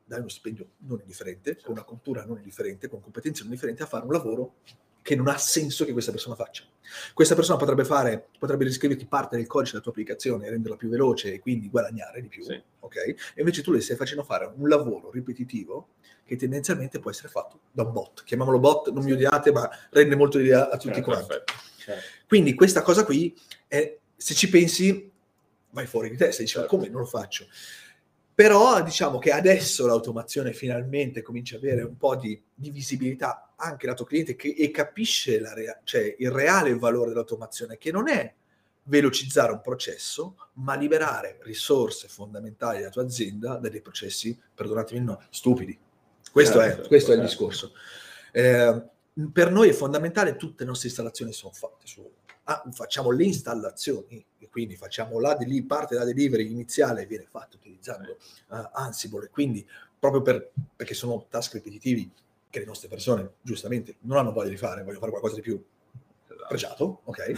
dà 0.05 0.17
uno 0.17 0.29
stipendio 0.29 0.67
non 0.79 1.01
indifferente, 1.01 1.53
certo. 1.53 1.67
con 1.67 1.75
una 1.75 1.85
cultura 1.85 2.25
non 2.25 2.39
indifferente, 2.39 2.89
con 2.89 3.01
competenze 3.01 3.43
non 3.43 3.49
indifferenti, 3.51 3.83
a 3.83 3.87
fare 3.87 4.05
un 4.05 4.13
lavoro 4.13 4.55
che 5.03 5.17
non 5.17 5.29
ha 5.29 5.39
senso 5.39 5.85
che 5.85 5.93
questa 5.93 6.11
persona 6.11 6.35
faccia. 6.35 6.65
Questa 7.13 7.35
persona 7.35 7.59
potrebbe 7.59 7.85
fare, 7.85 8.29
potrebbe 8.39 8.65
riscriverti 8.65 9.07
parte 9.07 9.37
del 9.37 9.47
codice 9.47 9.73
della 9.73 9.83
tua 9.83 9.93
applicazione 9.93 10.47
e 10.47 10.51
renderla 10.51 10.77
più 10.77 10.89
veloce 10.89 11.35
e 11.35 11.39
quindi 11.39 11.69
guadagnare 11.69 12.21
di 12.21 12.29
più, 12.29 12.43
sì. 12.45 12.61
ok? 12.81 12.97
E 12.97 13.17
invece 13.37 13.63
tu 13.63 13.73
le 13.73 13.81
stai 13.81 13.97
facendo 13.97 14.23
fare 14.25 14.51
un 14.55 14.69
lavoro 14.69 15.11
ripetitivo 15.11 15.89
che 16.25 16.37
tendenzialmente 16.37 16.99
può 16.99 17.11
essere 17.11 17.29
fatto 17.29 17.61
da 17.71 17.85
un 17.85 17.93
bot. 17.93 18.23
Chiamiamolo 18.25 18.59
bot, 18.59 18.91
non 18.91 19.03
mi 19.03 19.13
odiate, 19.13 19.51
ma 19.51 19.69
rende 19.91 20.15
molto 20.15 20.39
l'idea 20.39 20.69
a 20.69 20.77
tutti 20.77 20.95
certo, 20.95 21.11
quanti. 21.11 21.35
Certo. 21.79 22.03
Quindi 22.27 22.55
questa 22.55 22.83
cosa 22.83 23.05
qui, 23.05 23.35
è, 23.67 23.97
se 24.15 24.35
ci 24.35 24.51
pensi, 24.51 25.11
vai 25.71 25.87
fuori 25.87 26.11
di 26.11 26.17
testa, 26.17 26.43
dici, 26.43 26.55
certo. 26.55 26.69
come 26.69 26.89
non 26.89 27.01
lo 27.01 27.07
faccio? 27.07 27.47
Però 28.39 28.81
diciamo 28.85 29.19
che 29.19 29.33
adesso 29.33 29.85
l'automazione 29.85 30.53
finalmente 30.53 31.23
comincia 31.23 31.57
ad 31.57 31.65
avere 31.65 31.83
un 31.83 31.97
po' 31.97 32.15
di, 32.15 32.41
di 32.55 32.71
visibilità 32.71 33.55
anche 33.57 33.89
lato 33.89 34.05
cliente 34.05 34.37
che, 34.37 34.55
e 34.57 34.71
capisce 34.71 35.41
rea- 35.53 35.81
cioè 35.83 36.15
il 36.17 36.31
reale 36.31 36.73
valore 36.79 37.09
dell'automazione, 37.09 37.79
che 37.79 37.91
non 37.91 38.07
è 38.07 38.33
velocizzare 38.85 39.51
un 39.51 39.61
processo, 39.61 40.37
ma 40.53 40.77
liberare 40.77 41.41
risorse 41.43 42.07
fondamentali 42.07 42.79
della 42.79 42.91
tua 42.91 43.03
azienda 43.03 43.57
da 43.57 43.69
dei 43.69 43.81
processi, 43.81 44.39
perdonatemi 44.55 45.01
il 45.01 45.05
nome, 45.05 45.27
stupidi. 45.31 45.77
Questo, 46.31 46.61
certo, 46.61 46.85
è, 46.85 46.87
questo 46.87 47.09
certo. 47.09 47.21
è, 47.21 47.25
il 47.25 47.29
discorso. 47.29 47.73
Eh, 48.31 48.83
per 49.33 49.51
noi 49.51 49.71
è 49.71 49.73
fondamentale, 49.73 50.37
tutte 50.37 50.63
le 50.63 50.69
nostre 50.69 50.87
installazioni 50.87 51.33
sono 51.33 51.53
fatte 51.53 51.89
su 51.89 52.09
ah, 52.51 52.65
facciamo 52.73 53.11
le 53.11 53.25
installazioni, 53.25 54.25
e 54.39 54.49
quindi 54.49 54.77
facciamo 54.77 55.21
la 55.21 55.35
deli- 55.35 55.63
parte 55.63 55.95
della 55.95 56.07
delivery 56.07 56.51
iniziale 56.51 57.07
viene 57.07 57.27
fatta 57.29 57.57
utilizzando 57.57 58.17
uh, 58.49 58.69
Ansible, 58.73 59.27
e 59.27 59.31
quindi 59.31 59.67
proprio 59.99 60.23
per, 60.23 60.51
perché 60.75 60.95
sono 60.95 61.27
task 61.29 61.55
ripetitivi 61.55 62.11
che 62.49 62.59
le 62.61 62.65
nostre 62.65 62.89
persone 62.89 63.35
giustamente 63.43 63.97
non 64.01 64.17
hanno 64.17 64.33
voglia 64.33 64.49
di 64.49 64.57
fare, 64.57 64.81
vogliono 64.81 65.01
fare 65.01 65.11
qualcosa 65.11 65.35
di 65.35 65.43
più 65.43 65.63
pregiato, 66.49 67.03
ok? 67.05 67.33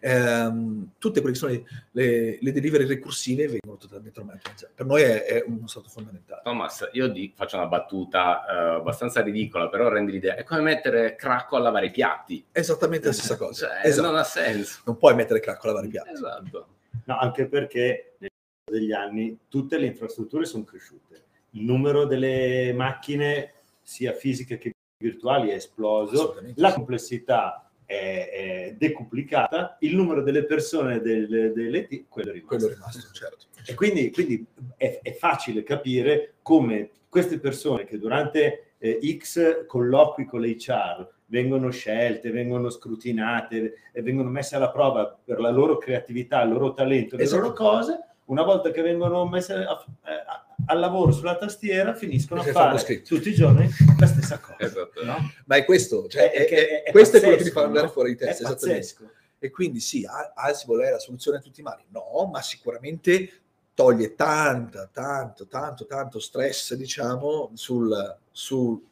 Ehm, 0.00 0.92
tutte 0.98 1.20
quelle 1.20 1.34
che 1.34 1.38
sono 1.38 1.52
le, 1.92 2.38
le, 2.40 2.52
delivery 2.52 2.86
ricorsive 2.86 3.48
vengono 3.48 3.76
totalmente 3.76 4.20
automatizzate. 4.20 4.72
Per 4.74 4.86
noi 4.86 5.02
è, 5.02 5.24
è, 5.24 5.44
uno 5.46 5.66
stato 5.66 5.88
fondamentale. 5.88 6.42
Thomas, 6.44 6.88
io 6.92 7.08
di, 7.08 7.32
faccio 7.34 7.56
una 7.56 7.66
battuta 7.66 8.44
uh, 8.46 8.52
abbastanza 8.78 9.22
ridicola, 9.22 9.68
però 9.68 9.88
rendi 9.88 10.12
l'idea. 10.12 10.36
È 10.36 10.44
come 10.44 10.60
mettere 10.60 11.16
cracco 11.16 11.56
a 11.56 11.60
lavare 11.60 11.86
i 11.86 11.90
piatti. 11.90 12.44
Esattamente 12.52 13.08
la 13.08 13.12
stessa 13.12 13.36
cosa. 13.38 13.66
Cioè, 13.66 13.86
esatto. 13.86 14.06
Non 14.06 14.16
ha 14.16 14.24
senso. 14.24 14.82
Non 14.84 14.96
puoi 14.96 15.14
mettere 15.14 15.40
cracco 15.40 15.64
a 15.64 15.68
lavare 15.68 15.86
i 15.86 15.90
piatti. 15.90 16.12
Esatto. 16.12 16.66
No, 17.04 17.18
anche 17.18 17.46
perché 17.46 18.16
nel 18.18 18.30
degli 18.68 18.92
anni 18.92 19.38
tutte 19.48 19.78
le 19.78 19.86
infrastrutture 19.86 20.44
sono 20.44 20.64
cresciute. 20.64 21.24
Il 21.50 21.62
numero 21.62 22.04
delle 22.04 22.72
macchine, 22.74 23.54
sia 23.82 24.12
fisiche 24.12 24.58
che 24.58 24.72
virtuali, 24.98 25.50
è 25.50 25.54
esploso. 25.54 26.40
La 26.56 26.72
complessità 26.72 27.65
è, 27.86 28.74
decuplicata, 28.76 29.78
il 29.80 29.94
numero 29.96 30.22
delle 30.22 30.44
persone 30.44 31.00
del, 31.00 31.52
delle 31.54 31.86
T, 31.86 32.04
quello 32.08 32.30
è 32.30 32.32
rimasto. 32.32 32.56
Quello 32.56 32.70
è 32.70 32.74
rimasto 32.74 33.12
certo. 33.12 33.46
E 33.64 33.74
quindi, 33.74 34.12
quindi 34.12 34.44
è, 34.76 35.00
è, 35.02 35.12
facile 35.14 35.62
capire 35.62 36.34
come 36.42 36.90
queste 37.08 37.38
persone 37.38 37.84
che 37.84 37.98
durante 37.98 38.74
eh, 38.78 38.98
X 39.18 39.66
colloqui 39.66 40.26
con 40.26 40.40
l'HR 40.40 41.08
vengono 41.26 41.70
scelte, 41.70 42.30
vengono 42.30 42.70
scrutinate 42.70 43.74
e 43.92 44.02
vengono 44.02 44.28
messe 44.28 44.56
alla 44.56 44.70
prova 44.70 45.18
per 45.24 45.40
la 45.40 45.50
loro 45.50 45.78
creatività, 45.78 46.42
il 46.42 46.50
loro 46.50 46.72
talento, 46.72 47.16
le 47.16 47.22
esatto. 47.22 47.42
loro 47.42 47.52
cose, 47.54 47.98
una 48.26 48.42
volta 48.42 48.70
che 48.70 48.82
vengono 48.82 49.26
messe 49.26 49.54
a, 49.54 49.84
a, 50.02 50.45
al 50.66 50.78
lavoro 50.78 51.12
sulla 51.12 51.36
tastiera 51.36 51.94
finiscono 51.94 52.40
a 52.40 52.44
fare 52.44 53.02
tutti 53.02 53.28
i 53.28 53.34
giorni 53.34 53.68
la 53.98 54.06
stessa 54.06 54.38
cosa. 54.38 54.56
Esatto. 54.58 55.04
No? 55.04 55.32
Ma 55.46 55.56
è 55.56 55.64
questo, 55.64 56.08
cioè, 56.08 56.30
è, 56.30 56.46
è, 56.46 56.82
è, 56.84 56.90
questo 56.90 57.18
pazzesco, 57.18 57.18
è 57.18 57.20
quello 57.20 57.36
che 57.36 57.44
mi 57.44 57.50
fa 57.50 57.62
andare 57.64 57.86
no? 57.86 57.92
fuori 57.92 58.10
di 58.10 58.16
testa. 58.16 58.44
Esattamente. 58.44 59.14
E 59.38 59.50
quindi 59.50 59.80
sì, 59.80 60.06
Ansible 60.34 60.88
è 60.88 60.90
la 60.90 60.98
soluzione 60.98 61.38
a 61.38 61.40
tutti 61.40 61.60
i 61.60 61.62
mali? 61.62 61.84
No, 61.88 62.28
ma 62.30 62.40
sicuramente 62.42 63.30
toglie 63.74 64.14
tanto, 64.14 64.88
tanto, 64.92 65.46
tanto, 65.46 65.86
tanto 65.86 66.18
stress, 66.18 66.74
diciamo, 66.74 67.50
sul, 67.54 68.18
su 68.30 68.82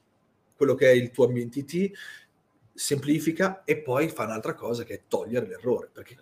quello 0.55 0.75
che 0.75 0.91
è 0.91 0.95
il 0.95 1.11
tuo 1.11 1.27
ambiente 1.27 1.61
IT, 1.61 1.93
semplifica 2.75 3.63
e 3.65 3.79
poi 3.79 4.09
fa 4.09 4.25
un'altra 4.25 4.55
cosa 4.55 4.85
che 4.85 4.95
è 4.95 5.01
togliere 5.09 5.47
l'errore, 5.47 5.89
perché 5.93 6.17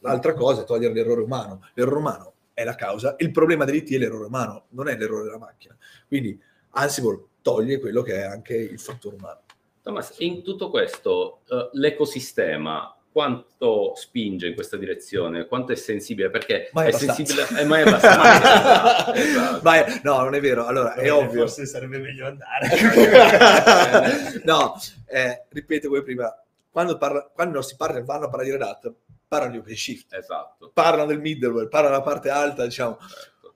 l'altra 0.00 0.34
cosa 0.34 0.62
è 0.62 0.64
togliere 0.64 0.92
l'errore 0.92 1.20
umano. 1.22 1.64
L'errore 1.74 1.98
umano 1.98 2.32
è 2.54 2.64
la 2.64 2.74
causa, 2.74 3.14
il 3.18 3.30
problema 3.30 3.64
dell'IT 3.64 3.92
è 3.92 3.98
l'errore 3.98 4.26
umano, 4.26 4.66
non 4.70 4.88
è 4.88 4.96
l'errore 4.96 5.24
della 5.24 5.38
macchina. 5.38 5.76
Quindi 6.06 6.40
Ansible 6.70 7.24
toglie 7.42 7.78
quello 7.78 8.02
che 8.02 8.16
è 8.16 8.22
anche 8.22 8.54
il 8.54 8.78
fattore 8.78 9.16
umano. 9.16 9.40
Thomas, 9.82 10.14
in 10.18 10.42
tutto 10.42 10.70
questo 10.70 11.40
uh, 11.48 11.68
l'ecosistema 11.72 12.96
quanto 13.12 13.92
spinge 13.94 14.46
in 14.48 14.54
questa 14.54 14.78
direzione, 14.78 15.46
quanto 15.46 15.72
è 15.72 15.74
sensibile, 15.74 16.30
perché 16.30 16.70
mai 16.72 16.88
è 16.88 16.92
sensibile, 16.92 17.46
è 17.46 17.64
mai 17.64 17.82
abbastanza. 17.82 19.12
esatto. 19.14 19.60
Mai, 19.62 20.00
no, 20.02 20.22
non 20.22 20.34
è 20.34 20.40
vero, 20.40 20.64
allora 20.64 20.94
è 20.94 21.12
ovvio. 21.12 21.40
Forse 21.40 21.66
sarebbe 21.66 21.98
meglio 21.98 22.26
andare. 22.26 22.68
no, 24.44 24.80
eh, 25.06 25.44
ripeto 25.50 25.88
come 25.88 26.02
prima, 26.02 26.34
quando, 26.70 26.96
parla, 26.96 27.30
quando 27.34 27.52
i 27.52 27.56
nostri 27.56 27.76
partner 27.76 28.02
vanno 28.02 28.24
a 28.24 28.28
parlare 28.28 28.50
di 28.50 28.56
Red 28.56 28.94
parlano 29.32 29.52
di 29.52 29.58
OpenShift, 29.58 30.12
esatto. 30.12 30.70
parlano 30.74 31.06
del 31.06 31.18
middleware, 31.18 31.68
parlano 31.68 31.94
della 31.94 32.06
parte 32.06 32.28
alta, 32.28 32.64
diciamo. 32.64 32.98
Certo. 32.98 33.54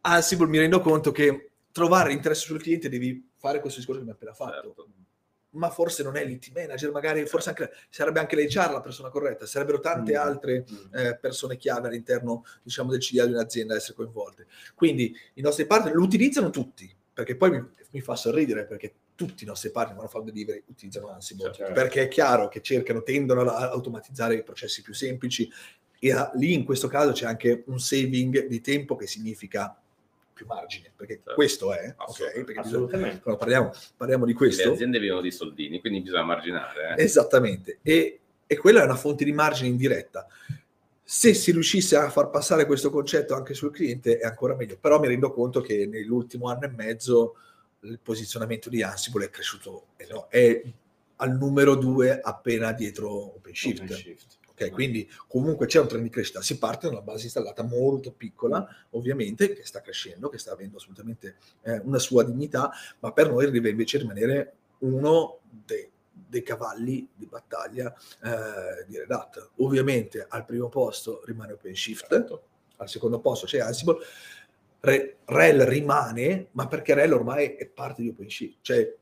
Ansible 0.00 0.46
mi 0.46 0.56
rendo 0.56 0.80
conto 0.80 1.12
che 1.12 1.50
trovare 1.72 2.08
l'interesse 2.08 2.46
sul 2.46 2.62
cliente 2.62 2.88
devi 2.88 3.28
fare 3.36 3.60
questo 3.60 3.80
discorso 3.80 4.00
che 4.00 4.06
mi 4.06 4.12
hai 4.12 4.16
appena 4.16 4.32
fatto. 4.32 4.74
Certo. 4.74 4.88
Ma 5.50 5.68
forse 5.68 6.02
non 6.02 6.16
è 6.16 6.24
l'IT 6.24 6.52
manager, 6.54 6.90
magari 6.90 7.26
forse 7.26 7.50
anche, 7.50 7.70
sarebbe 7.90 8.20
anche 8.20 8.34
l'HR 8.34 8.70
la 8.70 8.80
persona 8.80 9.10
corretta, 9.10 9.44
sarebbero 9.44 9.80
tante 9.80 10.12
mm. 10.14 10.16
altre 10.16 10.64
mm. 10.70 10.94
eh, 10.94 11.18
persone 11.18 11.58
chiave 11.58 11.88
all'interno 11.88 12.44
diciamo, 12.62 12.90
del 12.90 13.00
CDA 13.00 13.26
di 13.26 13.32
un'azienda 13.32 13.74
a 13.74 13.76
essere 13.76 13.96
coinvolte. 13.96 14.46
Quindi 14.74 15.14
i 15.34 15.42
nostri 15.42 15.66
partner 15.66 15.92
lo 15.92 16.02
utilizzano 16.02 16.48
tutti, 16.48 16.90
perché 17.12 17.36
poi 17.36 17.50
mi, 17.50 17.68
mi 17.90 18.00
fa 18.00 18.16
sorridere, 18.16 18.64
perché 18.64 18.94
tutti 19.26 19.44
i 19.44 19.46
nostri 19.46 19.70
partner 19.70 19.96
quando 19.96 20.10
fanno 20.10 20.24
delivery 20.24 20.62
utilizzano 20.66 21.10
Ansible, 21.10 21.52
certo. 21.52 21.74
perché 21.74 22.04
è 22.04 22.08
chiaro 22.08 22.48
che 22.48 22.62
cercano, 22.62 23.02
tendono 23.02 23.42
a 23.42 23.68
automatizzare 23.68 24.34
i 24.34 24.42
processi 24.42 24.80
più 24.80 24.94
semplici 24.94 25.46
e 25.98 26.10
a, 26.10 26.30
lì 26.36 26.54
in 26.54 26.64
questo 26.64 26.88
caso 26.88 27.12
c'è 27.12 27.26
anche 27.26 27.64
un 27.66 27.78
saving 27.78 28.46
di 28.46 28.62
tempo 28.62 28.96
che 28.96 29.06
significa 29.06 29.78
più 30.32 30.46
margine, 30.46 30.90
perché 30.96 31.16
certo. 31.16 31.34
questo 31.34 31.74
è, 31.74 31.94
ok? 31.98 32.44
Perché 32.44 32.60
Assolutamente. 32.60 33.18
Bisogna, 33.18 33.36
parliamo, 33.36 33.72
parliamo, 33.94 34.24
di 34.24 34.32
questo. 34.32 34.68
Le 34.68 34.72
aziende 34.72 34.98
vivono 34.98 35.20
di 35.20 35.30
soldini, 35.30 35.80
quindi 35.80 36.00
bisogna 36.00 36.24
marginare. 36.24 36.94
Eh? 36.96 37.02
Esattamente, 37.02 37.80
e, 37.82 38.20
e 38.46 38.56
quella 38.56 38.80
è 38.80 38.84
una 38.84 38.96
fonte 38.96 39.24
di 39.24 39.32
margine 39.32 39.68
indiretta. 39.68 40.26
Se 41.02 41.34
si 41.34 41.52
riuscisse 41.52 41.96
a 41.96 42.08
far 42.08 42.30
passare 42.30 42.64
questo 42.64 42.88
concetto 42.88 43.34
anche 43.34 43.52
sul 43.52 43.70
cliente 43.70 44.16
è 44.16 44.24
ancora 44.24 44.54
meglio, 44.54 44.78
però 44.80 44.98
mi 44.98 45.08
rendo 45.08 45.30
conto 45.30 45.60
che 45.60 45.84
nell'ultimo 45.84 46.48
anno 46.48 46.64
e 46.64 46.68
mezzo 46.68 47.34
il 47.82 47.98
posizionamento 48.00 48.68
di 48.68 48.82
Ansible 48.82 49.26
è 49.26 49.30
cresciuto, 49.30 49.88
no, 50.10 50.26
è 50.28 50.62
al 51.16 51.36
numero 51.36 51.76
due 51.76 52.20
appena 52.20 52.72
dietro 52.72 53.36
OpenShift. 53.36 53.82
OpenShift. 53.82 54.38
Okay, 54.50 54.70
quindi 54.70 55.10
comunque 55.26 55.64
c'è 55.64 55.80
un 55.80 55.88
trend 55.88 56.02
di 56.02 56.10
crescita, 56.10 56.42
si 56.42 56.58
parte 56.58 56.86
da 56.86 56.92
una 56.92 57.02
base 57.02 57.24
installata 57.24 57.62
molto 57.62 58.12
piccola, 58.12 58.66
ovviamente, 58.90 59.54
che 59.54 59.64
sta 59.64 59.80
crescendo, 59.80 60.28
che 60.28 60.36
sta 60.36 60.52
avendo 60.52 60.76
assolutamente 60.76 61.36
eh, 61.62 61.78
una 61.78 61.98
sua 61.98 62.24
dignità, 62.24 62.70
ma 62.98 63.10
per 63.12 63.30
noi 63.30 63.50
deve 63.50 63.70
invece 63.70 63.96
rimanere 63.96 64.52
uno 64.80 65.38
dei, 65.48 65.90
dei 66.12 66.42
cavalli 66.42 67.08
di 67.14 67.24
battaglia 67.24 67.90
eh, 68.22 68.84
di 68.86 68.98
Red 68.98 69.10
Hat. 69.10 69.50
Ovviamente 69.56 70.26
al 70.28 70.44
primo 70.44 70.68
posto 70.68 71.22
rimane 71.24 71.52
OpenShift, 71.52 72.08
certo. 72.08 72.42
al 72.76 72.88
secondo 72.90 73.18
posto 73.18 73.46
c'è 73.46 73.60
Ansible, 73.60 73.96
Re, 74.80 75.18
REL 75.24 75.60
rimane, 75.66 76.48
ma 76.52 76.66
perché 76.66 76.94
REL 76.94 77.12
ormai 77.12 77.54
è 77.56 77.66
parte 77.66 78.02
di 78.02 78.08
OpenShift. 78.08 78.58
Cioè, 78.62 78.96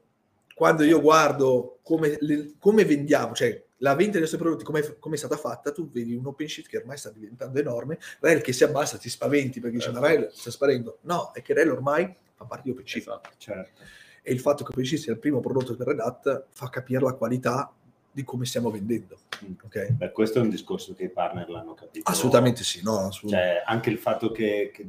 quando 0.55 0.83
io 0.83 1.01
guardo 1.01 1.79
come, 1.83 2.17
le, 2.21 2.55
come 2.59 2.85
vendiamo, 2.85 3.33
cioè 3.35 3.63
la 3.79 3.91
vendita 3.91 4.13
dei 4.13 4.23
nostri 4.23 4.39
prodotti 4.39 4.65
come 4.65 4.81
è 5.15 5.17
stata 5.17 5.37
fatta, 5.37 5.71
tu 5.71 5.89
vedi 5.91 6.15
un 6.15 6.27
OpenShift 6.27 6.69
che 6.69 6.79
ormai 6.79 6.97
sta 6.97 7.11
diventando 7.11 7.59
enorme, 7.61 7.99
REL 8.21 8.41
che 8.41 8.53
si 8.53 8.65
abbassa, 8.65 8.99
ti 8.99 9.09
spaventi 9.09 9.61
perché 9.61 9.77
dice, 9.77 9.93
ma 9.93 10.01
REL 10.01 10.31
sta 10.33 10.51
sparendo. 10.51 10.99
No, 11.03 11.31
è 11.33 11.43
che 11.43 11.55
REL 11.55 11.71
ormai 11.71 12.13
fa 12.35 12.45
parte 12.45 12.65
di 12.65 12.71
OpenShift. 12.71 13.07
Esatto, 13.07 13.31
certo. 13.39 13.83
E 14.23 14.33
il 14.33 14.41
fatto 14.41 14.65
che 14.65 14.73
OpenShift 14.73 15.03
sia 15.05 15.13
il 15.13 15.19
primo 15.19 15.41
prodotto 15.41 15.77
per 15.77 15.87
Red 15.87 16.01
Hat 16.01 16.47
fa 16.51 16.69
capire 16.69 17.01
la 17.01 17.13
qualità 17.13 17.73
di 18.11 18.25
come 18.25 18.45
stiamo 18.47 18.71
vendendo. 18.71 19.17
Mm. 19.45 19.53
Okay? 19.65 19.93
Beh, 19.93 20.11
questo 20.11 20.39
è 20.39 20.43
un 20.43 20.51
discorso 20.51 20.93
che 20.95 21.05
i 21.05 21.09
partner 21.09 21.49
l'hanno 21.49 21.75
capito. 21.75 22.11
Assolutamente 22.11 22.65
sì, 22.65 22.83
no, 22.83 23.07
assolutamente. 23.07 23.61
Cioè, 23.61 23.63
anche 23.65 23.91
il 23.91 23.99
fatto 23.99 24.33
che, 24.33 24.71
che 24.75 24.87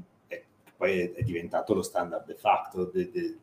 poi 0.79 1.11
è 1.11 1.23
diventato 1.23 1.73
lo 1.73 1.81
standard 1.81 2.25
de 2.25 2.35
facto 2.35 2.85
de, 2.85 3.11
de, 3.11 3.37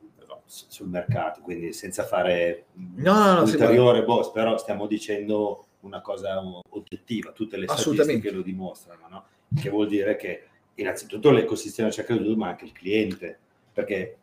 sul 0.46 0.88
mercato, 0.88 1.42
quindi 1.42 1.74
senza 1.74 2.04
fare 2.04 2.68
no, 2.94 3.12
no, 3.12 3.32
no 3.34 3.42
ulteriore 3.42 4.04
boss, 4.04 4.30
però 4.30 4.56
stiamo 4.56 4.86
dicendo 4.86 5.66
una 5.80 6.00
cosa 6.00 6.42
oggettiva, 6.70 7.32
tutte 7.32 7.58
le 7.58 7.66
statistiche 7.68 8.30
lo 8.30 8.40
dimostrano, 8.40 9.06
no? 9.08 9.24
che 9.60 9.68
vuol 9.68 9.86
dire 9.86 10.16
che 10.16 10.44
innanzitutto 10.76 11.30
l'ecosistema 11.30 11.90
ci 11.90 12.00
ha 12.00 12.04
creduto, 12.04 12.36
ma 12.36 12.48
anche 12.48 12.64
il 12.64 12.72
cliente, 12.72 13.38
perché 13.70 14.16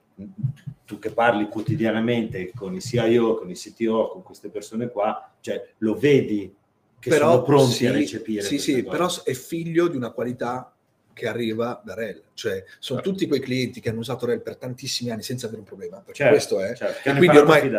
tu 0.86 0.98
che 0.98 1.12
parli 1.12 1.48
quotidianamente 1.48 2.52
con 2.56 2.74
i 2.74 2.82
CIO, 2.82 3.36
con 3.36 3.52
i 3.52 3.56
CTO, 3.56 4.08
con 4.08 4.24
queste 4.24 4.50
persone 4.50 4.90
qua, 4.90 5.32
cioè 5.40 5.74
lo 5.78 5.94
vedi 5.94 6.52
che 6.98 7.10
però, 7.10 7.32
sono 7.34 7.44
pronti 7.44 7.74
sì, 7.74 7.86
a 7.86 7.92
recepire. 7.92 8.42
Sì, 8.42 8.58
sì, 8.58 8.84
cose. 8.84 8.98
però 8.98 9.24
è 9.24 9.34
figlio 9.34 9.88
di 9.88 9.98
una 9.98 10.12
qualità 10.12 10.73
che 11.14 11.28
arriva 11.28 11.82
da 11.84 11.94
REL, 11.94 12.22
cioè 12.34 12.64
sono 12.80 13.00
certo. 13.00 13.14
tutti 13.14 13.28
quei 13.28 13.40
clienti 13.40 13.80
che 13.80 13.90
hanno 13.90 14.00
usato 14.00 14.26
REL 14.26 14.42
per 14.42 14.58
tantissimi 14.58 15.12
anni 15.12 15.24
senza 15.24 15.46
avere 15.46 15.62
un 15.62 15.68
problema, 15.68 15.98
perché 15.98 16.14
certo, 16.14 16.34
questo 16.34 16.60
è, 16.60 16.76
certo. 16.76 17.10
e 17.10 17.16
quindi 17.16 17.38
ormai 17.38 17.72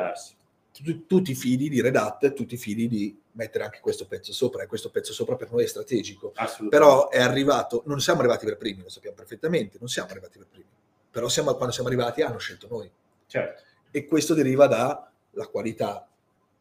tu, 0.83 1.07
tu, 1.07 1.23
ti 1.23 1.35
fidi 1.35 1.68
di 1.68 1.81
Red 1.81 1.94
Hat, 1.94 2.33
tu 2.33 2.47
ti 2.47 2.57
fidi 2.57 2.88
di 2.88 3.16
mettere 3.33 3.64
anche 3.64 3.79
questo 3.81 4.07
pezzo 4.07 4.33
sopra, 4.33 4.62
e 4.62 4.66
questo 4.66 4.90
pezzo 4.90 5.12
sopra 5.12 5.37
per 5.37 5.51
noi 5.51 5.64
è 5.64 5.66
strategico, 5.66 6.33
però 6.68 7.09
è 7.11 7.20
arrivato, 7.20 7.83
non 7.87 8.01
siamo 8.01 8.20
arrivati 8.20 8.44
per 8.44 8.57
primi, 8.57 8.83
lo 8.83 8.88
sappiamo 8.88 9.16
perfettamente, 9.16 9.77
non 9.79 9.88
siamo 9.88 10.11
arrivati 10.11 10.38
per 10.38 10.49
primi, 10.49 10.66
però 11.11 11.29
siamo, 11.29 11.55
quando 11.55 11.73
siamo 11.73 11.88
arrivati 11.88 12.23
hanno 12.23 12.38
scelto 12.38 12.66
noi. 12.68 12.90
Certo. 13.27 13.62
E 13.90 14.05
questo 14.07 14.35
deriva 14.35 14.66
dalla 14.66 15.47
qualità 15.49 16.09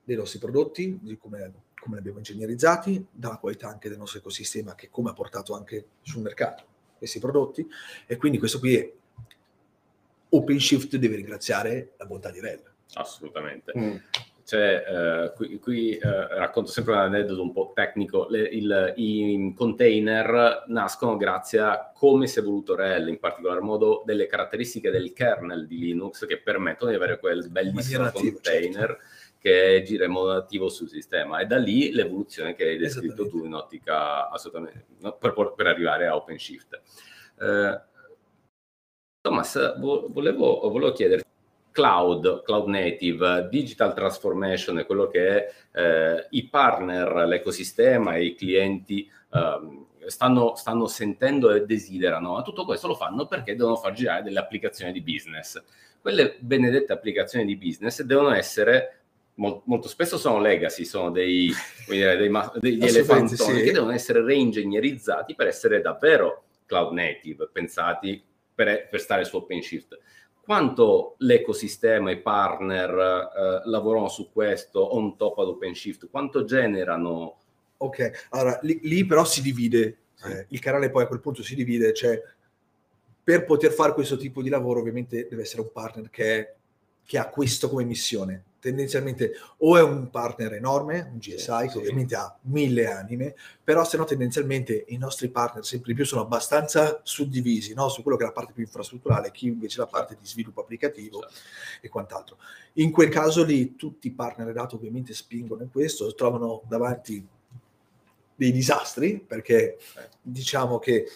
dei 0.03 0.15
nostri 0.15 0.37
prodotti, 0.37 0.99
di 1.01 1.17
come 1.17 1.51
come 1.83 1.95
li 1.95 1.99
abbiamo 2.01 2.19
ingegnerizzati, 2.19 3.05
dalla 3.11 3.37
qualità 3.37 3.67
anche 3.67 3.89
del 3.89 3.97
nostro 3.97 4.19
ecosistema 4.19 4.73
che 4.73 4.89
come 4.89 5.09
ha 5.09 5.13
portato 5.13 5.53
anche 5.53 5.85
sul 6.01 6.21
mercato 6.21 6.63
questi 6.97 7.19
prodotti 7.19 7.67
e 8.07 8.15
quindi 8.15 8.37
questo 8.37 8.59
qui 8.59 8.75
è 8.75 8.91
OpenShift 10.29 10.95
deve 10.95 11.17
ringraziare 11.17 11.91
la 11.97 12.05
bontà 12.05 12.31
di 12.31 12.39
REL. 12.39 12.61
Assolutamente. 12.93 13.73
Mm. 13.77 13.95
Cioè, 14.45 14.83
eh, 14.87 15.33
qui, 15.35 15.59
qui 15.59 15.97
eh, 15.97 15.99
racconto 16.27 16.71
sempre 16.71 16.93
un 16.93 16.99
aneddoto 16.99 17.41
un 17.41 17.53
po' 17.53 17.71
tecnico, 17.73 18.27
Le, 18.29 18.41
il, 18.41 18.93
i 18.97 19.53
container 19.55 20.65
nascono 20.67 21.17
grazie 21.17 21.59
a 21.59 21.91
come 21.93 22.27
si 22.27 22.39
è 22.39 22.43
voluto 22.43 22.75
REL, 22.75 23.09
in 23.09 23.19
particolar 23.19 23.61
modo 23.61 24.03
delle 24.05 24.25
caratteristiche 24.25 24.91
del 24.91 25.13
kernel 25.13 25.67
di 25.67 25.77
Linux 25.77 26.25
che 26.25 26.39
permettono 26.39 26.91
di 26.91 26.97
avere 26.97 27.19
quel 27.19 27.49
bellissimo 27.49 28.09
container 28.11 28.87
certo 28.87 29.21
che 29.43 29.83
gira 29.85 30.05
in 30.05 30.11
modo 30.11 30.31
attivo 30.31 30.69
sul 30.69 30.87
sistema. 30.87 31.39
E 31.39 31.45
da 31.45 31.57
lì 31.57 31.91
l'evoluzione 31.91 32.55
che 32.55 32.63
hai 32.63 32.77
descritto 32.77 33.27
tu 33.27 33.43
in 33.43 33.53
ottica 33.53 34.29
assolutamente 34.29 34.85
no? 35.01 35.17
per, 35.17 35.33
per, 35.53 35.67
arrivare 35.67 36.07
a 36.07 36.15
OpenShift. 36.15 36.81
Eh, 37.41 37.81
Thomas, 39.19 39.77
volevo, 39.79 40.69
volevo 40.69 40.93
chiederti 40.93 41.27
cloud, 41.71 42.43
cloud 42.43 42.67
native, 42.69 43.49
digital 43.49 43.93
transformation 43.93 44.79
è 44.79 44.85
quello 44.85 45.07
che 45.07 45.49
eh, 45.73 46.27
i 46.29 46.47
partner, 46.47 47.25
l'ecosistema 47.27 48.15
e 48.15 48.25
i 48.25 48.35
clienti 48.35 49.11
eh, 49.29 49.85
stanno, 50.05 50.55
stanno, 50.55 50.87
sentendo 50.87 51.51
e 51.51 51.65
desiderano. 51.65 52.33
Ma 52.33 52.41
tutto 52.43 52.63
questo 52.63 52.87
lo 52.87 52.95
fanno 52.95 53.25
perché 53.25 53.57
devono 53.57 53.75
far 53.75 53.91
girare 53.91 54.23
delle 54.23 54.39
applicazioni 54.39 54.93
di 54.93 55.01
business. 55.01 55.61
Quelle 55.99 56.37
benedette 56.39 56.93
applicazioni 56.93 57.43
di 57.45 57.57
business 57.57 58.01
devono 58.03 58.31
essere 58.31 59.02
molto 59.35 59.87
spesso 59.87 60.17
sono 60.17 60.39
legacy, 60.39 60.85
sono 60.85 61.09
dei, 61.09 61.51
dire, 61.87 62.17
dei, 62.17 62.31
degli 62.59 62.85
elefantoni 62.85 63.59
sì. 63.59 63.63
che 63.63 63.71
devono 63.71 63.91
essere 63.91 64.23
reingegnerizzati 64.23 65.35
per 65.35 65.47
essere 65.47 65.81
davvero 65.81 66.43
cloud 66.65 66.93
native, 66.93 67.49
pensati 67.51 68.21
per, 68.53 68.87
per 68.89 68.99
stare 68.99 69.23
su 69.23 69.37
OpenShift 69.37 69.97
quanto 70.43 71.15
l'ecosistema, 71.19 72.11
i 72.11 72.19
partner 72.19 72.89
eh, 72.89 73.69
lavorano 73.69 74.09
su 74.09 74.29
questo 74.31 74.93
on 74.93 75.15
top 75.15 75.39
ad 75.39 75.47
OpenShift? 75.47 76.09
Quanto 76.09 76.43
generano? 76.43 77.37
Ok, 77.77 78.27
allora 78.31 78.59
lì, 78.63 78.77
lì 78.83 79.05
però 79.05 79.23
si 79.23 79.41
divide, 79.41 79.97
eh, 80.25 80.45
il 80.49 80.59
canale 80.59 80.89
poi 80.89 81.03
a 81.03 81.07
quel 81.07 81.21
punto 81.21 81.43
si 81.43 81.55
divide, 81.55 81.93
cioè 81.93 82.21
per 83.23 83.45
poter 83.45 83.71
fare 83.71 83.93
questo 83.93 84.17
tipo 84.17 84.41
di 84.41 84.49
lavoro 84.49 84.81
ovviamente 84.81 85.27
deve 85.29 85.43
essere 85.43 85.61
un 85.61 85.71
partner 85.71 86.09
che, 86.09 86.55
che 87.05 87.17
ha 87.17 87.29
questo 87.29 87.69
come 87.69 87.85
missione 87.85 88.43
tendenzialmente 88.63 89.33
o 89.57 89.77
è 89.77 89.83
un 89.83 90.09
partner 90.09 90.53
enorme, 90.53 91.09
un 91.11 91.17
GSI 91.17 91.35
sì, 91.37 91.67
che 91.67 91.77
ovviamente 91.79 92.15
ha 92.15 92.33
mille 92.43 92.87
anime, 92.87 93.35
però 93.61 93.83
se 93.83 93.97
no 93.97 94.05
tendenzialmente 94.05 94.85
i 94.87 94.97
nostri 94.97 95.27
partner 95.27 95.65
sempre 95.65 95.89
di 95.89 95.95
più 95.95 96.05
sono 96.05 96.21
abbastanza 96.21 97.01
suddivisi 97.03 97.73
no? 97.73 97.89
su 97.89 98.01
quello 98.01 98.15
che 98.15 98.23
è 98.23 98.27
la 98.27 98.31
parte 98.31 98.53
più 98.53 98.63
infrastrutturale, 98.63 99.31
chi 99.31 99.47
invece 99.47 99.79
la 99.79 99.87
parte 99.87 100.15
di 100.17 100.25
sviluppo 100.25 100.61
applicativo 100.61 101.27
sì. 101.29 101.39
e 101.81 101.89
quant'altro. 101.89 102.37
In 102.73 102.91
quel 102.91 103.09
caso 103.09 103.43
lì 103.43 103.75
tutti 103.75 104.07
i 104.07 104.11
partner 104.11 104.53
dato 104.53 104.77
ovviamente 104.77 105.13
spingono 105.13 105.63
in 105.63 105.69
questo, 105.69 106.13
trovano 106.15 106.61
davanti 106.65 107.27
dei 108.33 108.51
disastri 108.53 109.19
perché 109.19 109.77
diciamo 110.21 110.79
che 110.79 111.07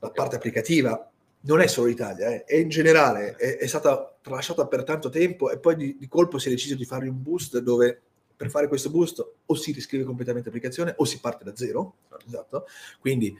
la 0.00 0.10
parte 0.10 0.36
applicativa 0.36 1.10
non 1.40 1.60
è 1.60 1.66
solo 1.66 1.86
l'Italia, 1.86 2.28
eh, 2.28 2.44
è 2.44 2.56
in 2.56 2.68
generale, 2.68 3.36
è, 3.36 3.58
è, 3.58 3.66
stata 3.66 4.16
tralasciata 4.20 4.66
per 4.66 4.82
tanto 4.84 5.08
tempo 5.08 5.50
e 5.50 5.58
poi 5.58 5.76
di, 5.76 5.96
di, 5.98 6.08
colpo 6.08 6.38
si 6.38 6.48
è 6.48 6.50
deciso 6.50 6.74
di 6.74 6.84
fare 6.84 7.08
un 7.08 7.22
boost 7.22 7.58
dove 7.58 8.02
per 8.36 8.50
fare 8.50 8.68
questo 8.68 8.90
boost 8.90 9.26
o 9.46 9.54
si 9.54 9.72
riscrive 9.72 10.04
completamente 10.04 10.48
l'applicazione 10.48 10.94
o 10.96 11.04
si 11.04 11.18
parte 11.20 11.44
da 11.44 11.56
zero. 11.56 11.96
Esatto. 12.26 12.66
Quindi 13.00 13.36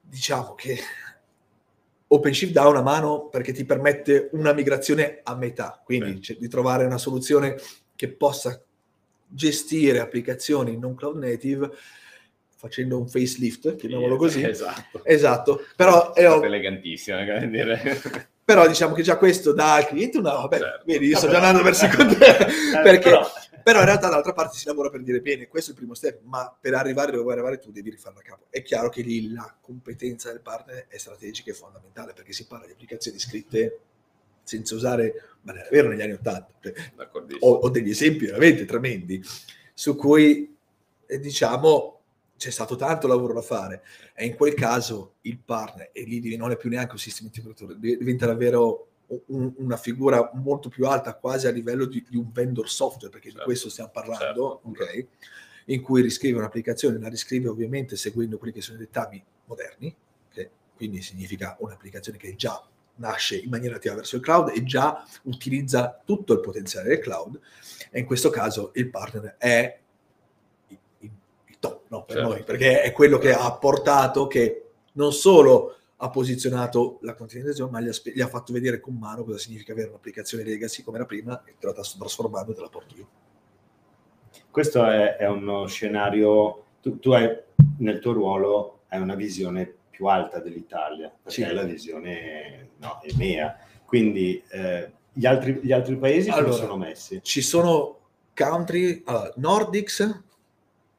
diciamo 0.00 0.54
che 0.54 0.78
OpenShift 2.06 2.52
dà 2.52 2.66
una 2.66 2.82
mano 2.82 3.28
perché 3.28 3.52
ti 3.52 3.64
permette 3.64 4.30
una 4.32 4.52
migrazione 4.52 5.20
a 5.22 5.36
metà, 5.36 5.80
quindi 5.84 6.20
cioè, 6.20 6.36
di 6.36 6.48
trovare 6.48 6.84
una 6.84 6.98
soluzione 6.98 7.56
che 7.94 8.10
possa 8.10 8.60
gestire 9.26 10.00
applicazioni 10.00 10.76
non 10.76 10.94
cloud 10.94 11.16
native 11.16 11.70
facendo 12.60 12.98
un 12.98 13.08
facelift, 13.08 13.74
chiamiamolo 13.76 14.16
così. 14.16 14.42
Esatto. 14.42 15.02
Esatto. 15.02 15.64
Però 15.74 16.12
è 16.12 16.26
elegantissimo, 16.26 17.16
dire. 17.48 17.80
Però 18.44 18.66
diciamo 18.66 18.94
che 18.94 19.02
già 19.02 19.16
questo 19.16 19.54
dà 19.54 19.76
al 19.76 19.86
cliente 19.86 20.18
una... 20.18 20.32
Vabbè, 20.32 20.58
certo. 20.58 20.84
vedi, 20.84 21.06
io 21.06 21.16
sto 21.16 21.30
già 21.30 21.36
andando 21.36 21.62
verso 21.62 21.86
il 21.86 21.94
contrario. 21.96 22.46
Eh, 22.46 22.82
perché... 22.84 23.08
Però... 23.08 23.30
però... 23.62 23.78
in 23.78 23.84
realtà 23.86 24.08
dall'altra 24.08 24.34
parte 24.34 24.58
si 24.58 24.66
lavora 24.66 24.90
per 24.90 25.02
dire, 25.02 25.20
bene, 25.20 25.48
questo 25.48 25.70
è 25.70 25.72
il 25.72 25.78
primo 25.78 25.94
step, 25.94 26.20
ma 26.24 26.54
per 26.60 26.74
arrivare 26.74 27.12
dove 27.12 27.22
vuoi 27.22 27.32
arrivare 27.32 27.58
tu 27.58 27.70
devi 27.70 27.88
rifarlo 27.88 28.18
da 28.18 28.28
capo. 28.28 28.44
È 28.50 28.60
chiaro 28.60 28.90
che 28.90 29.00
lì 29.00 29.32
la 29.32 29.56
competenza 29.58 30.30
del 30.30 30.42
partner 30.42 30.86
è 30.88 30.98
strategica 30.98 31.50
e 31.50 31.54
fondamentale, 31.54 32.12
perché 32.12 32.34
si 32.34 32.46
parla 32.46 32.66
di 32.66 32.72
applicazioni 32.72 33.18
scritte 33.18 33.78
senza 34.42 34.74
usare, 34.74 35.14
ma 35.42 35.54
era 35.54 35.68
vero 35.70 35.88
negli 35.88 36.02
anni 36.02 36.12
Ottanta. 36.12 36.52
Cioè, 36.60 36.74
ho, 37.38 37.52
ho 37.52 37.70
degli 37.70 37.88
esempi 37.88 38.26
veramente 38.26 38.66
tremendi, 38.66 39.24
su 39.72 39.96
cui, 39.96 40.54
eh, 41.06 41.18
diciamo, 41.18 41.99
c'è 42.40 42.50
stato 42.50 42.74
tanto 42.74 43.06
lavoro 43.06 43.34
da 43.34 43.42
fare 43.42 43.82
e 44.14 44.24
in 44.24 44.34
quel 44.34 44.54
caso 44.54 45.16
il 45.22 45.38
partner, 45.38 45.90
e 45.92 46.04
lì 46.04 46.36
non 46.36 46.50
è 46.50 46.56
più 46.56 46.70
neanche 46.70 46.92
un 46.92 46.98
sistema 46.98 47.28
integratore, 47.28 47.78
diventa 47.78 48.24
davvero 48.24 48.88
un, 49.26 49.52
una 49.58 49.76
figura 49.76 50.30
molto 50.32 50.70
più 50.70 50.86
alta, 50.86 51.14
quasi 51.16 51.46
a 51.48 51.50
livello 51.50 51.84
di, 51.84 52.02
di 52.08 52.16
un 52.16 52.32
vendor 52.32 52.70
software, 52.70 53.10
perché 53.10 53.28
certo, 53.28 53.40
di 53.40 53.44
questo 53.44 53.68
stiamo 53.68 53.90
parlando, 53.90 54.62
certo. 54.64 54.84
ok? 54.84 55.06
In 55.66 55.82
cui 55.82 56.00
riscrive 56.00 56.38
un'applicazione, 56.38 56.98
la 56.98 57.10
riscrive 57.10 57.48
ovviamente 57.48 57.94
seguendo 57.96 58.38
quelli 58.38 58.54
che 58.54 58.62
sono 58.62 58.78
i 58.78 58.80
dettami 58.80 59.22
moderni, 59.44 59.94
che 60.32 60.50
quindi 60.74 61.02
significa 61.02 61.58
un'applicazione 61.60 62.16
che 62.16 62.34
già 62.36 62.66
nasce 62.94 63.36
in 63.36 63.50
maniera 63.50 63.76
attiva 63.76 63.96
verso 63.96 64.16
il 64.16 64.22
cloud 64.22 64.56
e 64.56 64.64
già 64.64 65.06
utilizza 65.24 66.00
tutto 66.02 66.32
il 66.32 66.40
potenziale 66.40 66.88
del 66.88 67.00
cloud. 67.00 67.38
E 67.90 68.00
in 68.00 68.06
questo 68.06 68.30
caso 68.30 68.70
il 68.76 68.88
partner 68.88 69.36
è 69.36 69.78
top 71.60 71.82
no, 71.88 72.04
per 72.04 72.16
certo. 72.16 72.30
noi, 72.30 72.42
perché 72.42 72.82
è 72.82 72.92
quello 72.92 73.18
che 73.18 73.32
ha 73.32 73.52
portato 73.52 74.26
che 74.26 74.64
non 74.92 75.12
solo 75.12 75.76
ha 76.02 76.10
posizionato 76.10 76.98
la 77.02 77.14
continuazione, 77.14 77.70
ma 77.70 77.80
gli 77.80 77.88
ha, 77.88 77.92
gli 78.02 78.20
ha, 78.20 78.26
fatto 78.26 78.52
vedere 78.52 78.80
con 78.80 78.94
mano 78.94 79.22
cosa 79.22 79.38
significa 79.38 79.72
avere 79.72 79.88
un'applicazione 79.88 80.42
legacy 80.42 80.82
come 80.82 80.96
era 80.96 81.06
prima 81.06 81.42
e 81.44 81.54
te 81.58 81.66
la 81.66 81.82
sto 81.82 81.98
trasformando 81.98 82.52
e 82.52 82.54
te 82.54 82.60
la 82.60 82.68
porto 82.68 82.94
io. 82.96 83.08
Questo 84.50 84.84
è, 84.84 85.16
è 85.16 85.28
uno 85.28 85.66
scenario, 85.66 86.64
tu, 86.80 86.98
tu, 86.98 87.10
hai 87.12 87.28
nel 87.78 87.98
tuo 87.98 88.12
ruolo 88.12 88.80
hai 88.88 89.00
una 89.00 89.14
visione 89.14 89.72
più 89.90 90.06
alta 90.06 90.40
dell'Italia, 90.40 91.08
perché 91.08 91.42
sì. 91.42 91.48
è 91.48 91.52
la 91.52 91.64
visione 91.64 92.70
no, 92.78 93.00
EMEA. 93.02 93.58
Quindi 93.84 94.42
eh, 94.50 94.90
gli, 95.12 95.26
altri, 95.26 95.60
gli, 95.62 95.72
altri, 95.72 95.96
paesi 95.96 96.30
allora, 96.30 96.44
come 96.44 96.56
sono 96.56 96.76
messi? 96.76 97.20
Ci 97.22 97.42
sono 97.42 97.98
country, 98.34 99.02
allora, 99.04 99.32
Nordics, 99.36 100.22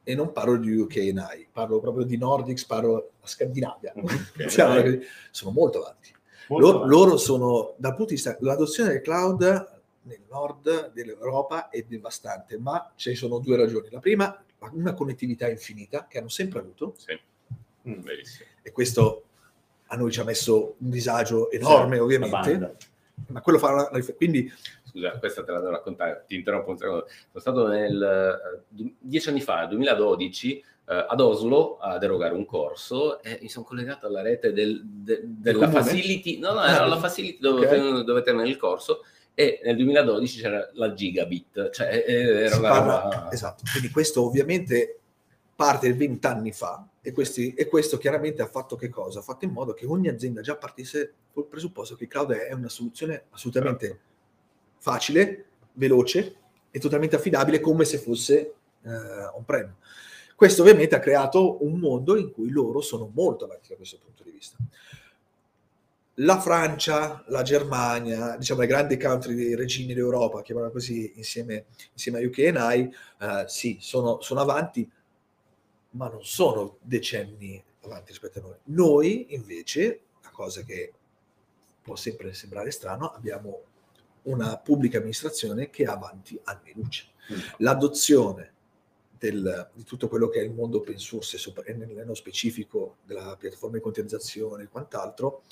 e 0.04 0.16
non 0.16 0.32
parlo 0.32 0.58
di 0.58 0.76
UK 0.76 0.96
e 0.98 1.14
NI, 1.14 1.48
parlo 1.52 1.80
proprio 1.80 2.06
di 2.06 2.18
Nordics, 2.18 2.66
parlo 2.66 3.12
di 3.22 3.28
Scandinavia. 3.28 3.94
Okay. 4.42 5.02
sono 5.32 5.52
molto 5.52 5.82
avanti. 5.82 6.14
Molto 6.48 6.66
loro, 6.66 6.78
avanti. 6.80 6.96
loro, 6.96 7.18
sono, 7.18 7.74
dal 7.78 7.92
punto 7.92 8.10
di 8.10 8.16
vista, 8.16 8.36
l'adozione 8.42 8.90
del 8.90 9.02
cloud 9.02 9.80
nel 10.04 10.22
nord 10.30 10.92
dell'Europa 10.94 11.70
è 11.70 11.84
devastante, 11.88 12.58
ma 12.58 12.92
ci 12.96 13.16
sono 13.16 13.40
due 13.40 13.58
ragioni. 13.58 13.88
La 13.92 14.00
prima, 14.00 14.44
una 14.72 14.94
connettività 14.94 15.50
infinita 15.50 16.08
che 16.08 16.18
hanno 16.18 16.30
sempre 16.30 16.60
avuto. 16.60 16.96
Sì. 16.98 17.20
Mm, 17.90 18.02
e 18.62 18.72
questo 18.72 19.24
a 19.88 19.96
noi 19.96 20.12
ci 20.12 20.20
ha 20.20 20.24
messo 20.24 20.76
un 20.78 20.90
disagio 20.90 21.52
enorme, 21.52 21.96
sì, 21.96 22.02
ovviamente. 22.02 22.76
Ma 23.28 23.42
quello 23.42 23.60
fa 23.60 23.72
una, 23.72 23.90
quindi 24.16 24.52
scusa, 24.91 25.17
questa 25.17 25.43
te 25.43 25.51
la 25.51 25.60
devo 25.60 25.71
raccontare, 25.71 26.25
ti 26.27 26.36
interrompo 26.36 26.71
un 26.71 26.77
secondo. 26.77 27.08
Sono 27.08 27.39
stato 27.39 27.67
nel, 27.67 28.62
uh, 28.67 28.93
dieci 28.99 29.30
anni 29.30 29.41
fa, 29.41 29.60
nel 29.60 29.69
2012, 29.69 30.63
uh, 30.86 30.91
eh, 30.91 31.06
ad 31.08 31.19
Oslo 31.19 31.77
ad 31.77 32.04
erogare 32.04 32.34
un 32.34 32.45
corso 32.45 33.21
e 33.21 33.39
mi 33.41 33.49
sono 33.49 33.65
collegato 33.65 34.08
alla 34.08 34.21
rete 34.21 34.51
del, 34.51 34.82
de, 34.84 35.21
della 35.23 35.69
facility, 35.69 36.39
no, 36.39 36.54
no, 36.54 36.63
era 36.63 36.86
la 36.86 36.97
facility 36.97 37.39
dove, 37.39 37.65
okay. 37.65 38.04
dove 38.04 38.21
termina 38.21 38.47
il 38.47 38.58
corso 38.58 39.04
e 39.34 39.62
nel 39.63 39.77
2012 39.77 40.41
c'era 40.41 40.69
la 40.73 40.93
gigabit, 40.93 41.69
cioè 41.69 42.04
era 42.08 42.58
una 42.58 42.69
parla, 42.69 43.01
roba... 43.01 43.32
Esatto, 43.32 43.63
quindi 43.71 43.89
questo 43.89 44.25
ovviamente 44.25 44.99
parte 45.56 45.93
vent'anni 45.93 46.51
fa 46.51 46.86
e, 47.01 47.12
questi, 47.12 47.54
e, 47.54 47.67
questo 47.67 47.97
chiaramente 47.97 48.41
ha 48.41 48.47
fatto 48.47 48.75
che 48.75 48.89
cosa? 48.89 49.19
Ha 49.19 49.23
fatto 49.23 49.45
in 49.45 49.51
modo 49.51 49.73
che 49.73 49.86
ogni 49.86 50.10
azienda 50.10 50.41
già 50.41 50.58
partisse 50.58 51.13
col 51.32 51.47
presupposto 51.47 51.95
che 51.95 52.04
il 52.04 52.10
cloud 52.10 52.32
è 52.32 52.51
una 52.51 52.69
soluzione 52.69 53.25
assolutamente 53.30 53.88
certo 53.88 54.10
facile, 54.82 55.46
veloce 55.74 56.36
e 56.72 56.80
totalmente 56.80 57.15
affidabile 57.15 57.60
come 57.60 57.86
se 57.86 58.00
fosse 58.00 58.54
eh, 58.84 58.89
on-prem. 59.36 59.76
Questo 60.36 60.63
ovviamente 60.63 60.96
ha 60.96 61.00
creato 61.00 61.63
un 61.63 61.78
mondo 61.78 62.17
in 62.17 62.32
cui 62.32 62.50
loro 62.50 62.82
sono 62.82 63.12
molto 63.13 63.46
avanti 63.46 63.70
da 63.70 63.76
questo 63.76 64.00
punto 64.04 64.24
di 64.24 64.32
vista. 64.32 64.58
La 66.15 66.39
Francia, 66.39 67.24
la 67.28 67.44
Germania, 67.44 68.36
diciamo 68.38 68.62
le 68.62 68.67
grandi 68.67 68.98
country 68.98 69.36
dei 69.36 69.56
regini 69.56 69.94
d'Europa, 69.94 70.41
chiamiamola 70.41 70.74
così, 70.74 71.13
insieme, 71.15 71.65
insieme 71.94 72.20
a 72.20 72.26
UK 72.26 72.38
e 72.39 72.52
NI, 72.52 72.96
eh, 73.20 73.44
sì, 73.48 73.78
sono, 73.80 74.20
sono 74.22 74.39
avanti, 74.41 74.89
ma 75.91 76.10
non 76.10 76.26
sono 76.26 76.78
decenni 76.82 77.63
avanti 77.82 78.10
rispetto 78.10 78.39
a 78.39 78.41
noi. 78.41 78.58
Noi 78.63 79.36
invece, 79.36 80.02
una 80.22 80.32
cosa 80.32 80.63
che 80.63 80.91
può 81.84 81.96
sempre 81.96 82.34
sembrare 82.34 82.72
strano, 82.72 83.12
abbiamo 83.12 83.62
una 84.24 84.58
pubblica 84.58 84.98
amministrazione 84.98 85.70
che 85.70 85.86
ha 85.86 85.94
avanti 85.94 86.40
anni 86.44 86.74
luce. 86.76 87.08
Mm. 87.32 87.38
L'adozione 87.58 88.54
del, 89.18 89.70
di 89.74 89.84
tutto 89.84 90.08
quello 90.08 90.30
che 90.30 90.40
è 90.40 90.44
il 90.44 90.52
mondo 90.52 90.78
open 90.78 90.98
source 90.98 91.38
e 91.64 91.74
nello 91.74 92.16
specifico 92.16 92.98
della 93.06 93.36
piattaforma 93.38 93.76
di 93.76 93.84
containerizzazione 93.84 94.64
e 94.64 94.68
quant'altro 94.68 95.44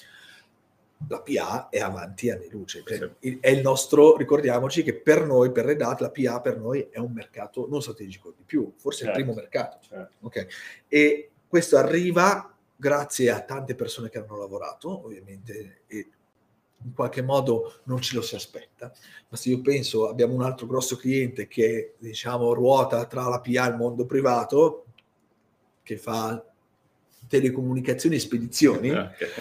la 1.08 1.22
PA 1.22 1.70
è 1.70 1.80
avanti 1.80 2.30
anni 2.30 2.50
luce. 2.50 2.84
Cioè, 2.86 3.12
sì. 3.20 3.38
È 3.40 3.50
il 3.50 3.62
nostro, 3.62 4.18
ricordiamoci 4.18 4.84
che 4.84 4.96
per 4.96 5.26
noi, 5.26 5.52
per 5.52 5.66
Red 5.66 5.82
Hat, 5.82 6.02
la 6.02 6.12
PA 6.12 6.42
per 6.42 6.58
noi 6.58 6.88
è 6.90 6.98
un 6.98 7.14
mercato 7.14 7.68
non 7.70 7.82
strategico 7.82 8.34
di 8.36 8.44
più, 8.44 8.74
forse 8.76 9.06
certo. 9.06 9.20
il 9.20 9.24
primo 9.24 9.40
mercato. 9.40 9.78
Certo. 9.82 10.16
Okay. 10.22 10.48
E 10.88 11.30
questo 11.48 11.78
arriva 11.78 12.54
grazie 12.76 13.30
a 13.30 13.42
tante 13.42 13.76
persone 13.76 14.10
che 14.10 14.18
hanno 14.18 14.38
lavorato, 14.38 15.06
ovviamente, 15.06 15.82
e 15.88 16.10
in 16.84 16.94
qualche 16.94 17.22
modo 17.22 17.80
non 17.86 18.02
ce 18.02 18.16
lo 18.16 18.22
si 18.22 18.36
aspetta. 18.36 18.92
Ma 19.28 19.38
se 19.38 19.50
io 19.50 19.62
penso, 19.62 20.08
abbiamo 20.08 20.34
un 20.34 20.44
altro 20.44 20.66
grosso 20.66 20.96
cliente 20.96 21.48
che, 21.48 21.96
diciamo, 21.98 22.54
ruota 22.54 23.06
tra 23.06 23.28
la 23.28 23.40
PA 23.40 23.66
e 23.66 23.70
il 23.70 23.76
mondo 23.76 24.06
privato, 24.06 24.86
che 25.84 25.98
fa 25.98 26.44
telecomunicazioni 27.28 28.16
e 28.16 28.20
spedizioni, 28.20 28.92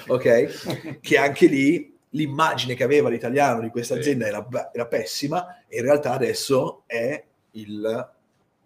ok? 0.08 0.98
che 1.00 1.18
anche 1.18 1.46
lì 1.46 1.96
l'immagine 2.10 2.74
che 2.74 2.84
aveva 2.84 3.08
l'italiano 3.08 3.60
di 3.60 3.68
questa 3.68 3.94
azienda 3.94 4.26
era, 4.26 4.48
era, 4.72 4.86
pessima 4.86 5.64
e 5.66 5.78
in 5.78 5.82
realtà 5.82 6.12
adesso 6.12 6.84
è 6.86 7.22
il, 7.52 8.12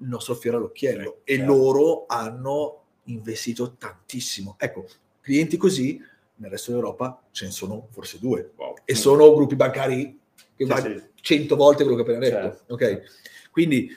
nostro 0.02 0.34
fiore 0.34 0.56
all'occhiello 0.56 1.20
e 1.22 1.36
loro 1.38 2.06
hanno 2.08 2.82
investito 3.04 3.76
tantissimo. 3.76 4.56
Ecco, 4.58 4.86
clienti 5.20 5.56
così 5.56 6.00
nel 6.42 6.50
resto 6.50 6.72
d'Europa 6.72 7.22
ce 7.30 7.46
ne 7.46 7.52
sono 7.52 7.86
forse 7.90 8.18
due 8.18 8.50
wow. 8.56 8.74
e 8.84 8.94
sono 8.96 9.32
gruppi 9.32 9.54
bancari 9.54 10.18
che 10.56 10.64
sì, 10.64 10.70
vanno 10.70 11.02
cento 11.20 11.54
volte 11.54 11.84
quello 11.84 12.02
che 12.02 12.10
ho 12.10 12.14
appena 12.14 12.28
detto. 12.28 12.56
Certo. 12.56 12.74
Ok, 12.74 13.02
quindi 13.50 13.90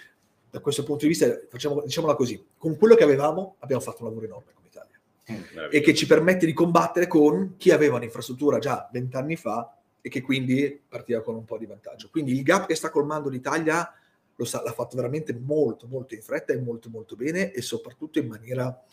da 0.49 0.59
questo 0.61 0.83
punto 0.83 1.01
di 1.03 1.09
vista, 1.09 1.27
facciamo, 1.49 1.81
diciamola 1.81 2.15
così, 2.15 2.41
con 2.57 2.77
quello 2.77 2.95
che 2.95 3.03
avevamo 3.03 3.55
abbiamo 3.59 3.81
fatto 3.81 4.03
un 4.03 4.09
lavoro 4.09 4.25
enorme 4.25 4.53
come 4.53 4.67
Italia 4.67 4.97
mm, 5.31 5.69
e 5.71 5.81
che 5.81 5.93
ci 5.93 6.05
permette 6.05 6.45
di 6.45 6.53
combattere 6.53 7.07
con 7.07 7.55
chi 7.57 7.71
aveva 7.71 7.97
un'infrastruttura 7.97 8.59
già 8.59 8.87
vent'anni 8.93 9.35
fa 9.35 9.75
e 9.99 10.07
che 10.07 10.21
quindi 10.21 10.79
partiva 10.87 11.21
con 11.21 11.35
un 11.35 11.45
po' 11.45 11.57
di 11.57 11.65
vantaggio. 11.65 12.09
Quindi 12.11 12.33
il 12.33 12.43
gap 12.43 12.67
che 12.67 12.75
sta 12.75 12.91
colmando 12.91 13.27
l'Italia 13.27 13.91
lo 14.35 14.45
sa, 14.45 14.61
l'ha 14.63 14.71
fatto 14.71 14.95
veramente 14.95 15.33
molto 15.33 15.87
molto 15.87 16.13
in 16.13 16.21
fretta 16.21 16.53
e 16.53 16.59
molto 16.59 16.89
molto 16.89 17.15
bene 17.15 17.51
e 17.51 17.61
soprattutto 17.61 18.19
in 18.19 18.27
maniera 18.27 18.83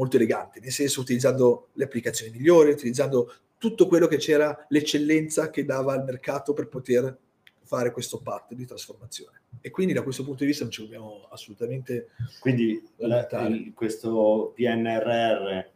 molto 0.00 0.16
elegante, 0.16 0.60
nel 0.60 0.72
senso 0.72 1.02
utilizzando 1.02 1.68
le 1.74 1.84
applicazioni 1.84 2.32
migliori, 2.32 2.70
utilizzando 2.70 3.34
tutto 3.58 3.86
quello 3.86 4.06
che 4.06 4.16
c'era, 4.16 4.66
l'eccellenza 4.70 5.50
che 5.50 5.66
dava 5.66 5.92
al 5.92 6.04
mercato 6.04 6.54
per 6.54 6.68
poter 6.68 7.18
fare 7.62 7.92
questo 7.92 8.20
patto 8.22 8.54
di 8.54 8.64
trasformazione. 8.64 9.42
E 9.60 9.70
quindi 9.70 9.92
da 9.92 10.02
questo 10.02 10.24
punto 10.24 10.40
di 10.40 10.46
vista 10.46 10.64
non 10.64 10.72
ci 10.72 10.80
dobbiamo 10.80 11.28
assolutamente... 11.30 12.08
Quindi 12.40 12.82
la, 12.96 13.28
il, 13.48 13.72
questo 13.74 14.54
PNRR 14.56 15.68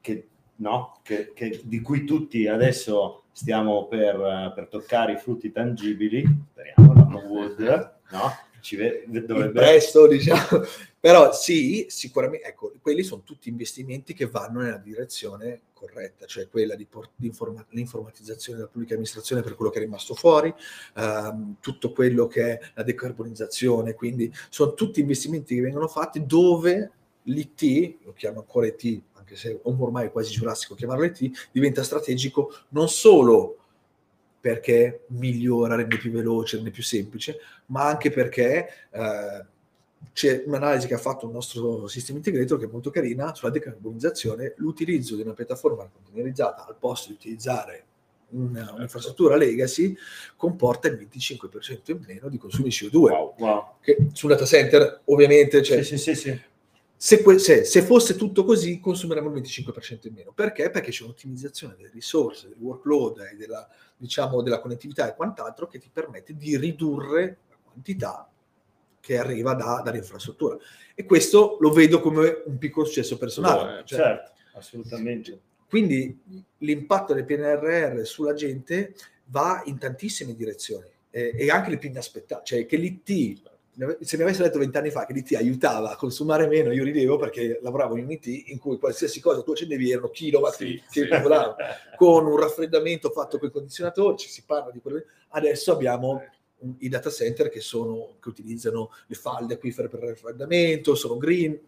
che, 0.00 0.28
no? 0.56 1.00
che, 1.02 1.32
che, 1.34 1.60
di 1.64 1.80
cui 1.80 2.04
tutti 2.04 2.46
adesso 2.46 3.24
stiamo 3.32 3.88
per, 3.88 4.52
per 4.54 4.68
toccare 4.68 5.14
i 5.14 5.18
frutti 5.18 5.50
tangibili, 5.50 6.24
speriamo, 6.52 6.92
no? 6.92 7.18
Wood, 7.26 7.94
no? 8.12 8.50
Ci 8.62 8.76
dovrebbe... 8.76 9.50
presto, 9.50 10.06
diciamo. 10.06 10.62
Però 10.98 11.32
sì, 11.32 11.86
sicuramente, 11.88 12.46
ecco, 12.46 12.72
quelli 12.80 13.02
sono 13.02 13.22
tutti 13.24 13.48
investimenti 13.48 14.14
che 14.14 14.26
vanno 14.26 14.60
nella 14.60 14.78
direzione 14.78 15.62
corretta, 15.74 16.26
cioè 16.26 16.48
quella 16.48 16.76
di, 16.76 16.86
por- 16.86 17.10
di 17.16 17.26
informa- 17.26 17.66
l'informatizzazione 17.70 18.58
della 18.58 18.70
pubblica 18.70 18.94
amministrazione 18.94 19.42
per 19.42 19.56
quello 19.56 19.72
che 19.72 19.78
è 19.78 19.82
rimasto 19.82 20.14
fuori, 20.14 20.54
ehm, 20.96 21.56
tutto 21.60 21.90
quello 21.90 22.28
che 22.28 22.52
è 22.52 22.60
la 22.74 22.84
decarbonizzazione, 22.84 23.94
quindi 23.94 24.32
sono 24.48 24.74
tutti 24.74 25.00
investimenti 25.00 25.56
che 25.56 25.60
vengono 25.60 25.88
fatti 25.88 26.24
dove 26.24 26.92
l'IT, 27.24 28.04
lo 28.04 28.12
chiamo 28.12 28.38
ancora 28.38 28.66
IT, 28.66 29.02
anche 29.14 29.34
se 29.34 29.58
ormai 29.62 30.06
è 30.06 30.12
quasi 30.12 30.30
giurassico 30.30 30.76
chiamarlo 30.76 31.04
IT, 31.04 31.48
diventa 31.50 31.82
strategico 31.82 32.54
non 32.68 32.88
solo 32.88 33.61
perché 34.42 35.04
migliora, 35.10 35.76
rende 35.76 35.98
più 35.98 36.10
veloce, 36.10 36.56
rende 36.56 36.72
più 36.72 36.82
semplice, 36.82 37.38
ma 37.66 37.86
anche 37.86 38.10
perché 38.10 38.68
eh, 38.90 39.46
c'è 40.12 40.42
un'analisi 40.44 40.88
che 40.88 40.94
ha 40.94 40.98
fatto 40.98 41.26
il 41.26 41.32
nostro 41.32 41.86
sistema 41.86 42.18
integrator 42.18 42.58
che 42.58 42.64
è 42.64 42.68
molto 42.68 42.90
carina 42.90 43.32
sulla 43.36 43.52
decarbonizzazione, 43.52 44.54
l'utilizzo 44.56 45.14
di 45.14 45.22
una 45.22 45.32
piattaforma 45.32 45.88
containerizzata 45.88 46.66
al 46.66 46.74
posto 46.76 47.10
di 47.10 47.14
utilizzare 47.14 47.84
una, 48.30 48.58
certo. 48.58 48.74
un'infrastruttura 48.74 49.36
legacy 49.36 49.96
comporta 50.34 50.88
il 50.88 51.08
25% 51.08 51.92
in 51.92 52.04
meno 52.04 52.28
di 52.28 52.36
consumi 52.36 52.70
CO2. 52.70 52.96
Wow, 52.96 53.34
wow. 53.38 53.64
Che 53.80 54.08
sul 54.12 54.30
data 54.30 54.44
center 54.44 55.02
ovviamente 55.04 55.62
cioè, 55.62 55.84
sì, 55.84 55.98
sì, 55.98 56.16
sì, 56.16 56.40
se, 57.04 57.20
se, 57.40 57.64
se, 57.64 57.82
fosse 57.82 58.14
tutto 58.14 58.44
così, 58.44 58.78
consumeremmo 58.78 59.34
il 59.34 59.42
25% 59.42 60.06
in 60.06 60.14
meno. 60.14 60.30
Perché? 60.30 60.70
Perché 60.70 60.92
c'è 60.92 61.02
un'ottimizzazione 61.02 61.74
delle 61.74 61.90
risorse, 61.92 62.46
del 62.46 62.58
workload 62.60 63.28
e 63.32 63.34
della, 63.34 63.68
diciamo, 63.96 64.40
della 64.40 64.60
connettività 64.60 65.08
e 65.08 65.16
quant'altro 65.16 65.66
che 65.66 65.80
ti 65.80 65.90
permette 65.92 66.36
di 66.36 66.56
ridurre 66.56 67.38
la 67.48 67.56
quantità 67.60 68.30
che 69.00 69.18
arriva 69.18 69.54
da, 69.54 69.82
dall'infrastruttura. 69.84 70.56
E 70.94 71.04
questo 71.04 71.56
lo 71.58 71.72
vedo 71.72 72.00
come 72.00 72.40
un 72.46 72.56
piccolo 72.56 72.86
successo 72.86 73.18
personale. 73.18 73.78
No, 73.78 73.82
cioè, 73.82 73.98
certo, 73.98 74.32
assolutamente. 74.54 75.40
Quindi 75.68 76.46
l'impatto 76.58 77.14
del 77.14 77.24
PNRR 77.24 78.02
sulla 78.04 78.34
gente 78.34 78.94
va 79.24 79.60
in 79.64 79.76
tantissime 79.76 80.36
direzioni 80.36 80.88
eh, 81.10 81.34
e 81.36 81.50
anche 81.50 81.70
le 81.70 81.78
più 81.78 81.88
inaspettate, 81.88 82.42
cioè 82.44 82.64
che 82.64 82.76
l'IT 82.76 83.50
se 84.00 84.16
mi 84.18 84.22
avessi 84.22 84.42
detto 84.42 84.58
vent'anni 84.58 84.90
fa 84.90 85.06
che 85.06 85.14
l'IT 85.14 85.34
aiutava 85.34 85.92
a 85.92 85.96
consumare 85.96 86.46
meno, 86.46 86.72
io 86.72 86.84
ridevo 86.84 87.16
perché 87.16 87.58
lavoravo 87.62 87.96
in 87.96 88.04
un 88.04 88.10
IT 88.10 88.26
in 88.50 88.58
cui 88.58 88.78
qualsiasi 88.78 89.18
cosa 89.20 89.42
tu 89.42 89.52
accendevi 89.52 89.90
erano 89.90 90.10
kilowatt 90.10 90.56
sì, 90.56 90.82
che 90.90 91.06
sì. 91.06 91.08
con 91.96 92.26
un 92.26 92.36
raffreddamento 92.36 93.10
fatto 93.10 93.38
con 93.38 93.48
i 93.48 93.50
condizionatori, 93.52 94.18
ci 94.18 94.28
si 94.28 94.42
parla 94.44 94.70
di 94.70 94.80
quello. 94.80 95.02
Adesso 95.28 95.72
abbiamo 95.72 96.22
i 96.78 96.88
data 96.88 97.10
center 97.10 97.48
che, 97.48 97.60
sono, 97.60 98.16
che 98.20 98.28
utilizzano 98.28 98.90
le 99.06 99.14
falde 99.14 99.54
acquifere 99.54 99.88
per 99.88 100.02
il 100.02 100.08
raffreddamento, 100.10 100.94
sono 100.94 101.16
green, 101.16 101.58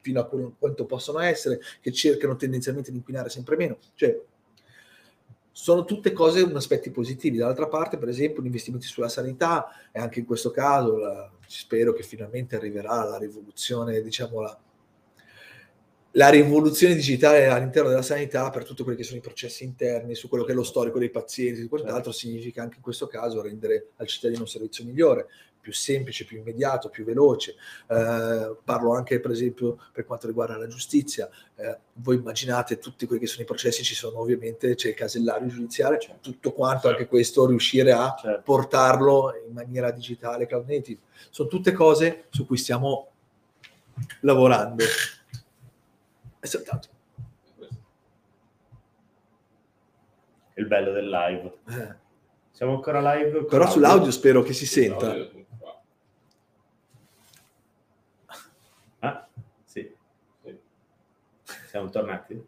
fino 0.00 0.20
a 0.20 0.28
quanto 0.58 0.86
possono 0.86 1.18
essere, 1.18 1.60
che 1.80 1.92
cercano 1.92 2.34
tendenzialmente 2.34 2.90
di 2.90 2.96
inquinare 2.96 3.28
sempre 3.28 3.56
meno. 3.56 3.76
Cioè, 3.94 4.20
sono 5.52 5.84
tutte 5.84 6.12
cose 6.12 6.50
aspetti 6.54 6.90
positivi. 6.90 7.36
Dall'altra 7.36 7.68
parte, 7.68 7.98
per 7.98 8.08
esempio, 8.08 8.42
gli 8.42 8.46
investimenti 8.46 8.86
sulla 8.86 9.08
sanità, 9.08 9.68
e 9.92 10.00
anche 10.00 10.18
in 10.18 10.24
questo 10.24 10.50
caso 10.50 10.96
la, 10.96 11.30
spero 11.58 11.92
che 11.92 12.02
finalmente 12.02 12.56
arriverà 12.56 13.04
la 13.04 13.18
rivoluzione, 13.18 14.00
diciamo 14.00 14.40
la, 14.40 14.58
la 16.12 16.28
rivoluzione 16.28 16.94
digitale 16.94 17.46
all'interno 17.46 17.88
della 17.88 18.02
sanità 18.02 18.50
per 18.50 18.64
tutti 18.64 18.82
quelli 18.82 18.98
che 18.98 19.04
sono 19.04 19.18
i 19.18 19.22
processi 19.22 19.64
interni, 19.64 20.14
su 20.14 20.28
quello 20.28 20.44
che 20.44 20.52
è 20.52 20.54
lo 20.54 20.62
storico 20.62 20.98
dei 20.98 21.10
pazienti 21.10 21.60
e 21.60 21.68
quant'altro, 21.68 22.12
significa 22.12 22.62
anche 22.62 22.76
in 22.76 22.82
questo 22.82 23.06
caso 23.06 23.42
rendere 23.42 23.90
al 23.96 24.06
cittadino 24.06 24.40
un 24.40 24.48
servizio 24.48 24.84
migliore 24.84 25.28
più 25.62 25.72
semplice, 25.72 26.24
più 26.24 26.38
immediato, 26.38 26.90
più 26.90 27.04
veloce. 27.04 27.54
Eh, 27.86 28.56
parlo 28.64 28.94
anche 28.94 29.20
per 29.20 29.30
esempio 29.30 29.78
per 29.92 30.04
quanto 30.04 30.26
riguarda 30.26 30.58
la 30.58 30.66
giustizia. 30.66 31.30
Eh, 31.54 31.78
voi 31.94 32.16
immaginate 32.16 32.78
tutti 32.78 33.06
quelli 33.06 33.22
che 33.22 33.28
sono 33.28 33.42
i 33.42 33.46
processi, 33.46 33.84
ci 33.84 33.94
sono 33.94 34.18
ovviamente, 34.18 34.74
c'è 34.74 34.88
il 34.88 34.94
casellario 34.94 35.48
giudiziario, 35.48 35.98
c'è 35.98 36.16
tutto 36.20 36.52
quanto, 36.52 36.82
certo. 36.82 36.96
anche 36.96 37.06
questo, 37.06 37.46
riuscire 37.46 37.92
a 37.92 38.14
certo. 38.20 38.42
portarlo 38.42 39.32
in 39.46 39.54
maniera 39.54 39.90
digitale, 39.92 40.46
cloud 40.46 40.68
native. 40.68 41.00
Sono 41.30 41.48
tutte 41.48 41.72
cose 41.72 42.24
su 42.30 42.44
cui 42.44 42.56
stiamo 42.56 43.10
lavorando. 44.20 44.84
È 46.40 46.46
saltato. 46.46 46.88
Il 50.54 50.66
bello 50.66 50.92
del 50.92 51.08
live. 51.08 51.58
Eh. 51.68 52.00
Siamo 52.50 52.74
ancora 52.74 53.14
live. 53.14 53.44
Però 53.44 53.68
sull'audio 53.68 54.10
spero 54.10 54.42
che 54.42 54.52
si 54.52 54.66
senta. 54.66 55.14
Siamo 61.72 61.88
tornati? 61.88 62.38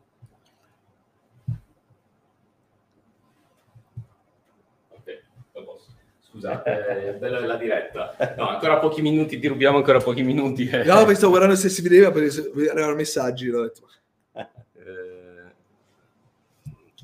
Scusate, 6.20 7.16
bella 7.18 7.40
della 7.40 7.56
diretta. 7.56 8.14
No, 8.36 8.48
ancora 8.48 8.78
pochi 8.80 9.00
minuti, 9.00 9.38
ti 9.38 9.46
rubiamo 9.46 9.78
ancora 9.78 9.98
pochi 9.98 10.22
minuti. 10.22 10.68
No, 10.84 11.06
mi 11.06 11.14
stavo 11.14 11.30
guardando 11.30 11.56
se 11.56 11.70
si 11.70 11.80
vedeva 11.80 12.10
perché 12.10 12.52
erano 12.68 12.94
messaggi. 12.94 13.46
L'ho 13.46 13.62
detto. 13.62 13.88
Eh, 14.34 15.54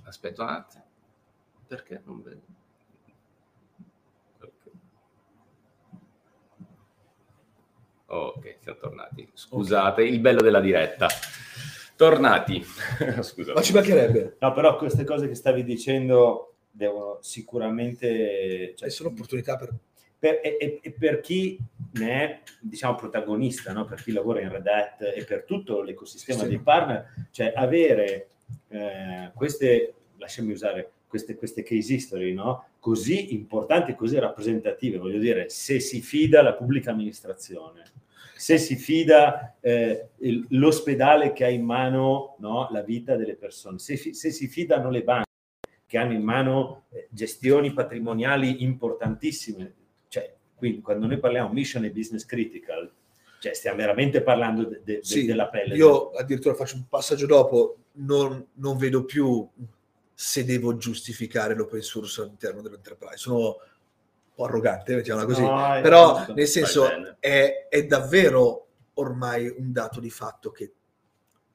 aspetta 0.04 0.42
un 0.42 0.48
attimo. 0.50 0.84
Perché 1.66 2.02
non 2.04 2.20
vedo? 2.20 2.42
Ok, 8.04 8.56
siamo 8.60 8.78
tornati. 8.78 9.30
Scusate, 9.32 10.02
okay. 10.02 10.12
il 10.12 10.20
bello 10.20 10.42
della 10.42 10.60
diretta. 10.60 11.08
Tornati. 12.00 12.64
Scusa. 13.20 13.52
Ma 13.52 13.60
ci 13.60 13.74
mancherebbe. 13.74 14.36
No, 14.40 14.52
però 14.52 14.78
queste 14.78 15.04
cose 15.04 15.28
che 15.28 15.34
stavi 15.34 15.62
dicendo 15.62 16.54
devono 16.70 17.18
sicuramente... 17.20 18.72
Cioè, 18.74 18.88
sono 18.88 19.10
opportunità 19.10 19.58
per... 19.58 19.74
per 20.18 20.40
e, 20.42 20.80
e, 20.80 20.92
per 20.92 21.20
chi 21.20 21.58
ne 21.92 22.10
è, 22.10 22.40
diciamo, 22.58 22.94
protagonista, 22.94 23.74
no? 23.74 23.84
per 23.84 24.02
chi 24.02 24.12
lavora 24.12 24.40
in 24.40 24.48
Red 24.48 24.66
Hat 24.66 25.02
e 25.14 25.24
per 25.24 25.44
tutto 25.44 25.82
l'ecosistema 25.82 26.40
sì. 26.40 26.48
dei 26.48 26.60
partner, 26.60 27.28
cioè 27.32 27.52
avere 27.54 28.28
eh, 28.68 29.30
queste 29.34 29.92
lasciami 30.16 30.52
usare 30.52 30.92
queste, 31.06 31.34
queste 31.34 31.62
case 31.62 31.92
history, 31.92 32.32
no? 32.32 32.68
così 32.78 33.34
importanti, 33.34 33.94
così 33.94 34.18
rappresentative, 34.18 34.96
voglio 34.96 35.18
dire, 35.18 35.50
se 35.50 35.80
si 35.80 36.00
fida 36.00 36.40
la 36.40 36.54
pubblica 36.54 36.92
amministrazione, 36.92 37.82
se 38.40 38.56
si 38.56 38.76
fida 38.76 39.58
eh, 39.60 40.12
l'ospedale 40.48 41.34
che 41.34 41.44
ha 41.44 41.50
in 41.50 41.62
mano 41.62 42.36
no, 42.38 42.68
la 42.72 42.80
vita 42.80 43.14
delle 43.14 43.34
persone, 43.34 43.78
se, 43.78 43.98
se, 43.98 44.30
si 44.30 44.48
fidano 44.48 44.88
le 44.88 45.02
banche 45.02 45.28
che 45.84 45.98
hanno 45.98 46.14
in 46.14 46.22
mano 46.22 46.84
eh, 46.88 47.06
gestioni 47.10 47.74
patrimoniali 47.74 48.62
importantissime, 48.62 49.74
cioè, 50.08 50.34
quindi 50.54 50.80
quando 50.80 51.06
noi 51.06 51.18
parliamo 51.18 51.52
mission 51.52 51.84
e 51.84 51.90
business 51.90 52.24
critical, 52.24 52.90
cioè 53.40 53.52
stiamo 53.52 53.76
veramente 53.76 54.22
parlando 54.22 54.64
de, 54.64 54.80
de, 54.84 55.00
sì, 55.02 55.26
della 55.26 55.48
pelle. 55.48 55.76
Io 55.76 56.12
addirittura 56.12 56.54
faccio 56.54 56.76
un 56.76 56.88
passaggio 56.88 57.26
dopo, 57.26 57.76
non, 57.96 58.42
non 58.54 58.78
vedo 58.78 59.04
più 59.04 59.46
se 60.14 60.44
devo 60.46 60.78
giustificare 60.78 61.54
l'open 61.54 61.82
source 61.82 62.22
all'interno 62.22 62.62
dell'enterprise. 62.62 63.18
Sono 63.18 63.56
po' 64.40 64.44
arrogante, 64.46 64.94
mettiamola 64.94 65.26
così, 65.26 65.42
no, 65.42 65.80
però 65.82 66.24
nel 66.34 66.46
senso 66.46 66.88
è, 67.18 67.66
è, 67.68 67.84
davvero 67.84 68.68
ormai 68.94 69.46
un 69.48 69.70
dato 69.72 70.00
di 70.00 70.08
fatto 70.08 70.50
che 70.50 70.72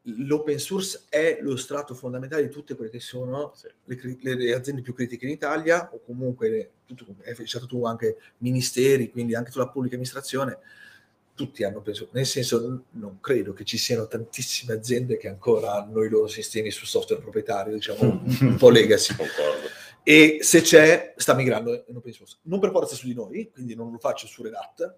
l'open 0.03 0.59
source 0.59 1.05
è 1.09 1.39
lo 1.41 1.55
strato 1.55 1.95
fondamentale 1.95 2.43
di 2.43 2.49
tutte 2.49 2.75
quelle 2.75 2.91
che 2.91 2.99
sono 2.99 3.53
sì. 3.55 3.67
le, 4.21 4.35
le, 4.35 4.53
aziende 4.53 4.83
più 4.83 4.93
critiche 4.93 5.25
in 5.25 5.31
Italia 5.31 5.89
o 5.91 5.99
comunque, 6.05 6.71
tutto, 6.85 7.07
hai 7.25 7.35
citato 7.45 7.65
tu 7.65 7.85
anche 7.85 8.17
ministeri, 8.39 9.09
quindi 9.09 9.33
anche 9.33 9.49
sulla 9.49 9.69
pubblica 9.69 9.95
amministrazione 9.95 10.59
tutti 11.33 11.63
hanno 11.63 11.81
pensato, 11.81 12.09
nel 12.13 12.25
senso 12.25 12.83
non 12.91 13.19
credo 13.19 13.51
che 13.51 13.65
ci 13.65 13.77
siano 13.77 14.07
tantissime 14.07 14.73
aziende 14.73 15.17
che 15.17 15.27
ancora 15.27 15.73
hanno 15.73 16.01
i 16.03 16.09
loro 16.09 16.27
sistemi 16.27 16.71
su 16.71 16.85
software 16.85 17.21
proprietario, 17.21 17.73
diciamo 17.73 18.21
un 18.23 18.55
po' 18.57 18.69
legacy. 18.69 19.15
E 20.07 20.37
se 20.41 20.61
c'è, 20.61 21.15
sta 21.17 21.33
migrando 21.33 21.83
in 21.87 21.95
open 21.95 22.13
source. 22.13 22.37
Non 22.43 22.59
per 22.59 22.69
forza 22.69 22.93
su 22.93 23.07
di 23.07 23.15
noi, 23.15 23.49
quindi 23.51 23.73
non 23.73 23.91
lo 23.91 23.97
faccio 23.97 24.27
su 24.27 24.43
Red 24.43 24.53
Hat, 24.53 24.95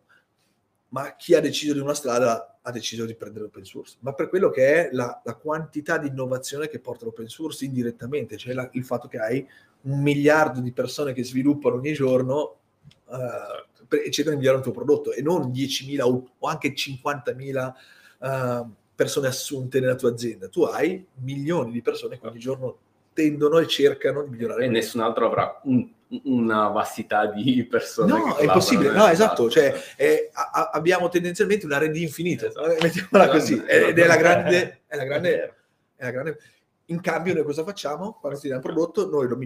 ma 0.89 1.15
chi 1.15 1.33
ha 1.33 1.39
deciso 1.39 1.71
di 1.71 1.79
una 1.79 1.93
strada 1.93 2.59
ha 2.61 2.71
deciso 2.71 3.05
di 3.05 3.15
prendere 3.15 3.45
l'open 3.45 3.63
source. 3.63 3.95
Ma 4.01 4.11
per 4.11 4.27
quello 4.27 4.49
che 4.49 4.89
è 4.89 4.89
la, 4.91 5.21
la 5.23 5.35
quantità 5.35 5.97
di 5.97 6.09
innovazione 6.09 6.67
che 6.67 6.79
porta 6.79 7.05
l'open 7.05 7.29
source 7.29 7.63
indirettamente, 7.63 8.35
cioè 8.35 8.53
la, 8.53 8.67
il 8.73 8.83
fatto 8.83 9.07
che 9.07 9.17
hai 9.17 9.47
un 9.83 10.01
miliardo 10.01 10.59
di 10.59 10.73
persone 10.73 11.13
che 11.13 11.23
sviluppano 11.23 11.75
ogni 11.75 11.93
giorno, 11.93 12.57
uh, 13.05 13.95
e 13.95 14.11
cercano 14.11 14.35
di 14.35 14.41
migliorare 14.41 14.57
il 14.57 14.63
tuo 14.63 14.73
prodotto 14.73 15.13
e 15.13 15.21
non 15.21 15.51
10.000 15.51 16.01
o 16.01 16.47
anche 16.47 16.73
50.000 16.73 17.73
uh, 18.19 18.25
eh, 18.25 18.65
persone 18.93 19.27
assunte 19.27 19.79
nella 19.79 19.95
tua 19.95 20.09
azienda. 20.09 20.49
Tu 20.49 20.63
hai 20.63 21.05
milioni 21.21 21.71
di 21.71 21.81
persone 21.81 22.19
che 22.19 22.27
ogni 22.27 22.39
giorno 22.39 22.79
tendono 23.17 23.57
e 23.57 23.65
cercano 23.65 24.21
di 24.21 24.29
migliorare. 24.29 24.65
E 24.65 24.67
nessun 24.67 25.01
altro 25.01 25.25
avrà 25.25 25.59
un, 25.63 25.89
una 26.25 26.67
vastità 26.67 27.25
di 27.25 27.65
persone. 27.65 28.11
No, 28.11 28.35
è 28.35 28.43
impossibile. 28.43 28.91
No, 28.91 29.07
esatto. 29.07 29.49
Cioè, 29.49 29.73
è, 29.95 30.29
a, 30.31 30.69
abbiamo 30.71 31.09
tendenzialmente 31.09 31.65
una 31.65 31.79
rete 31.79 31.97
infinita, 31.97 32.45
esatto. 32.45 32.77
mettiamola 32.79 33.31
così. 33.31 33.53
Esatto. 33.53 33.71
Ed 33.71 33.97
è 33.97 34.05
la 34.05 34.17
grande... 34.17 34.81
È 34.85 34.95
la 34.95 35.03
grande, 35.03 35.55
è 35.95 36.03
la 36.03 36.11
grande... 36.11 36.37
In 36.85 37.01
cambio 37.01 37.33
noi 37.33 37.43
cosa 37.43 37.63
facciamo? 37.63 38.19
Quando 38.21 38.37
ti 38.37 38.49
dà 38.49 38.55
un 38.55 38.61
prodotto, 38.61 39.09
noi 39.09 39.27
lo, 39.27 39.39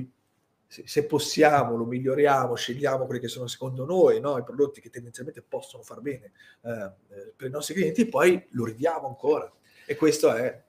se, 0.68 0.84
se, 0.86 1.06
possiamo 1.06 1.78
lo 1.78 1.86
miglioriamo, 1.86 2.54
scegliamo 2.54 3.06
quelli 3.06 3.22
che 3.22 3.30
sono 3.30 3.48
secondo 3.48 3.86
noi 3.86 4.20
no? 4.20 4.38
i 4.38 4.44
prodotti 4.44 4.82
che 4.82 4.90
tendenzialmente 4.90 5.42
possono 5.42 5.82
far 5.82 6.02
bene 6.02 6.34
eh, 6.62 6.92
eh, 7.16 7.34
per 7.36 7.48
i 7.48 7.52
nostri 7.52 7.74
clienti, 7.74 8.06
poi 8.06 8.46
lo 8.52 8.66
ridiamo 8.66 9.08
ancora. 9.08 9.50
E 9.86 9.96
questo 9.96 10.34
è... 10.34 10.62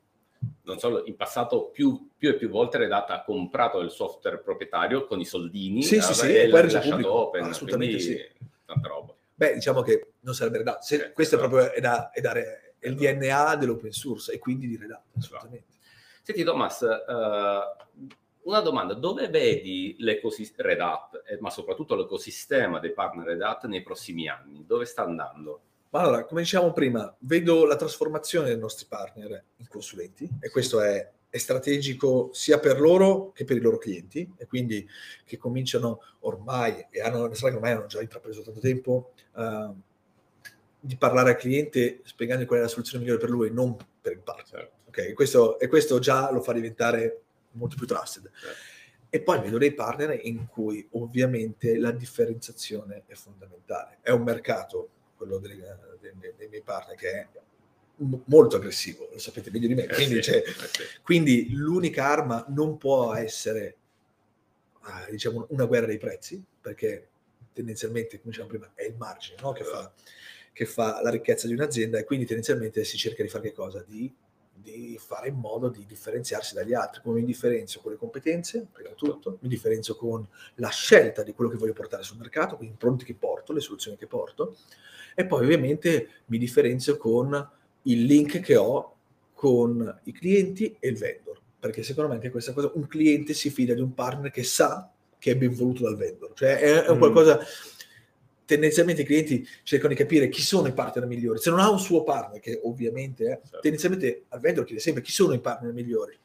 Non 0.64 0.78
solo, 0.78 1.04
in 1.06 1.16
passato 1.16 1.70
più, 1.70 2.10
più 2.16 2.30
e 2.30 2.34
più 2.34 2.48
volte 2.48 2.78
Redata 2.78 3.14
ha 3.14 3.24
comprato 3.24 3.80
il 3.80 3.90
software 3.90 4.38
proprietario 4.38 5.06
con 5.06 5.18
i 5.18 5.24
soldini 5.24 5.82
sì, 5.82 6.00
sì, 6.00 6.14
sì, 6.14 6.36
e 6.36 6.46
l'ha 6.46 6.62
lasciato 6.62 7.12
open, 7.12 7.44
assolutamente 7.44 7.98
sì. 7.98 8.20
tanta 8.64 8.88
roba. 8.88 9.12
Beh, 9.34 9.54
diciamo 9.54 9.82
che 9.82 10.12
non 10.20 10.34
sarebbe 10.34 10.58
Redata. 10.58 10.80
Se, 10.80 11.06
eh, 11.06 11.12
questo 11.12 11.34
è 11.34 11.38
proprio 11.38 11.72
è 11.72 11.80
da, 11.80 12.10
è 12.10 12.20
da, 12.20 12.32
è 12.32 12.88
il 12.88 12.94
DNA 12.94 13.56
dell'open 13.56 13.90
source 13.90 14.32
e 14.32 14.38
quindi 14.38 14.68
di 14.68 14.76
Redata, 14.76 15.04
assolutamente. 15.16 15.66
Senti 16.22 16.44
Thomas, 16.44 16.80
uh, 16.80 18.06
una 18.42 18.60
domanda, 18.60 18.94
dove 18.94 19.28
vedi 19.28 19.96
l'ecosistema 19.98 20.68
Red 20.68 20.80
Hat, 20.80 21.22
eh, 21.26 21.38
ma 21.40 21.50
soprattutto 21.50 21.94
l'ecosistema 21.94 22.78
dei 22.78 22.92
partner 22.92 23.26
Red 23.26 23.42
Hat 23.42 23.66
nei 23.66 23.82
prossimi 23.82 24.28
anni? 24.28 24.64
Dove 24.66 24.84
sta 24.84 25.02
andando? 25.02 25.60
Allora, 25.95 26.24
come 26.24 26.40
dicevamo 26.40 26.72
prima, 26.72 27.14
vedo 27.20 27.66
la 27.66 27.76
trasformazione 27.76 28.49
dei 28.49 28.59
nostri 28.59 28.86
partner 28.88 29.45
in 29.57 29.68
consulenti 29.68 30.28
e 30.40 30.49
questo 30.49 30.80
è, 30.80 31.11
è, 31.28 31.36
strategico 31.36 32.30
sia 32.32 32.59
per 32.59 32.80
loro 32.80 33.30
che 33.32 33.45
per 33.45 33.59
i 33.59 33.61
loro 33.61 33.76
clienti 33.76 34.32
e 34.38 34.47
quindi 34.47 34.88
che 35.24 35.36
cominciano 35.36 36.01
ormai, 36.20 36.86
e 36.90 37.01
hanno, 37.03 37.30
ormai 37.43 37.72
hanno 37.72 37.86
già 37.86 38.01
intrapreso 38.01 38.40
tanto 38.40 38.61
tempo, 38.61 39.12
uh, 39.34 39.74
di 40.80 40.97
parlare 40.97 41.30
al 41.30 41.36
cliente 41.36 42.01
spiegando 42.05 42.47
qual 42.47 42.61
è 42.61 42.62
la 42.62 42.68
soluzione 42.68 43.05
migliore 43.05 43.20
per 43.20 43.30
lui, 43.30 43.53
non 43.53 43.76
per 44.01 44.12
il 44.12 44.20
partner. 44.20 44.61
Certo. 44.61 44.76
Okay? 44.86 45.12
Questo, 45.12 45.59
e 45.59 45.68
questo 45.68 45.99
già 45.99 46.32
lo 46.32 46.40
fa 46.40 46.55
diventare 46.55 47.20
molto 47.53 47.76
più 47.76 47.86
trusted. 47.86 48.30
E 49.11 49.20
poi 49.20 49.40
vedo 49.40 49.59
dei 49.59 49.74
partner 49.74 50.18
in 50.22 50.47
cui 50.47 50.88
ovviamente 50.93 51.76
la 51.76 51.90
differenziazione 51.90 53.05
è 53.07 53.14
fondamentale. 53.14 53.99
È 54.01 54.11
un 54.11 54.22
mercato, 54.22 54.88
quello 55.23 55.39
dei, 55.39 55.57
dei, 56.01 56.35
dei 56.37 56.49
miei 56.49 56.62
partner, 56.62 56.97
che 56.97 57.11
è 57.11 57.29
molto 58.27 58.57
aggressivo, 58.57 59.09
lo 59.12 59.18
sapete 59.18 59.51
meglio 59.51 59.68
di 59.68 59.75
me. 59.75 59.85
Eh 59.85 59.95
quindi, 59.95 60.14
sì, 60.16 60.23
cioè, 60.23 60.37
eh 60.37 60.45
sì. 60.45 60.83
quindi 61.03 61.53
l'unica 61.53 62.07
arma 62.07 62.45
non 62.49 62.77
può 62.77 63.14
essere 63.14 63.77
ah, 64.83 65.07
diciamo, 65.11 65.47
una 65.51 65.66
guerra 65.66 65.87
dei 65.87 65.99
prezzi, 65.99 66.43
perché 66.61 67.09
tendenzialmente, 67.53 68.18
come 68.20 68.31
dicevamo 68.31 68.51
prima, 68.51 68.73
è 68.75 68.85
il 68.85 68.97
margine 68.97 69.37
no? 69.41 69.53
che, 69.53 69.64
fa, 69.64 69.93
che, 70.53 70.66
fa, 70.66 71.01
la 71.03 71.11
ricchezza 71.11 71.47
di 71.47 71.53
un'azienda 71.53 71.99
e 71.99 72.05
quindi 72.05 72.27
tendenzialmente 72.27 72.83
si 72.85 72.97
cerca 72.97 73.23
di 73.23 73.29
fare 73.29 73.49
che 73.49 73.53
cosa? 73.53 73.85
Di 73.87 74.12
di 74.62 74.98
fare 74.98 75.28
in 75.28 75.34
modo 75.34 75.68
di 75.68 75.84
differenziarsi 75.86 76.54
dagli 76.54 76.72
altri. 76.72 77.02
Come 77.02 77.20
mi 77.20 77.26
differenzio 77.26 77.80
con 77.80 77.92
le 77.92 77.98
competenze, 77.98 78.66
prima 78.72 78.90
di 78.90 78.94
tutto, 78.94 79.38
mi 79.40 79.48
differenzio 79.48 79.96
con 79.96 80.26
la 80.56 80.70
scelta 80.70 81.22
di 81.22 81.32
quello 81.32 81.50
che 81.50 81.56
voglio 81.56 81.72
portare 81.72 82.02
sul 82.02 82.18
mercato, 82.18 82.56
quindi 82.56 82.74
i 82.74 82.78
prodotti 82.78 83.04
che 83.04 83.14
porto, 83.14 83.52
le 83.52 83.60
soluzioni 83.60 83.96
che 83.96 84.06
porto, 84.06 84.56
e 85.14 85.26
poi 85.26 85.44
ovviamente 85.44 86.08
mi 86.26 86.38
differenzio 86.38 86.96
con 86.96 87.50
il 87.82 88.04
link 88.04 88.40
che 88.40 88.56
ho 88.56 88.94
con 89.34 90.00
i 90.04 90.12
clienti 90.12 90.76
e 90.78 90.88
il 90.88 90.96
vendor, 90.96 91.40
perché 91.58 91.82
secondo 91.82 92.10
me 92.10 92.16
anche 92.16 92.30
questa 92.30 92.52
cosa, 92.52 92.70
un 92.74 92.86
cliente 92.86 93.34
si 93.34 93.50
fida 93.50 93.74
di 93.74 93.80
un 93.80 93.92
partner 93.92 94.30
che 94.30 94.44
sa 94.44 94.90
che 95.18 95.32
è 95.32 95.36
ben 95.36 95.52
voluto 95.52 95.82
dal 95.82 95.96
vendor, 95.96 96.32
cioè 96.34 96.58
è, 96.58 96.84
è 96.84 96.88
un 96.88 96.96
mm. 96.96 97.00
qualcosa... 97.00 97.38
Mm 97.38 97.80
tendenzialmente 98.53 99.03
i 99.03 99.05
clienti 99.07 99.46
cercano 99.62 99.94
di 99.94 99.98
capire 99.98 100.28
chi 100.28 100.42
sono 100.42 100.68
i 100.68 100.72
partner 100.72 101.07
migliori. 101.07 101.38
Se 101.38 101.48
non 101.48 101.59
ha 101.59 101.70
un 101.70 101.78
suo 101.78 102.03
partner, 102.03 102.38
che 102.38 102.61
ovviamente 102.62 103.24
è, 103.24 103.40
certo. 103.40 103.61
tendenzialmente 103.61 104.24
al 104.28 104.40
vendor 104.40 104.64
chiede 104.64 104.80
sempre 104.80 105.03
chi 105.03 105.11
sono 105.11 105.32
i 105.32 105.40
partner 105.40 105.72
migliori. 105.72 106.18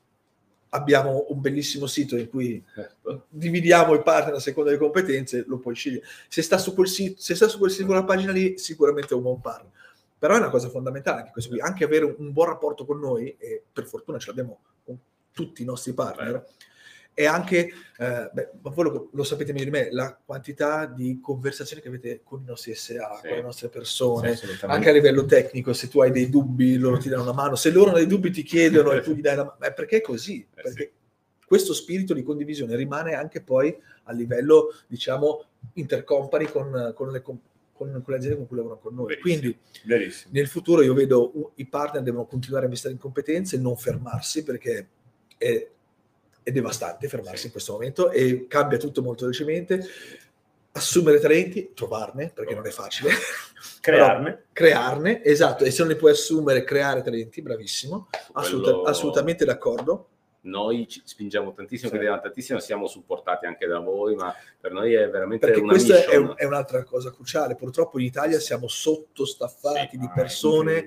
Abbiamo 0.70 1.28
un 1.30 1.40
bellissimo 1.40 1.86
sito 1.86 2.18
in 2.18 2.28
cui 2.28 2.62
certo. 2.76 3.28
dividiamo 3.30 3.94
i 3.94 4.02
partner 4.02 4.36
a 4.36 4.40
seconda 4.40 4.70
delle 4.70 4.82
competenze, 4.82 5.46
lo 5.48 5.60
puoi 5.60 5.76
scegliere. 5.76 6.06
Se 6.28 6.42
sta 6.42 6.58
su 6.58 6.74
quel 6.74 6.90
sito, 6.90 7.22
se 7.22 7.36
sta 7.36 7.48
su 7.48 7.58
quel 7.58 7.72
singola 7.72 8.04
pagina 8.04 8.34
lì, 8.34 8.58
sicuramente 8.58 9.14
è 9.14 9.16
un 9.16 9.22
buon 9.22 9.40
partner. 9.40 9.72
Però 10.20 10.34
è 10.34 10.38
una 10.38 10.50
cosa 10.50 10.68
fondamentale 10.68 11.20
anche 11.20 11.32
questo 11.32 11.52
qui, 11.52 11.62
anche 11.62 11.86
avere 11.86 12.04
un, 12.04 12.16
un 12.18 12.34
buon 12.34 12.48
rapporto 12.48 12.86
con 12.86 13.00
noi, 13.00 13.34
e 13.40 13.64
per 13.72 13.86
fortuna 13.86 14.18
ce 14.18 14.28
l'abbiamo 14.28 14.60
con 14.84 15.00
tutti 15.32 15.62
i 15.62 15.66
nostri 15.66 15.94
partner. 15.94 16.32
Beh 16.32 16.66
e 17.20 17.26
anche, 17.26 17.72
eh, 17.98 18.30
beh, 18.32 18.52
voi 18.62 18.84
lo, 18.84 19.10
lo, 19.12 19.24
sapete 19.24 19.52
meglio 19.52 19.66
di 19.66 19.72
me, 19.72 19.88
la 19.90 20.16
quantità 20.24 20.86
di 20.86 21.20
conversazioni 21.20 21.82
che 21.82 21.88
avete 21.88 22.22
con 22.24 22.42
i 22.42 22.46
nostri 22.46 22.76
SA, 22.76 23.16
sì. 23.20 23.28
con 23.28 23.38
le 23.38 23.42
nostre 23.42 23.70
persone, 23.70 24.36
sì, 24.36 24.46
anche 24.68 24.90
a 24.90 24.92
livello 24.92 25.26
tecnico, 25.26 25.74
se 25.74 25.88
tu 25.88 26.00
hai 26.02 26.12
dei 26.12 26.30
dubbi 26.30 26.78
loro 26.78 27.00
ti 27.00 27.10
danno 27.10 27.24
una 27.24 27.34
mano, 27.34 27.56
se 27.56 27.72
loro 27.72 27.90
hanno 27.90 27.98
dei 27.98 28.06
dubbi 28.06 28.30
ti 28.30 28.44
chiedono 28.44 28.92
e 28.92 29.02
tu 29.02 29.14
gli 29.14 29.22
dai 29.22 29.36
la 29.36 29.46
mano, 29.46 29.74
perché 29.74 29.98
è 29.98 30.02
così? 30.02 30.42
Eh, 30.42 30.62
perché 30.62 30.84
sì. 30.84 31.46
questo 31.48 31.74
spirito 31.74 32.14
di 32.14 32.22
condivisione 32.22 32.76
rimane 32.76 33.16
anche 33.16 33.42
poi 33.42 33.76
a 34.04 34.12
livello, 34.12 34.76
diciamo, 34.86 35.44
intercompany 35.74 36.46
con, 36.46 36.94
con 36.96 37.12
le 37.12 37.24
con, 37.24 37.40
con, 37.74 38.04
le 38.06 38.16
aziende 38.16 38.38
con 38.38 38.46
cui 38.46 38.58
lavorano 38.58 38.80
con 38.80 38.94
noi. 38.94 39.08
Verissimo. 39.08 39.40
Quindi 39.40 39.60
Verissimo. 39.86 40.34
nel 40.34 40.48
futuro 40.48 40.84
io 40.84 40.94
vedo 40.94 41.36
uh, 41.36 41.52
i 41.56 41.66
partner 41.66 42.04
devono 42.04 42.28
continuare 42.28 42.66
a 42.66 42.68
investire 42.68 42.94
in 42.94 43.00
competenze, 43.00 43.58
non 43.58 43.76
fermarsi 43.76 44.44
perché 44.44 44.88
è 45.36 45.68
è 46.48 46.52
devastante 46.52 47.10
fermarsi 47.10 47.40
sì. 47.40 47.46
in 47.48 47.52
questo 47.52 47.74
momento 47.74 48.10
e 48.10 48.48
cambia 48.48 48.78
tutto 48.78 49.02
molto 49.02 49.26
velocemente. 49.26 49.86
Assumere 50.72 51.20
talenti, 51.20 51.72
trovarne, 51.74 52.32
perché 52.34 52.56
non 52.56 52.66
è 52.66 52.70
facile. 52.70 53.10
Crearne. 53.82 54.46
crearne, 54.54 55.24
esatto. 55.24 55.66
E 55.66 55.72
se 55.72 55.82
non 55.82 55.92
li 55.92 55.98
puoi 55.98 56.12
assumere, 56.12 56.64
creare 56.64 57.02
talenti, 57.02 57.42
bravissimo. 57.42 58.08
Assoluta, 58.34 58.72
Quello... 58.72 58.86
Assolutamente 58.86 59.44
d'accordo. 59.44 60.08
Noi 60.42 60.88
ci 60.88 61.02
spingiamo 61.04 61.52
tantissimo, 61.52 61.90
sì. 61.90 61.96
crediamo 61.96 62.22
tantissimo, 62.22 62.60
siamo 62.60 62.88
supportati 62.88 63.46
anche 63.46 63.66
da 63.66 63.80
voi, 63.80 64.16
ma 64.16 64.34
per 64.58 64.72
noi 64.72 64.94
è 64.94 65.10
veramente 65.10 65.46
perché 65.46 65.62
una 65.62 65.74
questa 65.74 66.06
è, 66.06 66.16
un, 66.16 66.34
è, 66.38 66.46
un'altra 66.46 66.86
cosa 66.86 67.12
cruciale. 67.12 67.56
Purtroppo 67.56 68.00
in 68.00 68.06
Italia 68.06 68.40
siamo 68.40 68.70
sottostaffati 68.70 69.90
sì, 69.92 69.98
di 69.98 70.10
persone 70.14 70.86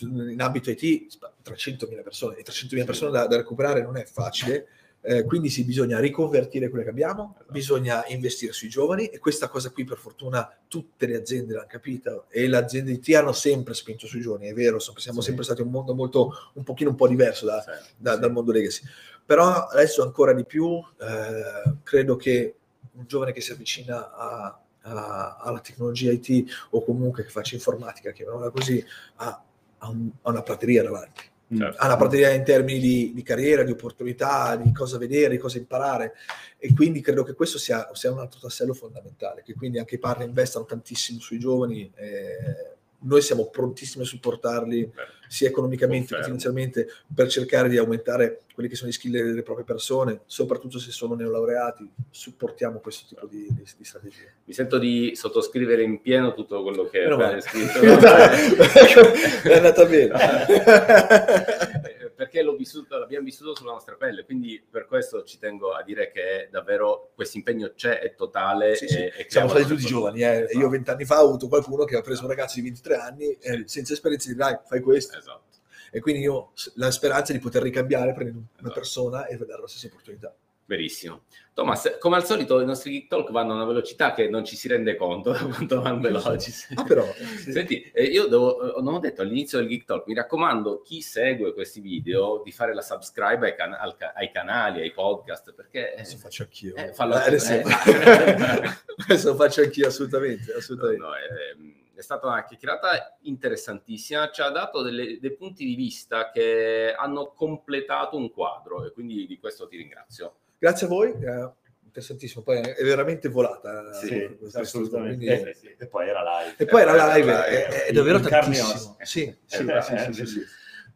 in 0.00 0.40
ambito 0.40 0.70
IT 0.70 1.18
300.000 1.44 2.02
persone 2.02 2.36
e 2.36 2.42
300.000 2.42 2.84
persone 2.84 3.10
da, 3.10 3.26
da, 3.26 3.36
recuperare 3.36 3.82
non 3.82 3.96
è 3.96 4.04
facile 4.04 4.66
Eh, 5.06 5.24
quindi 5.24 5.50
sì, 5.50 5.64
bisogna 5.64 6.00
riconvertire 6.00 6.70
quelle 6.70 6.82
che 6.82 6.88
abbiamo, 6.88 7.34
esatto. 7.34 7.52
bisogna 7.52 8.06
investire 8.06 8.54
sui 8.54 8.70
giovani 8.70 9.08
e 9.08 9.18
questa 9.18 9.48
cosa 9.48 9.68
qui 9.68 9.84
per 9.84 9.98
fortuna 9.98 10.50
tutte 10.66 11.06
le 11.06 11.16
aziende 11.16 11.52
l'hanno 11.52 11.66
capita 11.68 12.24
e 12.30 12.48
le 12.48 12.56
aziende 12.56 12.92
IT 12.92 13.14
hanno 13.14 13.32
sempre 13.32 13.74
spinto 13.74 14.06
sui 14.06 14.22
giovani, 14.22 14.46
è 14.46 14.54
vero, 14.54 14.78
siamo 14.78 15.20
sì. 15.20 15.26
sempre 15.26 15.44
stati 15.44 15.60
un 15.60 15.68
mondo 15.68 15.94
molto, 15.94 16.32
un 16.54 16.62
pochino 16.62 16.88
un 16.88 16.96
po' 16.96 17.06
diverso 17.06 17.44
da, 17.44 17.60
sì. 17.60 17.92
Da, 17.98 18.16
dal 18.16 18.32
mondo 18.32 18.50
legacy. 18.50 18.80
Però 19.26 19.66
adesso 19.66 20.02
ancora 20.02 20.32
di 20.32 20.46
più 20.46 20.82
eh, 20.98 21.76
credo 21.82 22.16
che 22.16 22.54
un 22.92 23.04
giovane 23.06 23.32
che 23.32 23.42
si 23.42 23.52
avvicina 23.52 24.10
a, 24.10 24.58
a, 24.84 25.36
alla 25.36 25.60
tecnologia 25.60 26.12
IT 26.12 26.50
o 26.70 26.82
comunque 26.82 27.24
che 27.24 27.30
faccia 27.30 27.54
informatica, 27.56 28.10
chiamiamola 28.10 28.48
così, 28.48 28.82
ha, 29.16 29.44
ha, 29.84 29.88
un, 29.90 30.10
ha 30.22 30.30
una 30.30 30.42
prateria 30.42 30.82
davanti 30.82 31.22
certo. 31.56 31.80
ha 31.80 31.86
una 31.86 31.96
prateria 31.96 32.30
in 32.30 32.44
termini 32.44 32.80
di, 32.80 33.12
di, 33.14 33.22
carriera, 33.22 33.62
di 33.62 33.70
opportunità, 33.70 34.56
di 34.56 34.72
cosa 34.72 34.98
vedere, 34.98 35.30
di 35.30 35.38
cosa 35.38 35.58
imparare 35.58 36.14
e 36.58 36.72
quindi 36.74 37.00
credo 37.00 37.22
che 37.22 37.34
questo 37.34 37.58
sia, 37.58 37.88
sia 37.92 38.10
un 38.10 38.18
altro 38.18 38.40
tassello 38.40 38.74
fondamentale, 38.74 39.42
che 39.42 39.54
quindi 39.54 39.78
anche 39.78 39.96
i 39.96 39.98
partner 39.98 40.26
investano 40.26 40.64
tantissimo 40.64 41.20
sui 41.20 41.38
giovani. 41.38 41.90
Eh, 41.94 42.73
noi 43.04 43.22
siamo 43.22 43.48
prontissimi 43.48 44.04
a 44.04 44.06
supportarli 44.06 44.90
sia 45.28 45.48
economicamente 45.48 46.14
che 46.14 46.22
finanziariamente 46.22 46.86
per 47.12 47.28
cercare 47.28 47.68
di 47.68 47.76
aumentare 47.76 48.42
quelli 48.54 48.68
che 48.68 48.76
sono 48.76 48.90
i 48.90 48.92
skill 48.92 49.12
delle 49.12 49.42
proprie 49.42 49.64
persone, 49.64 50.20
soprattutto 50.26 50.78
se 50.78 50.92
sono 50.92 51.14
neolaureati, 51.14 51.90
supportiamo 52.08 52.78
questo 52.78 53.06
tipo 53.08 53.26
di, 53.26 53.48
di, 53.50 53.64
di 53.76 53.84
strategie. 53.84 54.34
Mi 54.44 54.52
sento 54.52 54.78
di 54.78 55.12
sottoscrivere 55.16 55.82
in 55.82 56.00
pieno 56.00 56.34
tutto 56.34 56.62
quello 56.62 56.88
che 56.88 57.02
hai 57.02 57.42
scritto. 57.42 57.80
È 59.48 59.56
andata 59.56 59.84
bene. 59.86 60.12
perché 62.14 62.42
vissuto, 62.56 62.98
l'abbiamo 62.98 63.24
vissuto 63.24 63.54
sulla 63.54 63.72
nostra 63.72 63.96
pelle, 63.96 64.24
quindi 64.24 64.62
per 64.68 64.86
questo 64.86 65.24
ci 65.24 65.38
tengo 65.38 65.72
a 65.72 65.82
dire 65.82 66.10
che 66.10 66.48
davvero 66.50 67.10
questo 67.14 67.36
impegno 67.36 67.72
c'è, 67.74 68.00
è 68.00 68.14
totale. 68.14 68.76
Sì, 68.76 68.88
sì. 68.88 68.98
E, 68.98 69.26
Siamo 69.28 69.48
stati 69.48 69.66
tutti 69.66 69.84
giovani, 69.84 70.22
eh. 70.22 70.42
esatto. 70.42 70.58
io 70.58 70.68
vent'anni 70.68 71.04
fa 71.04 71.22
ho 71.22 71.28
avuto 71.28 71.48
qualcuno 71.48 71.84
che 71.84 71.96
ha 71.96 72.00
preso 72.00 72.22
un 72.22 72.28
ragazzo 72.28 72.54
di 72.56 72.62
23 72.62 72.96
anni 72.96 73.32
eh, 73.32 73.62
senza 73.66 73.92
esperienza 73.92 74.28
di 74.28 74.36
dai, 74.36 74.58
fai 74.66 74.80
questo. 74.80 75.18
Esatto. 75.18 75.42
E 75.90 76.00
quindi 76.00 76.22
io 76.22 76.52
la 76.74 76.90
speranza 76.90 77.32
di 77.32 77.38
poter 77.38 77.62
ricambiare 77.62 78.12
prendendo 78.12 78.38
una 78.38 78.48
esatto. 78.58 78.74
persona 78.74 79.26
e 79.26 79.36
vedere 79.36 79.60
la 79.60 79.68
stessa 79.68 79.86
opportunità. 79.86 80.34
Verissimo. 80.66 81.24
Thomas, 81.52 81.98
come 82.00 82.16
al 82.16 82.24
solito 82.24 82.60
i 82.60 82.64
nostri 82.64 82.90
Geek 82.90 83.06
Talk 83.06 83.30
vanno 83.30 83.52
a 83.52 83.56
una 83.56 83.64
velocità 83.64 84.12
che 84.12 84.28
non 84.28 84.44
ci 84.44 84.56
si 84.56 84.66
rende 84.66 84.96
conto 84.96 85.30
da 85.32 85.44
quanto 85.44 85.80
vanno 85.80 86.00
veloci. 86.00 86.52
Ah, 86.74 86.82
però. 86.82 87.04
Sì. 87.12 87.52
Senti, 87.52 87.82
eh, 87.92 88.04
io 88.04 88.26
devo, 88.26 88.76
eh, 88.76 88.82
non 88.82 88.94
ho 88.94 88.98
detto 88.98 89.22
all'inizio 89.22 89.58
del 89.58 89.68
Geek 89.68 89.84
Talk, 89.84 90.06
mi 90.06 90.14
raccomando, 90.14 90.80
chi 90.80 91.00
segue 91.00 91.52
questi 91.52 91.80
video 91.80 92.42
di 92.42 92.50
fare 92.50 92.74
la 92.74 92.82
subscribe 92.82 93.46
ai, 93.46 93.54
can- 93.54 93.76
ai 94.14 94.30
canali, 94.32 94.80
ai 94.80 94.92
podcast, 94.92 95.52
perché... 95.54 95.92
Adesso 95.92 96.16
faccio 96.16 96.42
anch'io. 96.42 96.74
Eh, 96.74 96.92
fallo, 96.92 97.14
adesso, 97.14 97.52
eh. 97.52 97.62
adesso 99.06 99.28
lo 99.28 99.36
faccio 99.36 99.60
anch'io, 99.60 99.86
assolutamente. 99.86 100.52
assolutamente. 100.54 101.02
No, 101.02 101.08
no, 101.08 101.16
eh, 101.16 101.74
è 101.94 102.02
stata 102.02 102.26
una 102.26 102.44
chiacchierata 102.44 103.18
interessantissima, 103.22 104.30
ci 104.30 104.40
ha 104.40 104.50
dato 104.50 104.82
delle, 104.82 105.18
dei 105.20 105.34
punti 105.36 105.64
di 105.64 105.76
vista 105.76 106.30
che 106.30 106.92
hanno 106.92 107.32
completato 107.32 108.16
un 108.16 108.32
quadro 108.32 108.84
e 108.84 108.92
quindi 108.92 109.26
di 109.26 109.38
questo 109.38 109.68
ti 109.68 109.76
ringrazio. 109.76 110.38
Grazie 110.58 110.86
a 110.86 110.88
voi, 110.88 111.10
eh, 111.10 111.50
interessantissimo, 111.84 112.42
poi 112.42 112.58
è 112.58 112.82
veramente 112.82 113.28
volata. 113.28 113.92
Sì, 113.94 114.38
assolutamente. 114.54 115.24
Quindi... 115.24 115.50
Eh, 115.50 115.54
sì. 115.54 115.74
E 115.78 115.86
poi 115.86 116.08
era 116.08 116.22
live. 116.22 116.54
E 116.56 116.64
poi 116.66 116.80
era 116.82 117.14
live, 117.14 117.44
è, 117.44 117.66
è, 117.66 117.84
è 117.84 117.92
davvero 117.92 118.20
tantissimo. 118.20 118.96
Sì, 119.00 119.36
sì, 119.44 119.66
sì, 119.82 120.12
sì, 120.12 120.26
sì. 120.26 120.40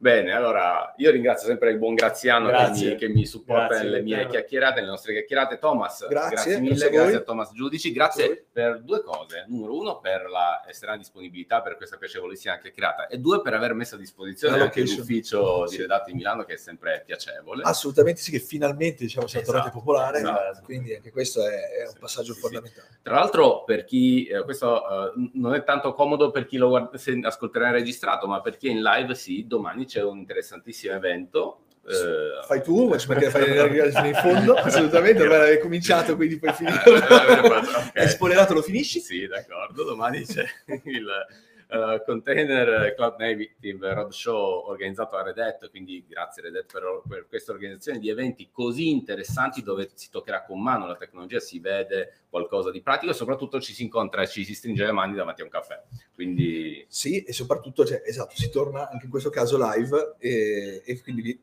Bene, 0.00 0.32
allora 0.32 0.94
io 0.98 1.10
ringrazio 1.10 1.48
sempre 1.48 1.72
il 1.72 1.78
buon 1.78 1.94
Graziano 1.94 2.50
che 2.50 2.70
mi, 2.70 2.94
che 2.94 3.08
mi, 3.08 3.26
supporta 3.26 3.66
grazie, 3.66 3.84
nelle 3.84 4.02
mie 4.02 4.14
chiaro. 4.14 4.30
chiacchierate, 4.30 4.74
nelle 4.76 4.90
nostre 4.92 5.12
chiacchierate. 5.12 5.58
Thomas, 5.58 6.06
grazie, 6.06 6.30
grazie 6.30 6.60
mille, 6.60 6.74
grazie, 6.74 6.90
grazie 6.90 7.16
a, 7.16 7.20
Thomas 7.22 7.52
Giudici, 7.52 7.90
grazie 7.90 8.46
per 8.52 8.80
due 8.82 9.02
cose. 9.02 9.44
Numero 9.48 9.76
uno, 9.76 9.98
per 9.98 10.28
la 10.30 10.62
estrema 10.68 10.96
disponibilità 10.96 11.62
per 11.62 11.76
questa 11.76 11.96
piacevolissima 11.96 12.58
chiacchierata 12.58 13.08
e 13.08 13.18
due, 13.18 13.42
per 13.42 13.54
aver 13.54 13.74
messo 13.74 13.96
a 13.96 13.98
disposizione 13.98 14.60
anche 14.60 14.82
l'ufficio 14.82 15.64
di 15.68 15.78
Redatti 15.78 16.12
Milano 16.12 16.44
che 16.44 16.52
è 16.52 16.58
sempre 16.58 17.02
piacevole. 17.04 17.64
Assolutamente 17.64 18.20
sì, 18.20 18.30
che 18.30 18.38
finalmente 18.38 19.02
diciamo, 19.02 19.26
siamo 19.26 19.42
esatto, 19.42 19.58
tornati 19.58 19.76
popolare, 19.76 20.18
esatto. 20.18 20.60
quindi 20.62 20.94
anche 20.94 21.10
questo 21.10 21.44
è, 21.44 21.70
è 21.72 21.88
un 21.88 21.94
passaggio 21.98 22.34
sì, 22.34 22.40
fondamentale. 22.40 22.86
Sì. 22.88 22.98
Tra 23.02 23.14
l'altro 23.14 23.64
per 23.64 23.82
chi, 23.84 24.26
eh, 24.26 24.44
questo 24.44 24.80
uh, 24.80 25.30
non 25.34 25.54
è 25.54 25.64
tanto 25.64 25.92
comodo 25.92 26.30
per 26.30 26.46
chi 26.46 26.56
lo 26.56 26.68
guarda, 26.68 26.96
se 26.96 27.18
ascolterà 27.20 27.72
registrato, 27.72 28.28
ma 28.28 28.40
per 28.40 28.56
chi 28.56 28.68
è 28.68 28.70
in 28.70 28.80
live 28.80 29.16
sì, 29.16 29.44
domani 29.44 29.86
c'è 29.88 30.02
un 30.02 30.18
interessantissimo 30.18 30.94
evento. 30.94 31.62
Eh, 31.88 32.44
fai 32.46 32.62
tu, 32.62 32.94
perché 33.06 33.30
fai 33.30 34.08
in 34.08 34.14
fondo, 34.14 34.54
assolutamente, 34.60 35.22
ormai 35.22 35.52
hai 35.52 35.58
cominciato, 35.58 36.14
quindi 36.14 36.38
puoi 36.38 36.52
finire. 36.54 36.82
okay. 36.84 37.90
Hai 37.94 38.08
spoilerato, 38.08 38.54
lo 38.54 38.62
finisci? 38.62 39.00
Sì, 39.00 39.26
d'accordo, 39.26 39.84
domani 39.84 40.24
c'è 40.24 40.44
il 40.84 41.06
uh, 41.68 42.02
Container 42.04 42.94
Cloud 42.94 43.16
Native 43.18 43.94
Roadshow 43.94 44.68
organizzato 44.68 45.16
a 45.16 45.22
Red 45.22 45.38
Hat, 45.38 45.70
quindi 45.70 46.04
grazie 46.08 46.42
Red 46.42 46.56
Hat 46.56 46.72
per, 46.72 47.02
per 47.08 47.26
questa 47.28 47.52
organizzazione 47.52 47.98
di 47.98 48.08
eventi 48.08 48.48
così 48.50 48.90
interessanti 48.90 49.62
dove 49.62 49.90
si 49.94 50.10
toccherà 50.10 50.44
con 50.44 50.62
mano 50.62 50.86
la 50.86 50.96
tecnologia, 50.96 51.38
si 51.40 51.58
vede 51.58 52.20
qualcosa 52.28 52.70
di 52.70 52.80
pratico 52.80 53.12
e 53.12 53.14
soprattutto 53.14 53.60
ci 53.60 53.72
si 53.72 53.82
incontra 53.82 54.22
e 54.22 54.28
ci 54.28 54.44
si 54.44 54.54
stringe 54.54 54.84
le 54.84 54.92
mani 54.92 55.14
davanti 55.14 55.42
a 55.42 55.44
un 55.44 55.50
caffè. 55.50 55.82
Quindi... 56.14 56.84
Sì, 56.88 57.22
e 57.22 57.32
soprattutto, 57.32 57.84
cioè, 57.84 58.02
esatto, 58.04 58.34
si 58.34 58.50
torna 58.50 58.88
anche 58.88 59.04
in 59.04 59.10
questo 59.10 59.30
caso 59.30 59.58
live 59.58 60.16
e, 60.18 60.82
e 60.84 61.02
quindi 61.02 61.40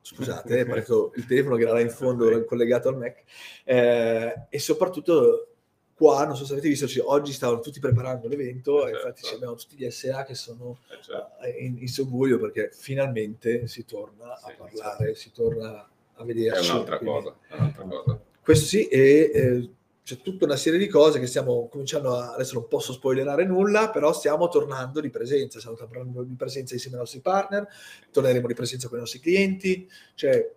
scusate, 0.00 0.60
è 0.60 0.62
il 0.62 1.26
telefono 1.26 1.56
che 1.56 1.62
era 1.62 1.72
là 1.72 1.80
in 1.80 1.90
fondo 1.90 2.44
collegato 2.44 2.88
al 2.88 2.96
Mac, 2.96 3.22
eh, 3.64 4.46
e 4.48 4.58
soprattutto 4.58 5.57
qua, 5.98 6.24
non 6.24 6.36
so 6.36 6.44
se 6.44 6.52
avete 6.52 6.68
visto, 6.68 6.86
cioè, 6.86 7.04
oggi 7.04 7.32
stavano 7.32 7.58
tutti 7.58 7.80
preparando 7.80 8.28
l'evento 8.28 8.86
eh, 8.86 8.90
e 8.90 8.94
infatti 8.94 9.22
certo. 9.22 9.36
abbiamo 9.36 9.54
tutti 9.56 9.74
gli 9.76 9.90
SA 9.90 10.22
che 10.22 10.36
sono 10.36 10.78
eh, 10.90 11.02
certo. 11.02 11.42
Eh, 11.42 11.64
in, 11.64 11.78
in 11.80 11.88
subbuglio 11.88 12.38
perché 12.38 12.70
finalmente 12.72 13.66
si 13.66 13.84
torna 13.84 14.36
sì, 14.36 14.50
a 14.50 14.54
parlare, 14.56 15.04
certo. 15.06 15.18
si 15.18 15.32
torna 15.32 15.88
a 16.14 16.24
vederci. 16.24 16.68
È 16.68 16.72
un'altra, 16.72 16.98
quindi, 16.98 17.14
cosa, 17.16 17.36
è 17.48 17.54
un'altra 17.54 17.82
cosa. 17.82 18.20
Questo 18.40 18.64
sì, 18.66 18.86
e 18.86 19.30
eh, 19.34 19.70
c'è 20.04 20.18
tutta 20.18 20.44
una 20.44 20.54
serie 20.54 20.78
di 20.78 20.86
cose 20.86 21.18
che 21.18 21.26
stiamo 21.26 21.66
cominciando 21.66 22.14
a, 22.14 22.32
adesso 22.32 22.54
non 22.54 22.68
posso 22.68 22.92
spoilerare 22.92 23.44
nulla, 23.44 23.90
però 23.90 24.12
stiamo 24.12 24.46
tornando 24.46 25.00
di 25.00 25.10
presenza, 25.10 25.58
stiamo 25.58 25.76
tornando 25.76 26.22
di 26.22 26.34
presenza 26.36 26.74
insieme 26.74 26.94
ai 26.96 27.02
nostri 27.02 27.20
partner, 27.20 27.66
torneremo 28.12 28.46
di 28.46 28.54
presenza 28.54 28.86
con 28.86 28.98
i 28.98 29.00
nostri 29.00 29.18
clienti, 29.18 29.90
cioè 30.14 30.48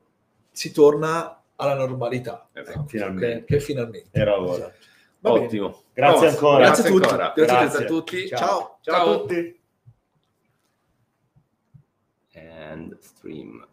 si 0.52 0.72
torna 0.72 1.42
alla 1.56 1.74
normalità. 1.74 2.48
Esatto, 2.54 2.86
finalmente. 2.86 3.46
Che, 3.46 3.56
che 3.56 3.60
finalmente. 3.60 4.10
Era 4.12 4.40
ora. 4.40 4.72
Va 5.22 5.32
Ottimo. 5.34 5.68
Bene. 5.70 5.84
Grazie 5.94 6.28
no, 6.28 6.34
ancora. 6.34 6.58
Grazie, 6.58 6.84
grazie 6.84 6.84
a 6.84 6.92
tutti. 6.92 7.10
Ancora. 7.10 7.34
Grazie, 7.36 7.56
grazie, 7.56 7.84
a 7.84 7.88
tutti. 7.88 8.28
Ciao. 8.28 8.40
Ciao, 8.40 8.80
Ciao. 8.82 9.06
Ciao 9.06 9.14
a 9.14 9.18
tutti. 9.20 9.60
And 12.34 12.98
stream. 13.00 13.68